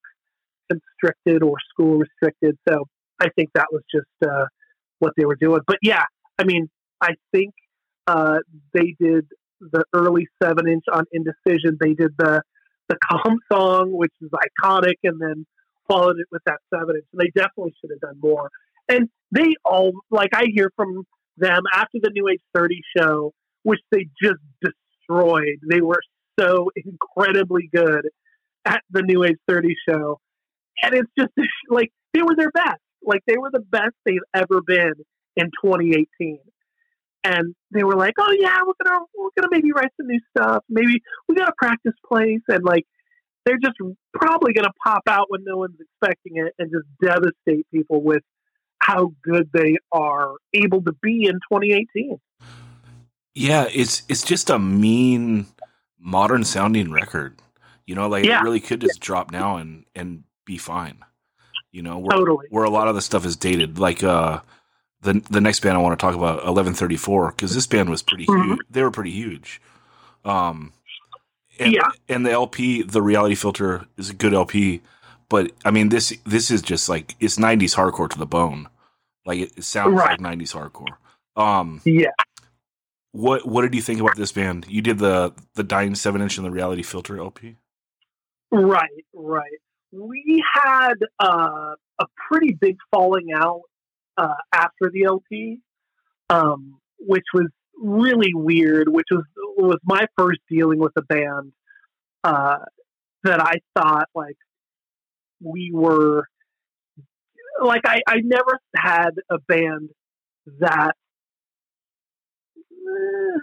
[0.70, 2.56] constricted or school restricted.
[2.68, 2.86] So
[3.20, 4.46] I think that was just uh,
[4.98, 5.60] what they were doing.
[5.66, 6.04] But yeah,
[6.38, 6.68] I mean,
[7.00, 7.54] I think
[8.06, 8.38] uh,
[8.72, 9.26] they did
[9.60, 11.78] the early seven inch on Indecision.
[11.80, 12.42] They did the
[12.88, 15.46] the comp song, which is iconic, and then
[15.88, 17.06] followed it with that seven inch.
[17.12, 18.50] And they definitely should have done more.
[18.92, 21.04] And they all like I hear from
[21.36, 23.32] them after the New Age Thirty show,
[23.62, 25.58] which they just destroyed.
[25.68, 26.00] They were
[26.38, 28.08] so incredibly good
[28.64, 30.18] at the New Age Thirty show
[30.82, 31.32] and it's just
[31.68, 32.80] like they were their best.
[33.02, 34.94] Like they were the best they've ever been
[35.36, 36.38] in 2018.
[37.24, 40.64] and they were like, "Oh yeah, we're gonna we're gonna maybe write some new stuff.
[40.68, 42.84] Maybe we got a practice place." And like,
[43.44, 43.76] they're just
[44.14, 48.22] probably gonna pop out when no one's expecting it and just devastate people with
[48.82, 52.18] how good they are able to be in 2018.
[53.34, 55.46] Yeah, it's it's just a mean
[55.98, 57.36] modern sounding record.
[57.86, 58.40] You know, like Yeah.
[58.40, 60.98] it really could just drop now and and be fine.
[61.70, 62.46] You know, where, Totally.
[62.50, 63.78] where a lot of the stuff is dated.
[63.78, 64.40] Like uh
[65.00, 67.88] the the next band I want to talk about, Eleven Thirty Four, because this band
[67.88, 68.44] was pretty Mhm.
[68.44, 68.58] huge.
[68.68, 69.60] They were pretty huge.
[70.24, 70.72] Um,
[71.58, 71.88] and, Yeah.
[72.08, 74.80] and the LP, the Reality Filter, is a good LP.
[75.28, 78.68] But I mean, this this is just like it's '90s hardcore to the bone.
[79.24, 80.18] Like it, it sounds Right.
[80.18, 80.96] like '90s hardcore.
[81.40, 82.10] Um, Yeah.
[83.12, 84.66] what what did you think about this band?
[84.68, 87.56] You did the the Dying Seven Inch and the Reality Filter LP.
[88.50, 89.58] Right, right.
[89.92, 93.62] We had uh, a pretty big falling out
[94.16, 95.60] uh, after the LP,
[96.30, 98.88] um, which was really weird.
[98.88, 99.24] Which was
[99.56, 101.52] was my first dealing with a band
[102.24, 102.58] uh,
[103.24, 104.36] that I thought like
[105.40, 106.26] we were
[107.60, 109.90] like I, I never had a band
[110.60, 110.94] that
[112.70, 113.38] eh,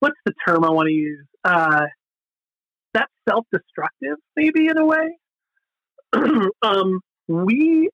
[0.00, 1.26] what's the term I want to use?
[1.44, 1.86] Uh,
[2.94, 5.18] that's self-destructive, maybe in a way.
[6.62, 7.90] um, we,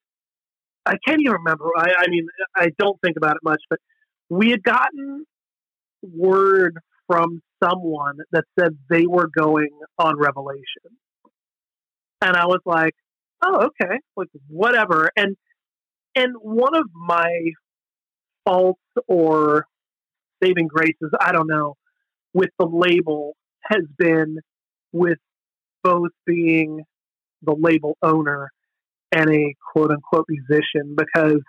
[0.87, 1.67] I can't even remember.
[1.77, 2.27] I, I mean,
[2.57, 3.79] I don't think about it much, but
[4.29, 5.25] we had gotten
[6.03, 10.97] word from someone that said they were going on Revelation,
[12.23, 12.95] and I was like,
[13.45, 15.37] "Oh, okay, like whatever." And
[16.15, 17.51] and one of my
[18.45, 19.67] faults or
[20.43, 21.77] saving graces, I don't know,
[22.33, 24.39] with the label has been
[24.93, 25.19] with
[25.83, 26.83] both being
[27.43, 28.51] the label owner
[29.13, 31.41] and a quote unquote musician because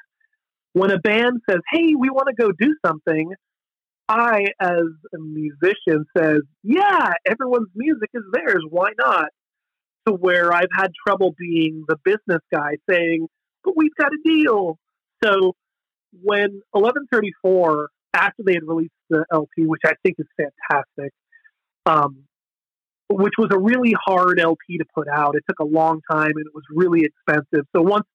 [0.73, 3.33] when a band says, Hey, we want to go do something,
[4.07, 8.63] I, as a musician, says, Yeah, everyone's music is theirs.
[8.69, 9.29] Why not?
[10.07, 13.27] To where I've had trouble being the business guy saying,
[13.63, 14.77] But we've got a deal.
[15.23, 15.55] So
[16.21, 21.11] when 1134, after they had released the LP, which I think is fantastic,
[21.85, 22.23] um,
[23.09, 25.35] which was a really hard LP to put out.
[25.35, 27.67] It took a long time and it was really expensive.
[27.75, 28.05] So once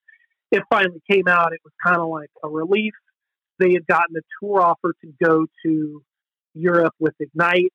[0.50, 2.94] it finally came out, it was kind of like a relief.
[3.58, 6.02] They had gotten a tour offer to go to
[6.54, 7.72] Europe with Ignite.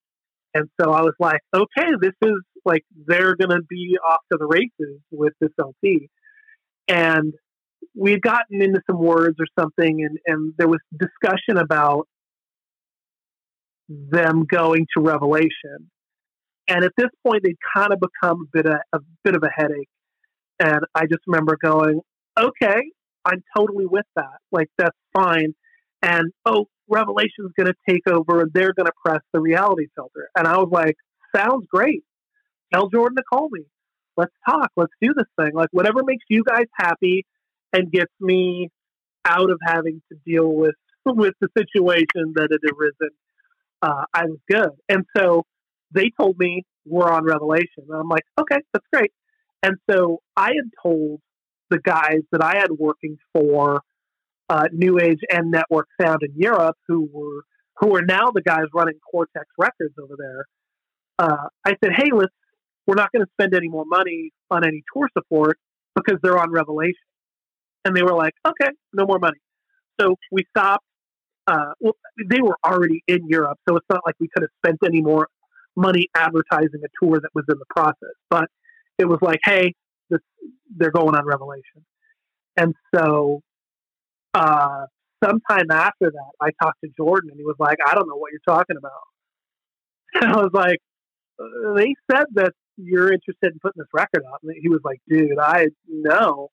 [0.56, 4.38] And so I was like, okay, this is like, they're going to be off to
[4.40, 6.10] the races with this LP.
[6.88, 7.34] And
[7.94, 12.07] we had gotten into some words or something, and, and there was discussion about
[13.90, 15.91] them going to Revelation.
[16.69, 19.49] And at this point, they'd kind of become a bit of, a bit of a
[19.53, 19.90] headache.
[20.60, 21.99] And I just remember going,
[22.40, 22.82] okay,
[23.26, 24.40] I'm totally with that.
[24.53, 25.53] Like, that's fine.
[26.02, 30.30] And, oh, Revelation's going to take over and they're going to press the reality filter.
[30.38, 30.95] And I was like,
[31.36, 32.03] sounds great.
[32.74, 33.64] Tell Jordan to call me.
[34.18, 34.72] Let's talk.
[34.76, 35.53] Let's do this thing.
[35.53, 37.26] Like, whatever makes you guys happy
[37.74, 38.70] and gets me
[39.26, 40.76] out of having to deal with
[41.06, 43.10] with the situation that had arisen.
[43.82, 44.72] Uh, I was good.
[44.90, 45.44] And so
[45.91, 47.86] they told me we're on Revelation.
[47.90, 49.12] And I'm like, okay, that's great.
[49.62, 51.20] And so I had told
[51.70, 53.82] the guys that I had working for
[54.49, 57.43] uh, New Age and Network Sound in Europe, who were
[57.77, 60.45] who are now the guys running Cortex Records over there.
[61.19, 62.31] Uh, I said, hey, let's
[62.88, 65.57] we're not going to spend any more money on any tour support
[65.95, 66.93] because they're on Revelation.
[67.84, 69.39] And they were like, okay, no more money.
[69.99, 70.85] So we stopped.
[71.47, 71.93] Uh, well,
[72.30, 75.27] they were already in Europe, so it's not like we could have spent any more
[75.76, 78.15] money advertising a tour that was in the process.
[78.30, 78.45] But
[78.97, 79.73] it was like, hey,
[80.09, 80.22] this,
[80.76, 81.85] they're going on Revelation.
[82.57, 83.41] And so
[84.36, 84.86] uh,
[85.24, 88.32] sometime after that, I talked to Jordan, and he was like, I don't know what
[88.32, 88.91] you're talking about.
[90.22, 90.80] And I was like,
[91.38, 94.40] uh, they said that you're interested in putting this record out.
[94.44, 96.52] And he was like, dude, I know.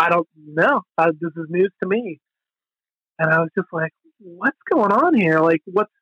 [0.00, 0.80] I don't know.
[0.98, 2.18] Uh, this is news to me.
[3.20, 5.38] And I was just like, what's going on here?
[5.38, 5.92] Like, what's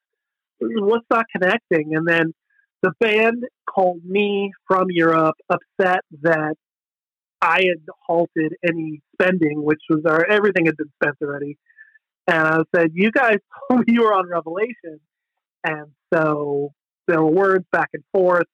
[0.59, 1.95] what's not connecting?
[1.95, 2.33] And then
[2.83, 6.55] the band called me from Europe, upset that
[7.43, 11.57] I had halted any spending, which was our everything had been spent already.
[12.27, 13.39] And I said, you guys
[13.71, 15.01] told me you were on Revelation,
[15.65, 16.73] and so
[17.09, 18.47] there were words back and forth.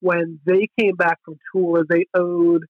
[0.00, 2.64] When they came back from tour, they owed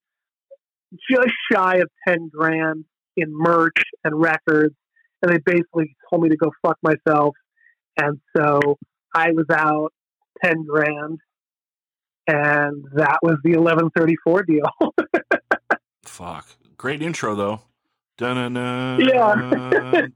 [1.11, 2.85] just shy of 10 grand
[3.17, 4.75] in merch and records.
[5.23, 7.35] And they basically told me to go fuck myself.
[7.97, 8.79] And so
[9.15, 9.93] I was out
[10.45, 11.19] 10 grand.
[12.27, 14.63] And that was the 1134 deal.
[16.09, 16.47] Fuck.
[16.77, 17.61] Great intro though.
[18.19, 20.07] Dun-dun-dun, Yeah.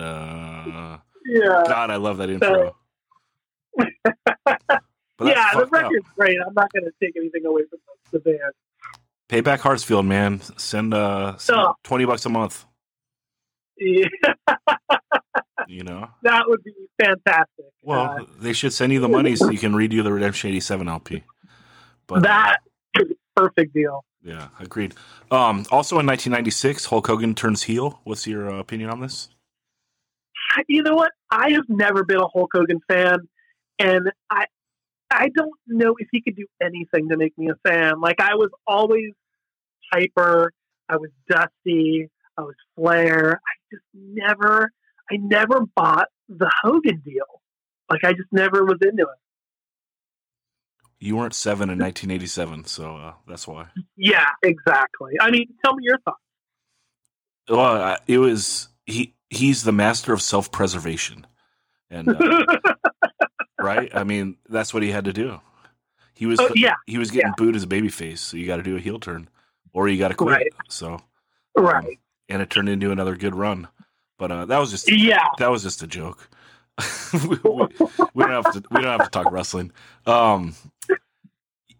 [0.00, 0.98] Uh,
[1.30, 2.74] Yeah, God, I love that intro.
[3.78, 4.80] Yeah, the
[5.18, 5.70] fucked up.
[5.72, 6.38] record's great.
[6.46, 7.78] I'm not going to take anything away from
[8.12, 8.38] the, band.
[9.28, 10.40] Payback Hartsfield, man.
[10.56, 11.74] Send uh send Oh.
[11.82, 12.64] twenty bucks a month.
[13.76, 14.06] Yeah,
[15.68, 16.08] You know.
[16.22, 17.66] that would be fantastic.
[17.82, 20.60] Well, Uh, they should send you the money so you can redo the Redemption eighty
[20.60, 21.24] seven LP.
[22.06, 22.56] But uh, that
[23.38, 24.04] perfect deal.
[24.22, 24.94] yeah, agreed.
[25.30, 28.00] Um, also in nineteen ninety six, Hulk Hogan turns heel.
[28.04, 29.28] What's your uh, opinion on this?
[30.66, 31.12] You know what?
[31.30, 33.18] I have never been a Hulk Hogan fan,
[33.78, 34.46] and I
[35.10, 38.00] I don't know if he could do anything to make me a fan.
[38.00, 39.12] Like I was always
[39.92, 40.52] Piper.
[40.88, 42.08] I was Dusty.
[42.36, 43.40] I was Flair.
[43.44, 44.70] I just never,
[45.10, 47.42] I never bought the Hogan deal.
[47.90, 49.18] Like I just never was into it.
[51.00, 53.66] You weren't seven in nineteen eighty seven, so uh, that's why.
[53.96, 55.12] Yeah, exactly.
[55.20, 56.20] I mean, tell me your thoughts.
[57.48, 59.14] Well, it was he.
[59.30, 61.26] He's the master of self preservation,
[61.90, 62.46] and uh,
[63.60, 63.94] right.
[63.94, 65.40] I mean, that's what he had to do.
[66.14, 68.62] He was Oh, yeah, he was getting booed as a babyface, so you got to
[68.62, 69.28] do a heel turn,
[69.72, 70.32] or you got to quit.
[70.32, 70.52] Right.
[70.68, 70.98] So,
[71.56, 71.98] right.
[72.28, 73.68] and it turned into another good run.
[74.18, 75.24] But uh, that was just Yeah.
[75.38, 76.28] that was just a joke.
[77.12, 77.18] we,
[78.14, 79.72] we- don't have to we don't have to talk wrestling.
[80.06, 80.54] Um,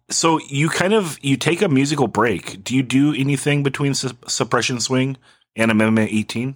[0.09, 2.63] so you kind of you take a musical break.
[2.63, 5.17] Do you do anything between Su- Suppression Swing
[5.55, 6.55] and Amendment 18?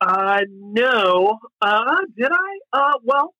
[0.00, 1.38] Uh, no.
[1.62, 2.58] Uh, did I?
[2.72, 3.34] Uh, well,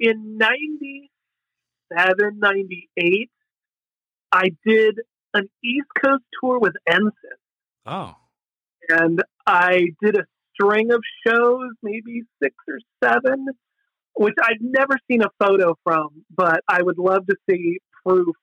[0.00, 3.30] in 97, 98,
[4.32, 5.00] I did
[5.34, 7.12] an East Coast tour with Ensign.
[7.84, 8.14] Oh,
[8.88, 10.24] and I did a
[10.58, 13.46] string of shows, maybe six or seven,
[14.14, 18.34] which I've never seen a photo from, but I would love to see proof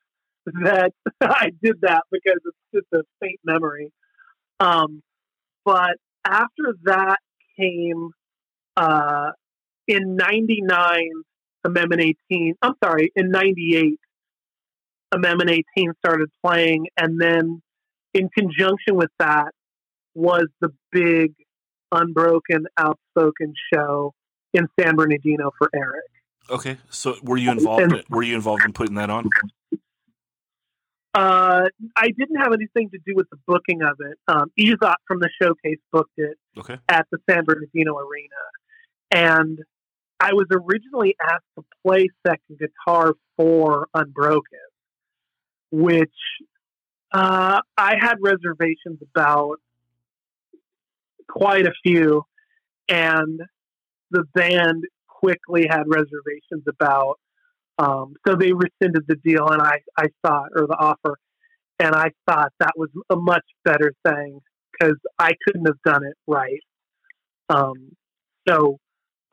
[0.64, 3.92] that I did that because it's just a faint memory.
[4.60, 5.02] Um,
[5.64, 7.18] but after that
[7.60, 8.12] came
[8.78, 9.32] uh,
[9.88, 11.10] in '99,
[11.64, 12.02] Amendment
[12.32, 12.56] 18.
[12.62, 14.00] I'm sorry, in '98,
[15.12, 17.62] Amendment 18 started playing, and then
[18.14, 19.50] in conjunction with that
[20.14, 21.34] was the big
[21.92, 24.14] unbroken outspoken show
[24.54, 26.06] in San Bernardino for Eric.
[26.50, 26.78] okay.
[26.90, 27.82] So were you involved?
[27.94, 29.30] In, were you involved in putting that on?
[31.14, 34.18] Uh, I didn't have anything to do with the booking of it.
[34.28, 36.78] Um, Ezot from the showcase booked it Okay.
[36.90, 38.44] at the San Bernardino Arena,
[39.12, 39.60] and
[40.20, 44.60] I was originally asked to play second guitar for Unbroken,
[45.72, 46.10] which
[47.14, 49.60] uh, I had reservations about
[51.28, 52.24] quite a few,
[52.88, 53.42] and
[54.12, 57.20] the band quickly had reservations about.
[57.78, 61.18] Um, so they rescinded the deal, and I, I thought, or the offer,
[61.80, 64.40] and I thought that was a much better thing
[64.72, 66.62] because I couldn't have done it right.
[67.50, 67.92] Um,
[68.48, 68.78] so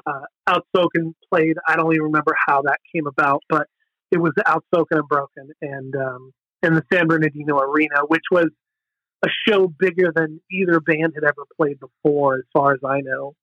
[0.07, 1.57] uh, Outspoken played.
[1.69, 3.69] I don't even remember how that came about, but
[4.11, 6.33] it was Outspoken and Unbroken, and um,
[6.63, 8.49] in the San Bernardino Arena, which was
[9.25, 13.35] a show bigger than either band had ever played before, as far as I know.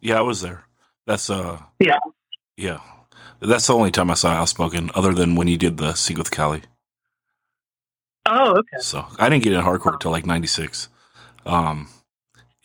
[0.00, 0.64] Yeah, I was there.
[1.06, 1.60] That's uh.
[1.78, 1.98] Yeah.
[2.56, 2.80] Yeah.
[3.40, 6.30] That's the only time I saw Outspoken, other than when you did the Sing with
[6.30, 6.62] Cali.
[8.26, 8.78] Oh, okay.
[8.80, 10.88] So I didn't get in hardcore till like '96,
[11.46, 11.88] um,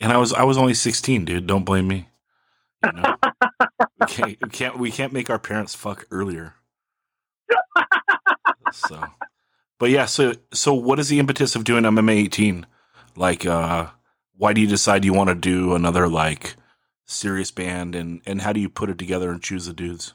[0.00, 1.46] and I was I was only 16, dude.
[1.46, 2.08] Don't blame me.
[2.84, 3.16] You know?
[4.00, 6.54] we, can't, we can't we can't make our parents fuck earlier.
[8.72, 9.00] So,
[9.78, 10.06] but yeah.
[10.06, 12.66] So so what is the impetus of doing MMA 18?
[13.16, 13.88] Like, uh,
[14.36, 16.56] why do you decide you want to do another like
[17.06, 20.14] serious band, and and how do you put it together and choose the dudes?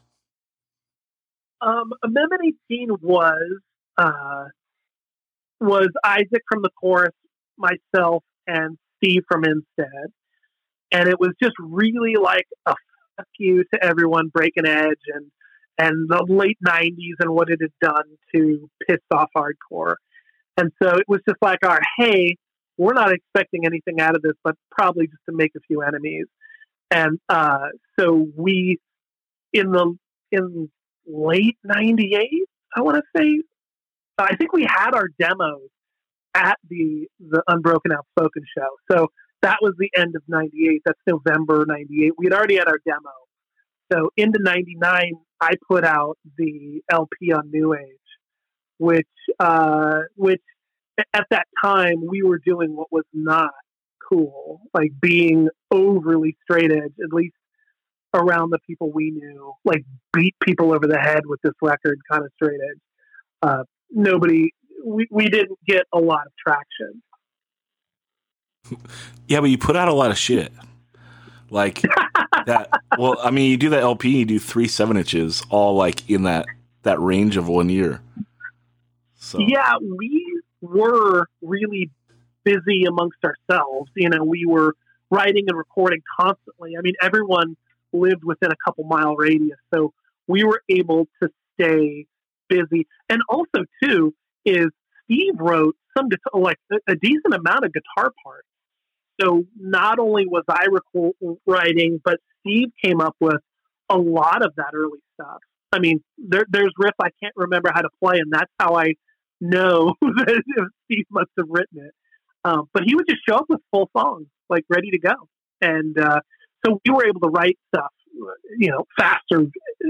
[1.61, 3.59] Um, Amendment 18 was
[3.97, 4.45] uh,
[5.59, 7.13] was Isaac from the chorus,
[7.57, 10.11] myself, and Steve from Instead,
[10.91, 12.75] and it was just really like a
[13.17, 15.31] fuck you to everyone, Breaking Edge, and
[15.77, 19.95] and the late 90s and what it had done to piss off hardcore,
[20.57, 22.38] and so it was just like our hey,
[22.77, 26.26] we're not expecting anything out of this, but probably just to make a few enemies,
[26.89, 27.68] and uh,
[27.99, 28.80] so we
[29.53, 29.98] in the
[30.31, 30.69] in
[31.07, 32.30] late 98
[32.77, 33.41] i want to say
[34.18, 35.68] i think we had our demos
[36.34, 38.68] at the the unbroken outspoken show.
[38.91, 39.07] So
[39.41, 43.11] that was the end of 98 that's november 98 we had already had our demo
[43.91, 47.88] so into 99 i put out the lp on new age
[48.77, 49.07] which
[49.39, 50.41] uh which
[51.13, 53.51] at that time we were doing what was not
[54.09, 57.34] cool like being overly straight edge at least
[58.13, 62.23] around the people we knew, like beat people over the head with this record, kind
[62.23, 62.80] of straight edge.
[63.41, 64.53] Uh, nobody,
[64.85, 67.01] we, we didn't get a lot of traction.
[69.27, 70.51] Yeah, but you put out a lot of shit.
[71.52, 71.82] Like
[72.45, 72.69] that.
[72.98, 76.23] Well, I mean, you do that LP, you do three seven inches, all like in
[76.23, 76.45] that
[76.84, 78.02] that range of one year.
[79.15, 81.91] So Yeah, we were really
[82.45, 83.91] busy amongst ourselves.
[83.95, 84.76] You know, we were
[85.10, 86.78] writing and recording constantly.
[86.78, 87.57] I mean, everyone
[87.91, 89.94] lived within a couple mile radius, so
[90.28, 92.06] we were able to stay
[92.48, 92.88] busy.
[93.10, 94.14] And also, too,
[94.45, 94.68] is
[95.03, 98.48] Steve wrote some like a, a decent amount of guitar parts.
[99.22, 100.65] So not only was I
[101.45, 103.41] writing, but Steve came up with
[103.89, 105.39] a lot of that early stuff.
[105.72, 108.95] I mean, there, there's riff I can't remember how to play, and that's how I
[109.39, 111.93] know that Steve must have written it.
[112.43, 115.14] Um, but he would just show up with full songs, like ready to go,
[115.61, 116.19] and uh,
[116.65, 117.91] so we were able to write stuff,
[118.57, 119.45] you know, faster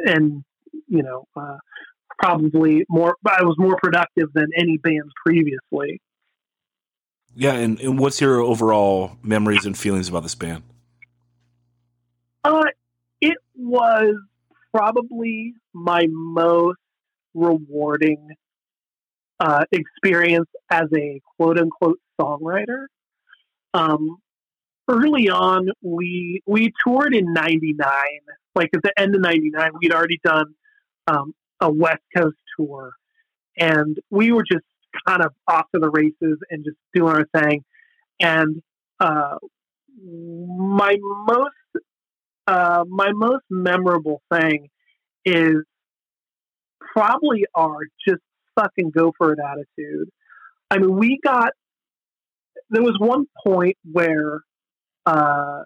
[0.06, 0.44] and
[0.88, 1.58] you know, uh,
[2.20, 3.16] probably more.
[3.26, 6.02] I was more productive than any bands previously.
[7.36, 10.64] Yeah, and, and what's your overall memories and feelings about this band?
[12.44, 12.66] Uh,
[13.22, 14.16] it was
[14.74, 16.80] probably my most
[17.34, 18.30] rewarding
[19.40, 22.86] uh, experience as a quote unquote songwriter.
[23.74, 24.18] Um,
[24.88, 27.88] early on, we we toured in '99.
[28.54, 30.54] Like at the end of '99, we'd already done
[31.08, 32.94] um, a West Coast tour,
[33.58, 34.66] and we were just
[35.08, 37.64] kind of off to the races and just doing our thing.
[38.20, 38.62] And
[39.00, 39.38] uh,
[40.04, 40.96] my
[41.28, 41.86] most
[42.48, 44.70] uh, my most memorable thing
[45.26, 45.64] is
[46.80, 48.22] probably our just
[48.60, 50.10] fucking go for it attitude.
[50.70, 51.52] I mean, we got
[52.70, 54.40] there was one point where
[55.06, 55.64] uh,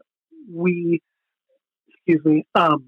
[0.52, 1.02] we,
[1.90, 2.86] excuse me, um,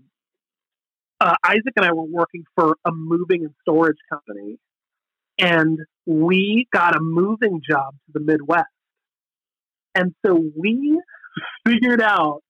[1.20, 4.58] uh, Isaac and I were working for a moving and storage company,
[5.40, 8.68] and we got a moving job to the Midwest,
[9.96, 11.00] and so we
[11.66, 12.44] figured out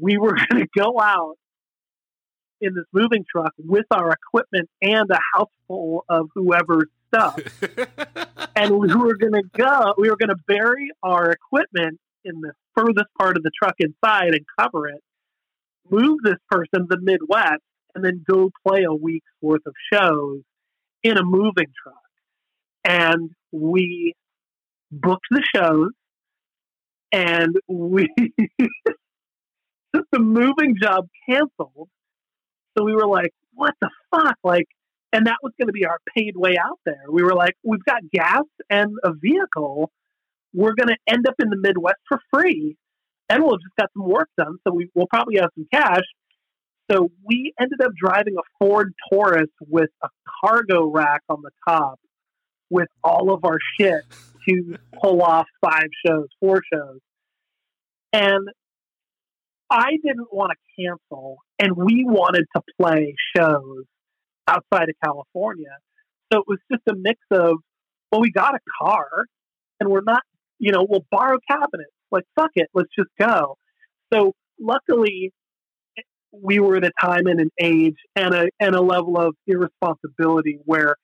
[0.00, 1.36] we were going to go out
[2.60, 7.38] in this moving truck with our equipment and a house full of whoever's stuff.
[8.56, 12.52] and we were going to go, we were going to bury our equipment in the
[12.76, 15.02] furthest part of the truck inside and cover it,
[15.90, 17.62] move this person to the Midwest,
[17.94, 20.40] and then go play a week's worth of shows
[21.04, 21.94] in a moving truck.
[22.84, 24.14] And we
[24.90, 25.90] booked the shows
[27.12, 28.40] and we just
[30.12, 31.88] the moving job canceled.
[32.76, 34.36] So we were like, what the fuck?
[34.42, 34.66] Like,
[35.12, 37.04] and that was going to be our paid way out there.
[37.08, 39.92] We were like, we've got gas and a vehicle.
[40.52, 42.76] We're going to end up in the Midwest for free,
[43.28, 44.56] and we'll just got some work done.
[44.66, 46.02] So we, we'll probably have some cash.
[46.90, 50.08] So we ended up driving a Ford Taurus with a
[50.44, 51.98] cargo rack on the top
[52.70, 54.02] with all of our shit
[54.48, 56.98] to pull off five shows, four shows.
[58.12, 58.48] And
[59.70, 63.84] I didn't want to cancel, and we wanted to play shows
[64.46, 65.76] outside of California.
[66.32, 67.56] So it was just a mix of,
[68.12, 69.08] well, we got a car,
[69.80, 70.22] and we're not,
[70.58, 71.90] you know, we'll borrow cabinets.
[72.10, 73.56] Like, fuck it, let's just go.
[74.12, 75.32] So luckily,
[76.42, 80.58] we were at a time and an age and a and a level of irresponsibility
[80.64, 80.96] where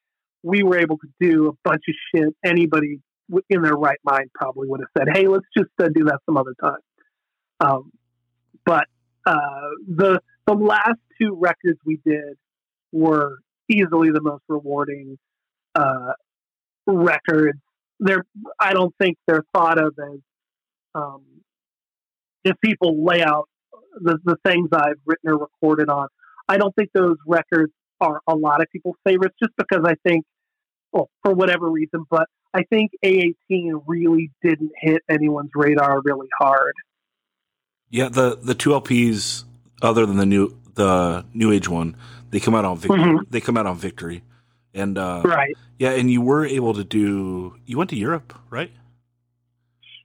[0.43, 3.01] we were able to do a bunch of shit anybody
[3.49, 6.37] in their right mind probably would have said, "Hey, let's just uh, do that some
[6.37, 6.81] other time."
[7.61, 7.93] Um,
[8.65, 8.87] but
[9.27, 12.37] uh, the the last two records we did
[12.93, 13.39] were
[13.69, 15.19] easily the most rewarding
[15.75, 16.13] uh,
[16.87, 17.59] records.
[18.01, 18.25] They're
[18.59, 20.21] I don't think they're thought of as
[20.95, 21.23] um,
[22.45, 23.49] if people lay out
[24.01, 26.09] the, the things I've written or recorded on.
[26.49, 30.25] I don't think those records are a lot of people's favorites just because I think,
[30.93, 36.73] well, for whatever reason, but I think A18 really didn't hit anyone's radar really hard.
[37.91, 39.45] Yeah, the the two LPs
[39.83, 41.97] other than the new the new age one,
[42.31, 42.99] they come out on victory.
[43.01, 43.31] Mhm.
[43.31, 44.23] They come out on victory,
[44.75, 45.55] and uh, Right.
[45.79, 47.57] yeah, and you were able to do.
[47.67, 48.71] You went to Europe, right?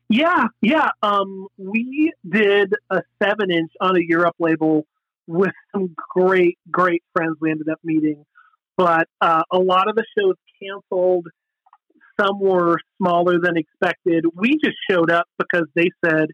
[0.10, 0.90] Yeah, yeah.
[1.02, 4.86] Um, we did a seven inch on a Europe label
[5.28, 8.24] with some great, great friends we ended up meeting.
[8.78, 11.28] But uh, a lot of the shows canceled.
[12.20, 14.26] Some were smaller than expected.
[14.36, 16.30] We just showed up because they said,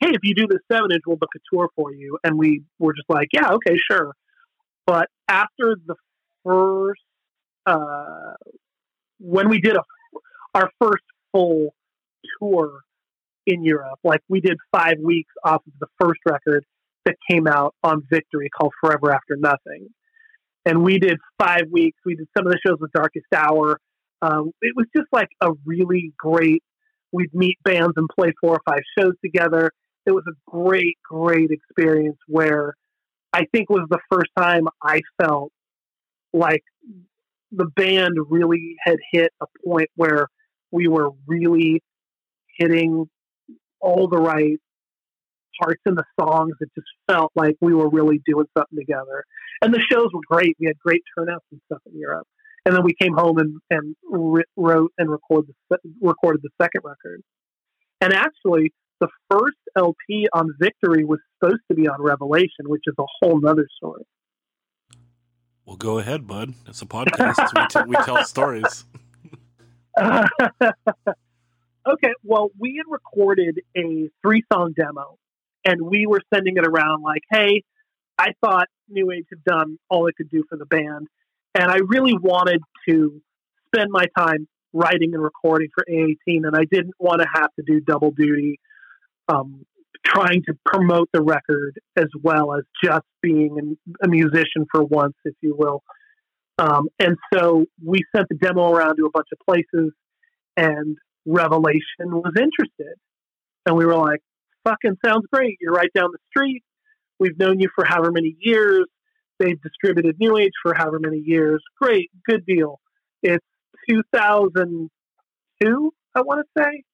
[0.00, 2.62] "Hey, if you do the seven inch, we'll book a tour for you." And we
[2.78, 4.12] were just like, "Yeah, okay, sure."
[4.86, 5.96] But after the
[6.44, 7.00] first,
[7.64, 8.34] uh,
[9.18, 9.82] when we did a,
[10.54, 11.02] our first
[11.32, 11.74] full
[12.38, 12.80] tour
[13.46, 13.98] in Europe.
[14.04, 16.64] Like we did five weeks off of the first record
[17.04, 19.88] that came out on Victory called Forever After Nothing.
[20.64, 21.98] And we did five weeks.
[22.04, 23.78] We did some of the shows with Darkest Hour.
[24.20, 26.62] Um, it was just like a really great,
[27.12, 29.70] we'd meet bands and play four or five shows together.
[30.06, 32.74] it was a great, great experience where
[33.32, 35.52] I think was the first time I felt
[36.32, 36.62] like
[37.52, 40.26] the band really had hit a point where
[40.72, 41.82] we were really
[42.58, 43.08] hitting
[43.80, 44.58] all the right
[45.60, 46.52] parts in the songs.
[46.60, 49.24] It just felt like we were really doing something together.
[49.62, 50.56] And the shows were great.
[50.60, 52.26] We had great turnouts and stuff in Europe.
[52.64, 53.94] And then we came home and, and
[54.56, 57.22] wrote and recorded the, recorded the second record.
[58.00, 62.94] And actually, the first LP on Victory was supposed to be on Revelation, which is
[62.98, 64.02] a whole nother story.
[65.64, 66.54] Well, go ahead, bud.
[66.66, 67.52] It's a podcast.
[67.54, 68.84] we, t- we tell stories.
[71.86, 75.18] okay, well, we had recorded a three song demo
[75.64, 77.62] and we were sending it around like, hey,
[78.18, 81.08] I thought New Age had done all it could do for the band.
[81.54, 83.20] And I really wanted to
[83.66, 87.64] spend my time writing and recording for A18, and I didn't want to have to
[87.66, 88.60] do double duty,
[89.28, 89.64] um,
[90.04, 95.34] trying to promote the record as well as just being a musician for once, if
[95.40, 95.82] you will.
[96.58, 99.92] Um, and so we sent the demo around to a bunch of places,
[100.56, 100.96] and
[101.26, 102.94] Revelation was interested.
[103.66, 104.20] And we were like,
[104.64, 105.58] fucking sounds great.
[105.60, 106.62] You're right down the street.
[107.18, 108.86] We've known you for however many years.
[109.38, 111.62] They've distributed New Age for however many years.
[111.80, 112.80] Great, good deal.
[113.22, 113.44] It's
[113.88, 116.84] 2002, I want to say.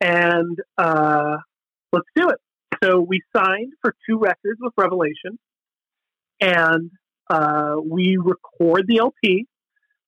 [0.00, 1.36] And uh,
[1.92, 2.40] let's do it.
[2.82, 5.38] So we signed for two records with Revelation,
[6.40, 6.90] and
[7.30, 9.46] uh, we record the LP.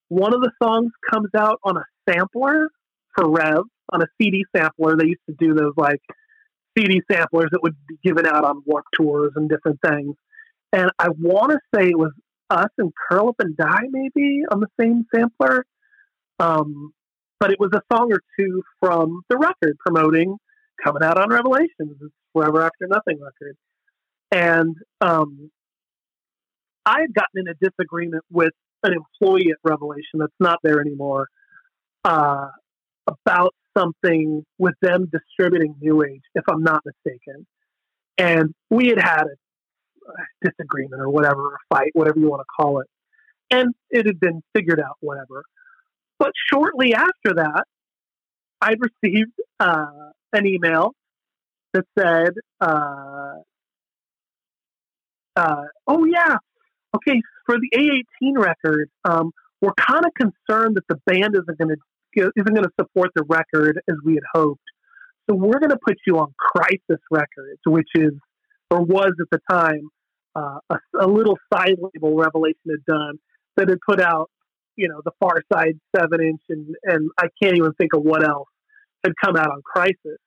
[0.09, 2.69] One of the songs comes out on a sampler
[3.17, 4.97] for Rev, on a CD sampler.
[4.97, 6.01] They used to do those like
[6.77, 10.17] CD samplers that would be given out on Warped Tours and different things.
[10.73, 12.13] And I want to say it was
[12.51, 15.65] us and Curl Up and Die maybe on the same sampler.
[16.41, 16.93] Um,
[17.39, 20.37] but it was a song or two from the record promoting
[20.83, 21.97] coming out on Revelations,
[22.33, 23.57] Forever After Nothing record.
[24.33, 25.51] And um,
[26.85, 31.29] I had gotten in a disagreement with an employee at Revelation that's not there anymore
[32.05, 32.49] uh,
[33.07, 37.47] about something with them distributing New Age, if I'm not mistaken.
[38.17, 42.81] And we had had a disagreement or whatever, a fight, whatever you want to call
[42.81, 42.87] it.
[43.51, 45.45] And it had been figured out, whatever.
[46.19, 47.65] But shortly after that,
[48.61, 49.87] I received uh,
[50.33, 50.95] an email
[51.73, 53.41] that said, uh,
[55.37, 56.37] uh, "Oh yeah,
[56.95, 61.69] okay, for the A18 record, um, we're kind of concerned that the band isn't going
[61.69, 61.77] to
[62.17, 64.63] isn't going to support the record as we had hoped.
[65.29, 68.13] So we're going to put you on Crisis Records, which is
[68.71, 69.89] or was at the time
[70.35, 73.19] uh, a, a, little side label Revelation had done
[73.57, 74.31] that had put out,
[74.77, 78.27] you know, the Far Side seven inch and and I can't even think of what
[78.27, 78.49] else
[79.05, 80.19] had come out on Crisis.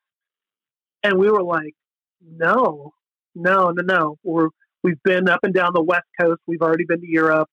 [1.03, 1.73] And we were like,
[2.21, 2.93] no,
[3.35, 4.17] no, no, no.
[4.23, 4.49] We're
[4.83, 6.41] we've been up and down the West Coast.
[6.47, 7.49] We've already been to Europe.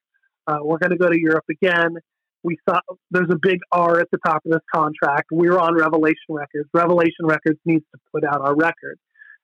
[0.46, 1.96] Uh, we're going to go to Europe again
[2.44, 2.78] we saw
[3.10, 5.28] there's a big R at the top of this contract.
[5.32, 6.68] We're on Revelation Records.
[6.74, 8.98] Revelation Records needs to put out our record.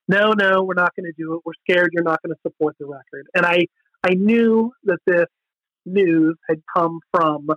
[0.07, 1.41] No, no, we're not going to do it.
[1.43, 3.27] We're scared you're not going to support the record.
[3.33, 3.65] And I,
[4.03, 5.25] I knew that this
[5.85, 7.47] news had come from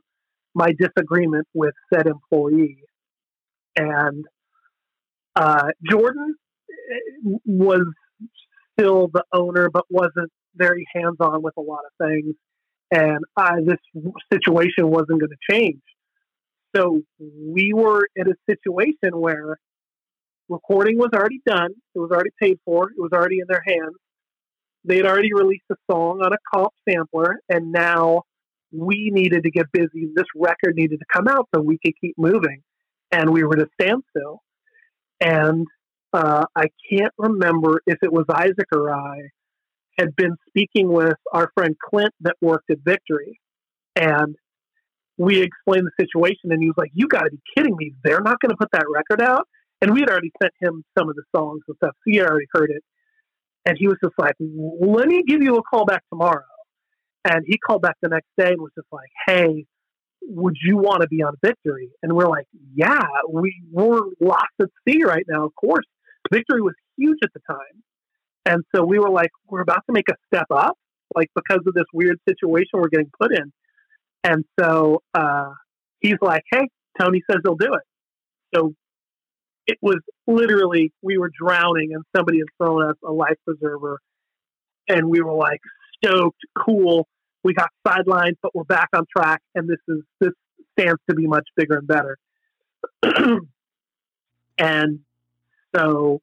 [0.54, 2.78] my disagreement with said employee.
[3.76, 4.24] And
[5.36, 6.36] uh, Jordan
[6.70, 7.86] eh, was
[8.78, 12.34] still the owner, but wasn't very hands on with a lot of things
[12.90, 13.78] and uh, this
[14.32, 15.82] situation wasn't going to change.
[16.77, 19.59] So we were in a situation where
[20.48, 23.94] recording was already done, it was already paid for, it was already in their hands.
[24.85, 28.23] They had already released a song on a comp sampler, and now
[28.70, 30.09] we needed to get busy.
[30.15, 32.62] This record needed to come out so we could keep moving,
[33.11, 34.43] and we were at a standstill.
[35.20, 35.66] And
[36.12, 39.31] uh, I can't remember if it was Isaac or I
[39.98, 43.40] had been speaking with our friend Clint that worked at Victory.
[43.96, 44.34] And
[45.16, 47.94] we explained the situation, and he was like, You got to be kidding me.
[48.02, 49.46] They're not going to put that record out.
[49.80, 51.92] And we had already sent him some of the songs and stuff.
[51.94, 52.82] So he had already heard it.
[53.66, 56.42] And he was just like, Let me give you a call back tomorrow.
[57.24, 59.66] And he called back the next day and was just like, Hey,
[60.22, 61.90] would you want to be on Victory?
[62.02, 65.86] And we're like, Yeah, we, we're lost at sea right now, of course.
[66.32, 67.82] Victory was huge at the time.
[68.46, 70.76] And so we were like, we're about to make a step up,
[71.14, 73.52] like because of this weird situation we're getting put in.
[74.22, 75.50] And so uh,
[76.00, 76.68] he's like, hey,
[76.98, 77.82] Tony says he'll do it.
[78.54, 78.74] So
[79.66, 84.00] it was literally, we were drowning and somebody had thrown us a life preserver.
[84.88, 85.60] And we were like,
[85.96, 87.08] stoked, cool.
[87.42, 89.40] We got sidelined, but we're back on track.
[89.54, 90.32] And this is, this
[90.78, 92.18] stands to be much bigger and better.
[94.58, 95.00] and
[95.74, 96.20] so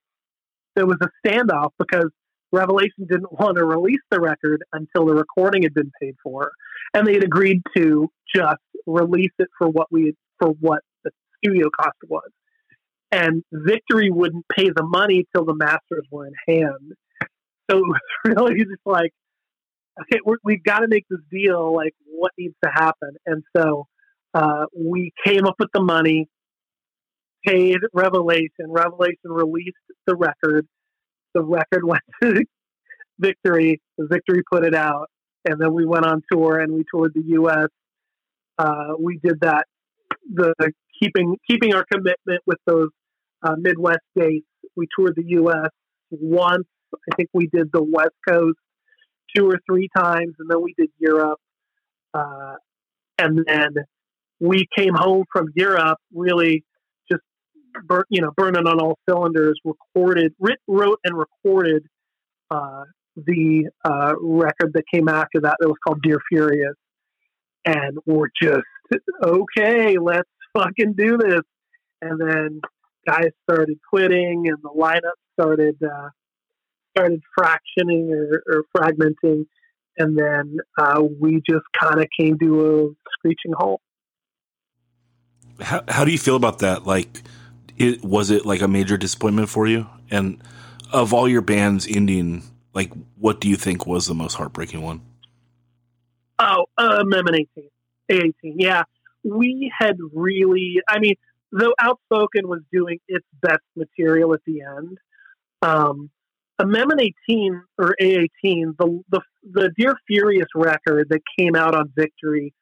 [0.76, 2.10] there was a standoff because
[2.52, 6.52] Revelation didn't want to release the record until the recording had been paid for,
[6.94, 11.12] and they had agreed to just release it for what we for what the
[11.44, 12.30] studio cost was.
[13.12, 16.94] And Victory wouldn't pay the money till the masters were in hand.
[17.70, 19.12] So it was really just like,
[20.02, 21.76] okay, we're, we've got to make this deal.
[21.76, 23.12] Like, what needs to happen?
[23.26, 23.88] And so
[24.34, 26.28] uh, we came up with the money,
[27.46, 28.68] paid Revelation.
[28.68, 30.68] Revelation released the record.
[31.34, 32.44] The record went to
[33.20, 33.82] Victory.
[33.98, 35.10] Victory put it out,
[35.46, 37.68] and then we went on tour and we toured the U.S.
[38.58, 39.66] Uh, we did that,
[40.32, 40.54] the
[41.02, 42.90] keeping keeping our commitment with those
[43.44, 44.46] uh, Midwest dates.
[44.76, 45.70] We toured the U.S.
[46.10, 46.66] once.
[46.94, 48.58] I think we did the West Coast
[49.36, 51.40] two or three times, and then we did Europe.
[52.14, 52.56] Uh,
[53.18, 53.76] and then
[54.40, 56.66] we came home from Europe really
[57.88, 59.60] bur- you know burning on all cylinders.
[59.64, 61.84] Recorded, writ- wrote, and recorded
[62.50, 62.84] uh,
[63.16, 65.58] the uh, record that came after that.
[65.60, 66.76] That was called Dear Furious,
[67.66, 68.64] and we're just
[69.24, 69.98] okay.
[69.98, 71.42] Let's fucking do this.
[72.02, 72.62] And then
[73.08, 76.10] guys started quitting, and the lineup started uh,
[76.98, 79.46] started fractioning or, or fragmenting,
[79.98, 83.82] and then uh, we just kind of came to a screeching halt.
[85.60, 86.86] How, how do you feel about that?
[86.86, 87.22] Like,
[87.78, 89.88] it was it like a major disappointment for you?
[90.10, 90.42] And
[90.92, 92.44] of all your bands ending,
[92.74, 95.02] like, what do you think was the most heartbreaking one?
[96.40, 97.70] Oh, uh, Amendment 18.
[98.12, 98.84] A18, yeah.
[99.24, 101.16] We had really, I mean,
[101.52, 104.98] though Outspoken was doing its best material at the end,
[105.62, 106.10] um,
[106.60, 112.54] Amendment 18 or A18, the, the the Dear Furious record that came out on Victory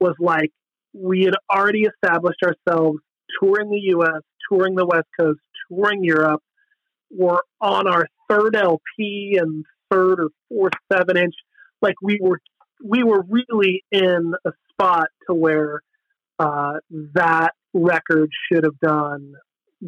[0.00, 0.50] was like
[0.92, 2.98] we had already established ourselves
[3.40, 6.42] touring the U.S., touring the West Coast, touring Europe.
[7.10, 11.34] We're on our third LP and third or fourth seven inch.
[11.80, 12.40] Like we were,
[12.84, 15.80] we were really in a spot to where
[16.38, 16.74] uh,
[17.14, 19.34] that record should have done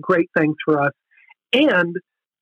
[0.01, 0.93] great things for us.
[1.53, 1.97] And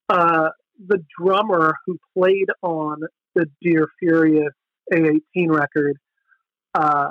[0.08, 0.50] uh,
[0.84, 3.02] the drummer who played on
[3.34, 4.52] the Dear Furious
[4.92, 5.96] A18 record,
[6.74, 7.10] uh,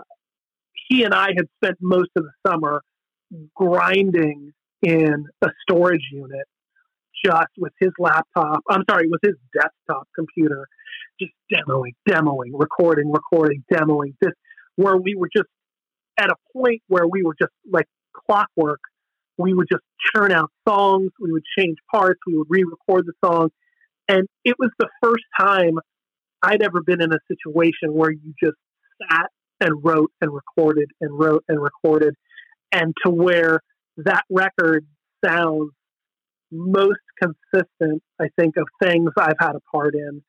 [0.87, 2.81] he and I had spent most of the summer
[3.55, 4.53] grinding
[4.85, 6.45] in a storage unit
[7.25, 8.61] just with his laptop.
[8.69, 10.67] I'm sorry, with his desktop computer,
[11.19, 14.13] just demoing, demoing, recording, recording, demoing.
[14.21, 14.33] This
[14.75, 15.49] where we were just
[16.17, 18.79] at a point where we were just like clockwork.
[19.37, 19.83] We would just
[20.13, 21.11] churn out songs.
[21.19, 22.19] We would change parts.
[22.27, 23.49] We would re-record the song,
[24.07, 25.79] and it was the first time
[26.41, 28.57] I'd ever been in a situation where you just
[29.09, 29.29] sat
[29.59, 32.13] and wrote and recorded and wrote and recorded,
[32.71, 33.61] and to where
[33.97, 34.85] that record
[35.23, 35.71] sounds
[36.51, 40.23] most consistent, I think, of things I've had a part in,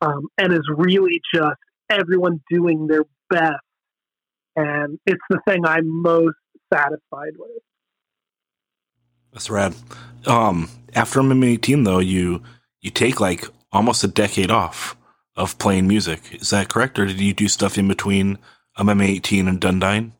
[0.00, 1.58] um, and is really just
[1.90, 3.62] everyone doing their best.
[4.54, 6.36] And it's the thing I'm most
[6.72, 7.62] satisfied with.
[9.32, 9.74] That's rad.
[10.26, 12.42] Um, after Amendment 18, though, you
[12.80, 14.96] you take like almost a decade off
[15.36, 16.20] of playing music.
[16.32, 18.38] Is that correct, or did you do stuff in between
[18.76, 20.14] Amendment 18 and Done Dying?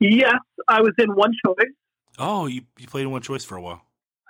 [0.00, 1.72] Yes, I was in One Choice.
[2.18, 3.82] Oh, you, you played in One Choice for a while.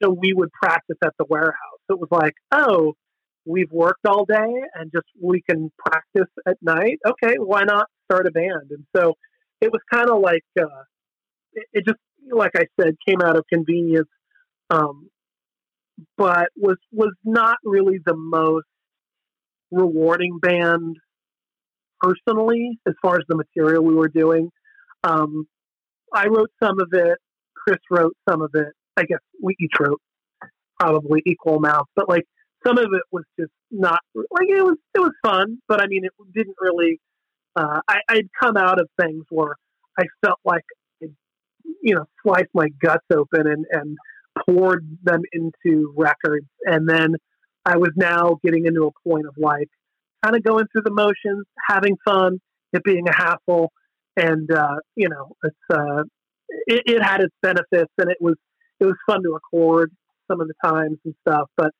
[0.01, 1.81] so we would practice at the warehouse.
[1.89, 2.93] It was like, oh,
[3.45, 6.99] we've worked all day and just we can practice at night.
[7.06, 8.72] Okay, why not start a band?
[8.72, 9.15] And so
[9.60, 10.84] it was kind of like uh,
[11.53, 11.99] it, it, just,
[12.31, 14.10] like I said, came out of convenience,
[14.69, 15.10] um,
[16.18, 18.65] but was was not really the most
[19.72, 20.97] rewarding band
[21.99, 24.49] personally as far as the material we were doing.
[25.03, 25.47] Um,
[26.14, 27.18] I wrote some of it.
[27.56, 28.73] Chris wrote some of it.
[28.98, 30.02] I guess we each wrote
[30.80, 32.26] probably equal amounts, but like
[32.65, 34.77] some of it was just not like it was.
[34.95, 36.99] It was fun, but I mean, it didn't really.
[37.56, 39.56] Uh, I, I'd come out of things where
[39.98, 40.64] I felt like,
[41.02, 43.98] you know, sliced my guts open and and
[44.45, 47.15] poured them into records, and then
[47.65, 49.69] I was now getting into a point of like
[50.23, 52.40] kind of going through the motions, having fun,
[52.73, 53.72] it being a hassle,
[54.20, 56.04] and uh, you know, it's uh,
[56.68, 58.36] it, it, had its benefits, and it was
[58.80, 59.91] it was fun to record
[60.30, 61.50] some of the times and stuff.
[61.56, 61.72] But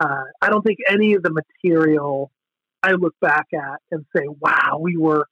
[0.00, 2.30] uh, I don't think any of the material
[2.82, 5.26] I look back at and say, "Wow, we were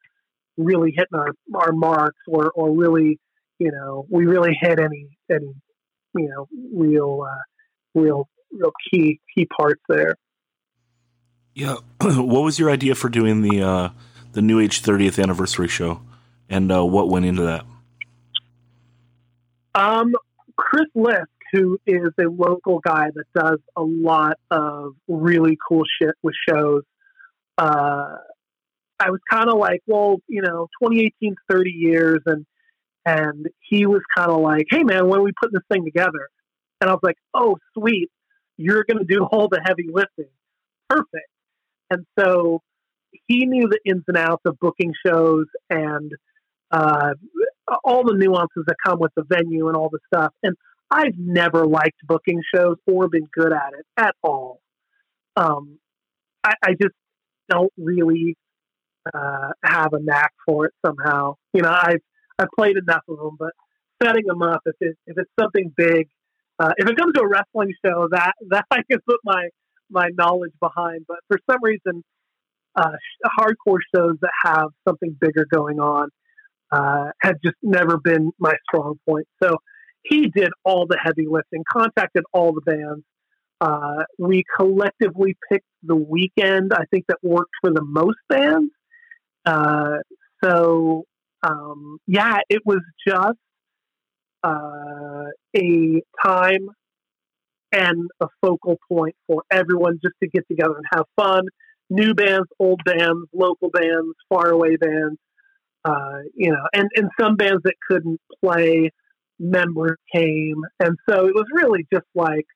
[0.56, 3.18] really hitting our our marks," or or really,
[3.58, 5.54] you know, we really hit any any
[6.16, 10.16] you know real uh, real real key key parts there.
[11.54, 13.88] Yeah, what was your idea for doing the uh,
[14.32, 16.02] the New Age 30th anniversary show,
[16.50, 17.64] and uh, what went into that?
[19.74, 20.12] Um,
[20.56, 26.14] Chris Lisk, who is a local guy that does a lot of really cool shit
[26.22, 26.82] with shows.
[27.56, 28.16] Uh,
[28.98, 32.44] I was kind of like, well, you know, 2018, 30 years, and
[33.06, 36.28] and he was kind of like, hey man, when we putting this thing together?
[36.80, 38.10] And I was like, oh sweet,
[38.58, 40.30] you're going to do all the heavy lifting.
[40.88, 41.28] Perfect.
[41.90, 42.60] And so
[43.26, 46.12] he knew the ins and outs of booking shows and
[46.70, 47.14] uh,
[47.84, 50.32] all the nuances that come with the venue and all the stuff.
[50.42, 50.56] And
[50.90, 54.60] I've never liked booking shows or been good at it at all.
[55.36, 55.78] Um,
[56.42, 56.94] I, I, just
[57.48, 58.36] don't really
[59.14, 61.36] uh, have a knack for it somehow.
[61.54, 62.00] You know, I've
[62.38, 63.52] I've played enough of them, but
[64.02, 66.08] setting them up if it, if it's something big,
[66.58, 69.48] uh, if it comes to a wrestling show, that that I can put my
[69.90, 71.04] my knowledge behind.
[71.06, 72.02] But for some reason,
[72.74, 72.96] uh,
[73.38, 76.08] hardcore shows that have something bigger going on
[76.72, 79.26] uh, have just never been my strong point.
[79.42, 79.56] So
[80.02, 83.04] he did all the heavy lifting, contacted all the bands.
[83.60, 88.72] Uh, we collectively picked the weekend I think that worked for the most bands.
[89.44, 89.98] Uh,
[90.42, 91.04] so
[91.42, 93.38] um, yeah, it was just
[94.42, 95.24] uh,
[95.56, 96.68] a time
[97.72, 101.44] and a focal point for everyone just to get together and have fun.
[101.88, 105.18] New bands, old bands, local bands, faraway bands,
[105.84, 108.90] uh, you know, and, and some bands that couldn't play,
[109.38, 110.62] members came.
[110.78, 112.46] And so it was really just like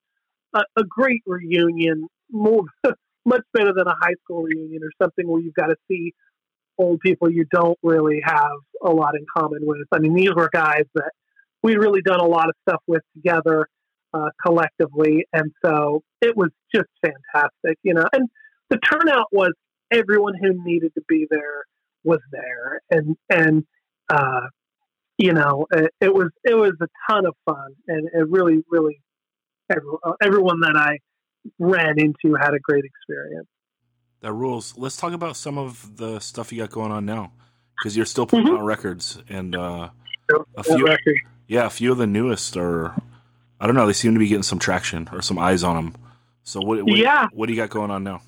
[0.54, 2.64] a, a great reunion, more,
[3.24, 6.12] much better than a high school reunion or something where you've got to see
[6.78, 9.86] old people you don't really have a lot in common with.
[9.92, 11.12] I mean, these were guys that
[11.62, 13.68] we'd really done a lot of stuff with together
[14.12, 18.06] uh, collectively, and so it was just fantastic, you know.
[18.12, 18.28] And
[18.70, 19.52] the turnout was
[19.90, 21.64] everyone who needed to be there
[22.04, 23.64] was there, and and
[24.08, 24.42] uh,
[25.18, 29.00] you know, it, it, was it was a ton of fun, and it really, really,
[29.70, 30.98] everyone, everyone that I
[31.58, 33.48] ran into had a great experience.
[34.20, 34.74] That rules.
[34.76, 37.32] Let's talk about some of the stuff you got going on now,
[37.76, 38.56] because you're still putting mm-hmm.
[38.56, 39.90] out records, and uh,
[40.56, 40.96] a few,
[41.46, 42.94] yeah, a few of the newest are
[43.60, 43.86] I don't know.
[43.86, 45.94] They seem to be getting some traction or some eyes on them.
[46.42, 46.82] So what?
[46.82, 47.28] what yeah.
[47.32, 48.20] What do you got going on now?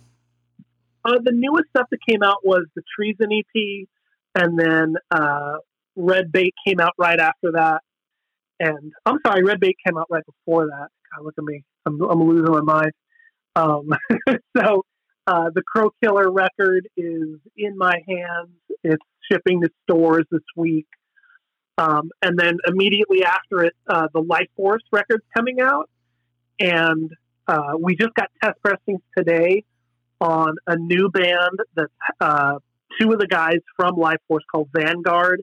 [1.06, 3.86] Uh, the newest stuff that came out was the Treason EP,
[4.34, 5.58] and then uh,
[5.94, 7.82] Red Bait came out right after that.
[8.58, 10.88] And I'm sorry, Red Bait came out right before that.
[11.14, 11.62] God, look at me.
[11.86, 12.92] I'm, I'm losing my mind.
[13.54, 13.90] Um,
[14.56, 14.84] so
[15.28, 18.50] uh, the Crow Killer record is in my hands.
[18.82, 20.88] It's shipping to stores this week.
[21.78, 25.88] Um, and then immediately after it, uh, the Life Force record's coming out.
[26.58, 27.12] And
[27.46, 29.64] uh, we just got test pressings today
[30.20, 31.88] on a new band that
[32.20, 32.58] uh,
[33.00, 35.42] two of the guys from Life Force called Vanguard,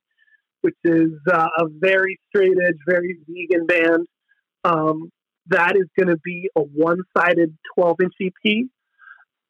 [0.62, 4.08] which is uh, a very straight edge, very vegan band.
[4.64, 5.12] Um,
[5.48, 8.68] that is going to be a one sided 12 inch EP.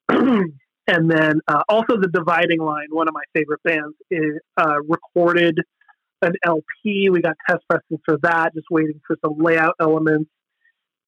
[0.10, 5.60] and then uh, also the Dividing Line, one of my favorite bands, is uh, recorded
[6.22, 7.10] an LP.
[7.10, 10.30] We got test pressing for that, just waiting for some layout elements.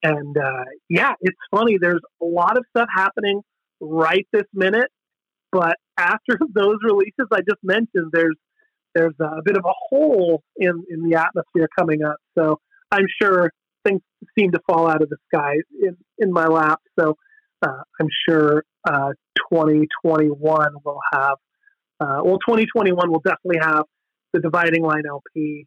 [0.02, 1.78] And uh, yeah, it's funny.
[1.80, 3.40] There's a lot of stuff happening
[3.80, 4.90] right this minute,
[5.52, 8.36] but after those releases I just mentioned, there's
[8.94, 12.16] there's a bit of a hole in in the atmosphere coming up.
[12.36, 13.50] So I'm sure
[13.86, 14.00] things
[14.38, 16.80] seem to fall out of the sky in, in my lap.
[16.98, 17.16] So
[17.62, 19.12] uh, I'm sure uh,
[19.50, 21.36] 2021 will have,
[22.00, 23.84] uh, well, 2021 will definitely have
[24.32, 25.66] the Dividing Line LP.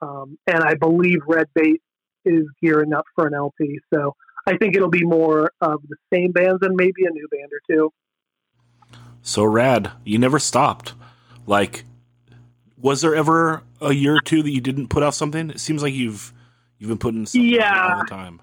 [0.00, 1.80] Um, and I believe Red Bait
[2.24, 3.78] is gearing up for an LP.
[3.92, 4.14] So
[4.46, 7.60] I think it'll be more of the same bands and maybe a new band or
[7.68, 7.92] two.
[9.22, 9.92] So rad.
[10.04, 10.94] You never stopped.
[11.46, 11.84] Like,
[12.76, 15.50] was there ever a year or two that you didn't put out something?
[15.50, 16.32] It seems like you've
[16.78, 17.94] you've been putting Yeah.
[17.94, 18.40] all the time.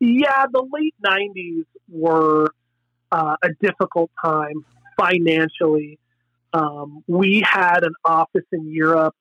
[0.00, 2.52] Yeah, the late '90s were
[3.10, 4.64] uh, a difficult time
[4.98, 5.98] financially.
[6.52, 9.14] Um, we had an office in Europe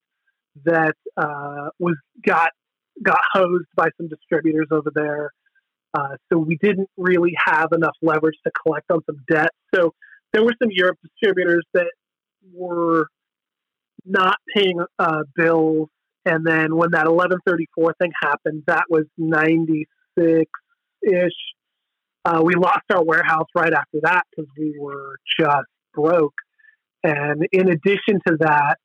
[0.65, 1.95] that uh, was
[2.25, 2.51] got
[3.01, 5.31] got hosed by some distributors over there,
[5.97, 9.49] uh, so we didn't really have enough leverage to collect on some debt.
[9.73, 9.93] So
[10.31, 11.91] there were some Europe distributors that
[12.53, 13.07] were
[14.05, 15.89] not paying uh, bills,
[16.25, 20.45] and then when that 1134 thing happened, that was 96
[21.01, 21.31] ish.
[22.25, 26.35] Uh, we lost our warehouse right after that because we were just broke.
[27.03, 28.75] And in addition to that,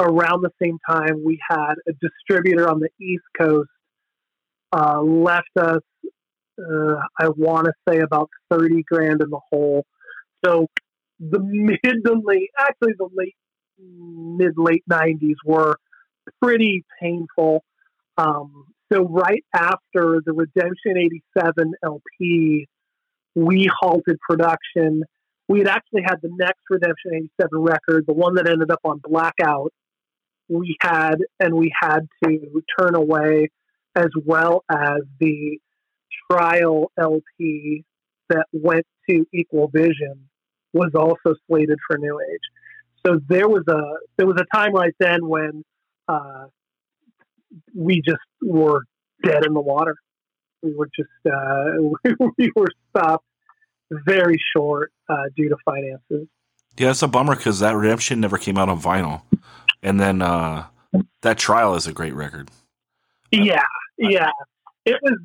[0.00, 3.68] around the same time, we had a distributor on the East Coast
[4.72, 5.82] uh, left us,
[6.58, 9.84] uh, I want to say about 30 grand in the hole.
[10.44, 10.68] So
[11.18, 13.36] the mid to late, actually the late,
[13.78, 15.76] mid late 90s were
[16.42, 17.64] pretty painful.
[18.18, 22.68] Um, so right after the Redemption 87 LP,
[23.34, 25.02] we halted production.
[25.48, 29.00] We had actually had the next Redemption 87 record, the one that ended up on
[29.02, 29.72] Blackout.
[30.48, 33.50] We had, and we had to turn away
[33.96, 35.58] as well as the
[36.30, 37.84] trial LP
[38.28, 40.28] that went to Equal Vision
[40.72, 42.40] was also slated for New Age.
[43.06, 43.82] So there was a
[44.16, 45.64] there was a time right then when
[46.08, 46.46] uh,
[47.74, 48.82] we just were
[49.22, 49.96] dead in the water.
[50.62, 53.26] We were just uh, we were stopped
[53.90, 56.28] very short uh, due to finances.
[56.76, 59.22] Yeah, it's a bummer because that Redemption never came out on vinyl,
[59.82, 60.66] and then uh,
[61.22, 62.50] that Trial is a great record.
[63.30, 63.62] Yeah,
[63.98, 64.30] yeah.
[64.84, 65.18] It was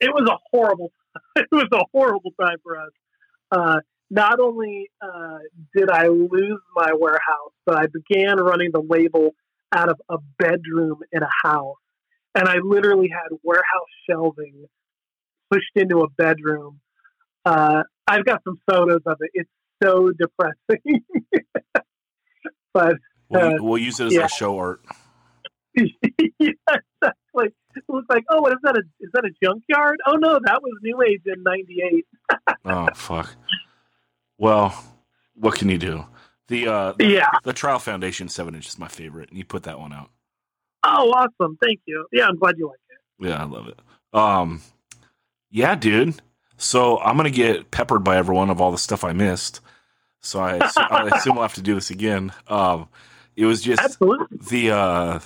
[0.00, 0.92] it was a horrible
[1.36, 2.90] it was a horrible time for us.
[3.50, 5.38] Uh, not only uh,
[5.74, 9.34] did I lose my warehouse, but I began running the label
[9.72, 11.76] out of a bedroom in a house,
[12.34, 13.64] and I literally had warehouse
[14.08, 14.66] shelving
[15.50, 16.80] pushed into a bedroom.
[17.44, 19.30] Uh, I've got some photos of it.
[19.34, 19.50] It's
[19.82, 21.04] so depressing,
[22.74, 22.96] but
[23.30, 24.22] We'll, Uh, we'll use it as yeah.
[24.22, 24.82] our show art.
[25.76, 25.86] yeah,
[26.38, 27.54] exactly.
[27.76, 28.76] It was like, oh, what is that?
[28.76, 29.98] A, is that a junkyard?
[30.06, 32.06] Oh no, that was New Age in '98.
[32.64, 33.34] Oh fuck.
[34.38, 34.74] Well,
[35.34, 36.04] what can you do?
[36.48, 37.30] The uh, Yeah.
[37.44, 40.10] the Trial Foundation seven inch is my favorite, and you put that one out.
[40.82, 41.58] Oh, awesome.
[41.62, 42.06] Thank you.
[42.12, 43.28] Yeah, I'm glad you like it.
[43.28, 43.78] Yeah, I love it.
[44.12, 44.62] Um,
[45.50, 46.20] yeah, dude.
[46.56, 49.60] So I'm gonna get peppered by everyone of all the stuff I missed.
[50.22, 52.32] So I, I assume I'll have to do this again.
[52.48, 52.88] Um,
[53.36, 54.38] it was just Absolutely.
[54.50, 55.20] the uh,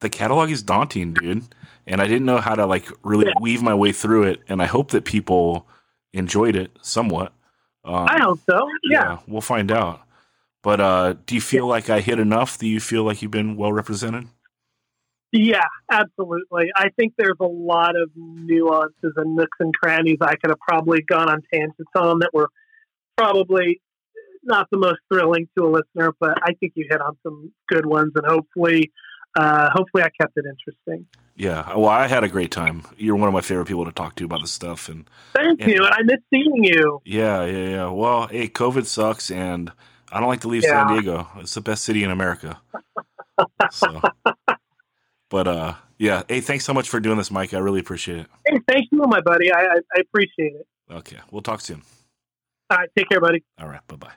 [0.00, 1.42] the catalog is daunting, dude,
[1.86, 3.32] and I didn't know how to like really Yeah.
[3.40, 4.40] weave my way through it.
[4.48, 5.66] And I hope that people
[6.12, 7.32] enjoyed it somewhat.
[7.84, 8.68] Um, I hope so.
[8.84, 9.18] Yeah.
[9.26, 10.02] we'll find out.
[10.62, 12.58] But uh, do you feel like I hit enough?
[12.58, 14.26] Do you feel like you've been well represented?
[15.30, 16.70] Yeah, absolutely.
[16.74, 21.02] I think there's a lot of nuances and nooks and crannies I could have probably
[21.02, 22.48] gone on tangents on that were
[23.16, 23.80] probably
[24.42, 27.84] not the most thrilling to a listener, but I think you hit on some good
[27.84, 28.90] ones, and hopefully,
[29.36, 31.06] uh, hopefully, I kept it interesting.
[31.36, 31.74] Yeah.
[31.76, 32.82] Well, I had a great time.
[32.96, 35.68] You're one of my favorite people to talk to about this stuff, and Thank Yeah.
[35.68, 37.00] you, and I miss seeing you.
[37.04, 37.88] yeah, yeah, yeah.
[37.90, 39.70] Well, hey, COVID sucks, and
[40.10, 40.86] I don't like to leave Yeah.
[40.88, 41.28] San Diego.
[41.36, 42.60] It's the best city in America.
[43.70, 44.00] So,
[45.30, 46.24] but uh, yeah.
[46.28, 47.54] Hey, thanks so much for doing this, Mike.
[47.54, 48.26] I really appreciate it.
[48.46, 49.52] Hey, thank you, my buddy.
[49.52, 50.66] I, I, I appreciate it.
[50.90, 51.82] Okay, we'll talk soon.
[52.70, 53.44] All right, take care, buddy.
[53.60, 54.12] All right, bye bye.